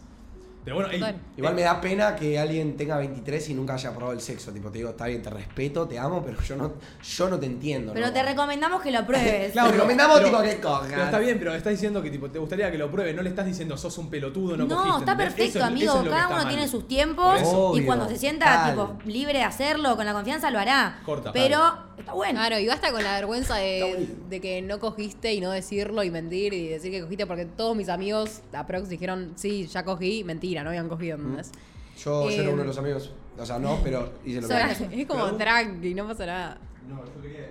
Pero 0.65 0.77
bueno, 0.77 0.91
ey, 0.91 0.99
Total. 1.01 1.17
Igual 1.37 1.53
eh, 1.53 1.57
me 1.57 1.63
da 1.63 1.81
pena 1.81 2.15
que 2.17 2.39
alguien 2.39 2.77
tenga 2.77 2.97
23 2.99 3.49
y 3.49 3.55
nunca 3.55 3.75
haya 3.75 3.91
probado 3.93 4.13
el 4.13 4.21
sexo. 4.21 4.53
Tipo, 4.53 4.71
te 4.71 4.79
digo, 4.79 4.91
está 4.91 5.07
bien, 5.07 5.23
te 5.23 5.31
respeto, 5.31 5.89
te 5.89 5.99
amo, 5.99 6.23
pero 6.25 6.41
yo 6.43 6.57
no, 6.57 6.75
yo 7.03 7.29
no 7.31 7.39
te 7.41 7.47
entiendo. 7.47 7.93
Pero 7.95 8.07
¿no? 8.09 8.13
te 8.13 8.23
recomendamos 8.23 8.83
que 8.83 8.91
lo 8.91 9.07
pruebes. 9.07 9.53
Claro, 9.53 9.69
Te 9.71 9.75
recomendamos, 9.77 10.19
pero- 10.21 10.31
tipo, 10.31 10.43
que 10.43 10.61
cojas. 10.61 10.89
Pero 10.91 11.05
está 11.05 11.19
bien, 11.19 11.39
pero 11.39 11.55
estás 11.55 11.73
diciendo 11.73 12.03
que 12.03 12.11
tipo, 12.11 12.31
te 12.31 12.39
gustaría 12.39 12.71
que 12.71 12.79
lo 12.79 12.91
pruebe, 12.91 13.15
no 13.15 13.23
le 13.23 13.31
estás 13.31 13.47
diciendo 13.47 13.77
sos 13.77 13.97
un 13.99 14.11
pelotudo, 14.11 14.57
no 14.57 14.67
No, 14.67 14.77
cogiste, 14.77 14.99
está 15.01 15.13
¿entendés? 15.13 15.27
perfecto, 15.35 15.59
Eso 15.59 15.67
es- 15.67 15.73
amigo. 15.73 15.93
eso 15.93 16.03
es 16.05 16.09
Cada 16.11 16.27
uno 16.29 16.37
mal. 16.37 16.49
tiene 16.49 16.69
sus 16.69 16.87
tiempos 16.89 17.41
y 17.75 17.83
cuando 17.85 18.09
se 18.09 18.17
sienta 18.19 18.45
tal. 18.47 18.71
tipo 18.73 18.99
libre 19.07 19.39
de 19.39 19.45
hacerlo, 19.45 19.97
con 19.97 20.05
la 20.07 20.13
confianza 20.13 20.51
lo 20.51 20.59
hará. 20.59 21.01
Corta, 21.05 21.33
Pero 21.33 21.59
tal. 21.59 21.85
está 21.99 22.13
bueno. 22.13 22.39
Claro, 22.41 22.59
y 22.59 22.67
basta 22.67 22.93
con 22.93 23.03
la 23.03 23.15
vergüenza 23.15 23.57
de, 23.57 24.41
que 24.43 24.63
no 24.63 24.79
cogiste 24.79 25.33
y 25.33 25.41
no 25.41 25.51
decirlo 25.51 26.03
y 26.05 26.11
mentir 26.11 26.53
y 26.53 26.69
decir 26.69 26.91
que 26.93 27.01
cogiste 27.03 27.27
porque 27.27 27.45
todos 27.47 27.75
mis 27.77 27.89
amigos 27.89 28.41
aprox 28.53 28.89
dijeron, 28.89 29.33
sí, 29.37 29.67
ya 29.67 29.85
cogí, 29.85 30.23
mentira, 30.51 30.63
no 30.65 30.71
habían 30.71 30.89
cogido, 30.89 31.17
¿entendés? 31.17 31.53
Yo, 31.99 32.31
yo 32.31 32.43
era 32.43 32.51
uno 32.51 32.63
de 32.63 32.69
los 32.69 32.79
amigos. 32.79 33.13
O 33.39 33.47
sea, 33.47 33.59
no, 33.59 33.79
pero 33.83 34.13
hice 34.25 34.41
lo 34.41 34.47
O 34.47 34.49
sea, 34.49 34.71
es 34.93 35.07
como 35.07 35.25
tranqui, 35.37 35.95
no 35.95 36.07
pasa 36.07 36.27
nada. 36.27 36.59
No, 36.89 37.05
yo 37.05 37.23
quería, 37.23 37.51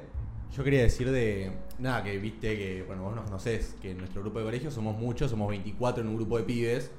yo 0.56 0.64
quería 0.64 0.82
decir 0.82 1.12
de. 1.12 1.52
Nada, 1.80 2.04
que 2.04 2.18
viste 2.18 2.58
que, 2.58 2.84
bueno, 2.84 3.04
vos 3.04 3.16
nos 3.16 3.26
conocés, 3.26 3.76
que 3.82 3.92
en 3.92 4.00
nuestro 4.00 4.22
grupo 4.22 4.40
de 4.40 4.46
colegio 4.46 4.72
somos 4.72 4.98
muchos, 4.98 5.32
somos 5.32 5.50
24 5.50 6.04
en 6.04 6.10
un 6.10 6.16
grupo 6.18 6.38
de 6.38 6.44
pibes. 6.44 6.92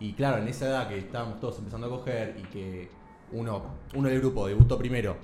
Y 0.00 0.12
claro, 0.14 0.38
en 0.38 0.48
esa 0.48 0.66
edad 0.66 0.88
que 0.88 0.98
estábamos 0.98 1.40
todos 1.40 1.58
empezando 1.58 1.86
a 1.86 1.90
coger 1.90 2.36
y 2.42 2.42
que 2.48 2.88
uno, 3.32 3.62
uno 3.94 4.08
del 4.08 4.20
grupo 4.20 4.46
debutó 4.46 4.76
primero, 4.78 5.16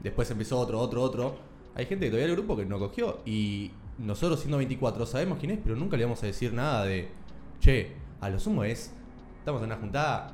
después 0.00 0.30
empezó 0.30 0.58
otro, 0.60 0.78
otro, 0.78 1.02
otro. 1.02 1.36
Hay 1.74 1.86
gente 1.86 2.04
que 2.04 2.10
todavía 2.10 2.26
del 2.26 2.36
grupo 2.36 2.56
que 2.56 2.66
no 2.66 2.78
cogió. 2.78 3.20
Y 3.24 3.70
nosotros 3.98 4.40
siendo 4.40 4.58
24 4.58 5.06
sabemos 5.06 5.38
quién 5.38 5.52
es, 5.52 5.58
pero 5.62 5.74
nunca 5.74 5.96
le 5.96 6.04
vamos 6.04 6.22
a 6.22 6.26
decir 6.26 6.52
nada 6.52 6.84
de. 6.84 7.08
Che, 7.60 7.92
a 8.20 8.28
lo 8.28 8.38
sumo 8.38 8.64
es. 8.64 8.92
Estamos 9.42 9.60
en 9.62 9.66
una 9.66 9.76
juntada. 9.76 10.30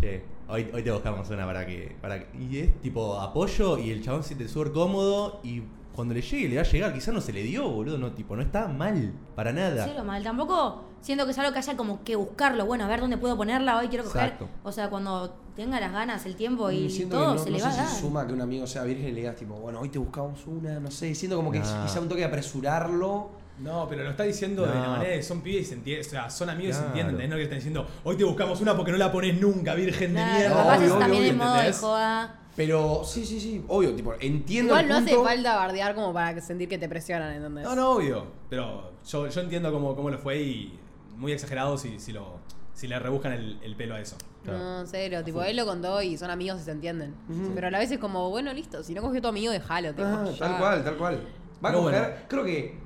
Che, 0.00 0.22
hoy, 0.48 0.70
hoy 0.72 0.82
te 0.82 0.90
buscamos 0.90 1.28
una 1.28 1.44
para 1.44 1.66
que, 1.66 1.94
para 2.00 2.18
que- 2.18 2.38
Y 2.42 2.58
es 2.58 2.80
tipo 2.80 3.18
apoyo 3.20 3.76
y 3.78 3.90
el 3.90 4.02
chabón 4.02 4.22
se 4.22 4.28
siente 4.28 4.48
súper 4.48 4.72
cómodo 4.72 5.40
y 5.42 5.62
cuando 5.94 6.14
le 6.14 6.22
llegue 6.22 6.48
le 6.48 6.56
va 6.56 6.62
a 6.62 6.64
llegar. 6.64 6.92
Quizás 6.94 7.12
no 7.12 7.20
se 7.20 7.32
le 7.34 7.42
dio, 7.42 7.68
boludo. 7.68 7.98
No, 7.98 8.12
tipo, 8.12 8.34
no 8.34 8.40
está 8.42 8.66
mal. 8.68 9.12
Para 9.34 9.52
nada. 9.52 9.84
Cero 9.86 10.04
mal. 10.04 10.22
Tampoco 10.22 10.84
siento 11.02 11.26
que 11.26 11.32
es 11.32 11.38
algo 11.38 11.52
que 11.52 11.58
haya 11.58 11.76
como 11.76 12.02
que 12.02 12.16
buscarlo. 12.16 12.64
Bueno, 12.64 12.84
a 12.84 12.88
ver 12.88 13.00
dónde 13.00 13.18
puedo 13.18 13.36
ponerla. 13.36 13.78
Hoy 13.78 13.88
quiero 13.88 14.04
coger. 14.04 14.22
Exacto. 14.24 14.48
O 14.64 14.72
sea, 14.72 14.88
cuando 14.88 15.34
tenga 15.54 15.78
las 15.78 15.92
ganas, 15.92 16.24
el 16.24 16.34
tiempo 16.36 16.70
y 16.70 16.86
Mm, 16.86 16.90
siento 16.90 17.16
todo 17.16 17.28
que 17.32 17.38
no, 17.38 17.44
se 17.44 17.50
no 17.50 17.56
le 17.56 17.62
sé 17.62 17.68
va 17.68 17.72
a 17.72 17.76
dar. 17.76 17.86
si 17.88 18.00
suma 18.00 18.26
que 18.26 18.32
un 18.32 18.40
amigo 18.42 18.66
sea 18.66 18.84
virgen 18.84 19.08
y 19.08 19.12
le 19.12 19.20
digas, 19.20 19.36
tipo, 19.36 19.54
bueno, 19.54 19.80
hoy 19.80 19.88
te 19.90 19.98
buscamos 19.98 20.46
una, 20.46 20.80
no 20.80 20.90
sé. 20.90 21.14
Siento 21.14 21.36
como 21.36 21.50
que 21.50 21.58
Nah. 21.60 21.84
quizá 21.86 22.00
un 22.00 22.08
toque 22.08 22.20
de 22.20 22.26
apresurarlo 22.26 23.30
No, 23.58 23.86
pero 23.88 24.04
lo 24.04 24.10
está 24.10 24.24
diciendo 24.24 24.62
de 24.66 24.74
la 24.74 24.88
manera 24.88 25.10
de 25.16 25.22
son 25.22 25.40
pibes 25.40 25.62
y 25.62 25.64
se 25.64 25.74
entienden. 25.74 26.06
O 26.06 26.10
sea, 26.10 26.28
son 26.30 26.50
amigos 26.50 26.70
y 26.76 26.78
se 26.78 26.78
Claro. 26.84 26.98
entienden. 27.00 27.30
No 27.30 27.36
que 27.36 27.42
están 27.44 27.58
diciendo, 27.58 27.86
hoy 28.04 28.16
te 28.16 28.24
buscamos 28.24 28.60
una 28.60 28.76
porque 28.76 28.92
no 28.92 28.98
la 28.98 29.10
pones 29.10 29.40
nunca, 29.40 29.74
virgen 29.74 30.14
de 30.14 30.20
Claro, 30.22 30.32
mierda. 30.32 30.56
capaz 30.56 30.76
obvio, 30.76 30.86
es 30.86 30.90
obvio, 30.92 30.98
también 31.00 31.22
obvio, 31.22 31.30
en 31.32 31.38
modo 31.38 31.54
de 31.62 31.72
joda. 31.72 32.40
Pero 32.56 33.02
sí, 33.04 33.24
sí, 33.26 33.38
sí, 33.40 33.62
obvio, 33.68 33.94
tipo, 33.94 34.14
entiendo 34.20 34.70
Igual 34.72 34.84
el 34.84 34.88
no 34.90 34.96
hace 34.96 35.14
falta 35.14 35.56
bardear 35.56 35.94
como 35.94 36.12
para 36.12 36.40
sentir 36.40 36.68
que 36.68 36.78
te 36.78 36.88
presionan, 36.88 37.32
¿entendés? 37.34 37.64
No, 37.64 37.74
no, 37.76 37.90
obvio. 37.92 38.26
Pero 38.48 38.92
yo, 39.06 39.28
yo 39.28 39.40
entiendo 39.42 39.70
cómo, 39.72 39.94
cómo 39.94 40.10
lo 40.10 40.18
fue 40.18 40.38
y 40.40 40.78
muy 41.16 41.32
exagerado 41.32 41.76
si, 41.76 41.98
si, 42.00 42.12
lo, 42.12 42.38
si 42.74 42.88
le 42.88 42.98
rebuscan 42.98 43.32
el, 43.32 43.58
el 43.62 43.74
pelo 43.76 43.94
a 43.94 44.00
eso. 44.00 44.16
No, 44.44 44.86
cero, 44.86 45.22
tipo, 45.24 45.42
él 45.42 45.56
lo 45.56 45.66
contó 45.66 46.00
y 46.02 46.16
son 46.16 46.30
amigos 46.30 46.60
y 46.60 46.64
se 46.64 46.70
entienden. 46.70 47.14
Pero 47.54 47.66
a 47.66 47.70
la 47.70 47.78
vez 47.78 47.90
es 47.90 47.98
como, 47.98 48.30
bueno, 48.30 48.52
listo, 48.54 48.82
si 48.82 48.94
no 48.94 49.02
cogió 49.02 49.20
tu 49.20 49.28
amigo, 49.28 49.50
déjalo, 49.52 49.88
Ah, 49.98 50.24
tal 50.38 50.58
cual, 50.58 50.84
tal 50.84 50.96
cual. 50.96 51.20
Va 51.64 51.70
a 51.70 51.72
No, 51.72 51.82
coger, 51.82 52.00
bueno. 52.00 52.14
creo 52.28 52.44
que 52.44 52.78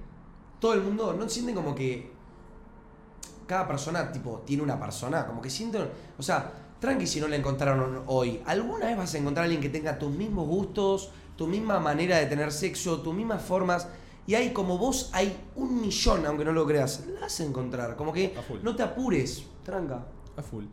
todo 0.60 0.74
el 0.74 0.82
mundo 0.82 1.14
no 1.18 1.28
sienten 1.28 1.54
como 1.54 1.74
que 1.74 2.12
cada 3.46 3.66
persona 3.66 4.12
tipo 4.12 4.42
tiene 4.46 4.62
una 4.62 4.78
persona, 4.78 5.26
como 5.26 5.40
que 5.42 5.50
sienten, 5.50 5.88
o 6.16 6.22
sea, 6.22 6.52
tranqui 6.78 7.06
si 7.06 7.20
no 7.20 7.26
la 7.26 7.36
encontraron 7.36 8.04
hoy. 8.06 8.40
¿Alguna 8.46 8.86
vez 8.86 8.96
vas 8.96 9.14
a 9.14 9.18
encontrar 9.18 9.44
a 9.44 9.46
alguien 9.46 9.60
que 9.60 9.68
tenga 9.70 9.98
tus 9.98 10.12
mismos 10.12 10.46
gustos, 10.46 11.10
tu 11.36 11.46
misma 11.48 11.80
manera 11.80 12.18
de 12.18 12.26
tener 12.26 12.52
sexo, 12.52 13.00
tus 13.00 13.14
mismas 13.14 13.42
formas? 13.42 13.88
Y 14.26 14.34
hay 14.34 14.52
como 14.52 14.78
vos, 14.78 15.10
hay 15.12 15.36
un 15.56 15.80
millón, 15.80 16.24
aunque 16.26 16.44
no 16.44 16.52
lo 16.52 16.64
creas, 16.66 17.04
la 17.08 17.22
vas 17.22 17.40
a 17.40 17.44
encontrar. 17.44 17.96
Como 17.96 18.12
que 18.12 18.34
A 18.38 18.42
full. 18.42 18.60
no 18.62 18.76
te 18.76 18.82
apures, 18.84 19.44
tranca. 19.64 20.06
A 20.36 20.42
full. 20.42 20.66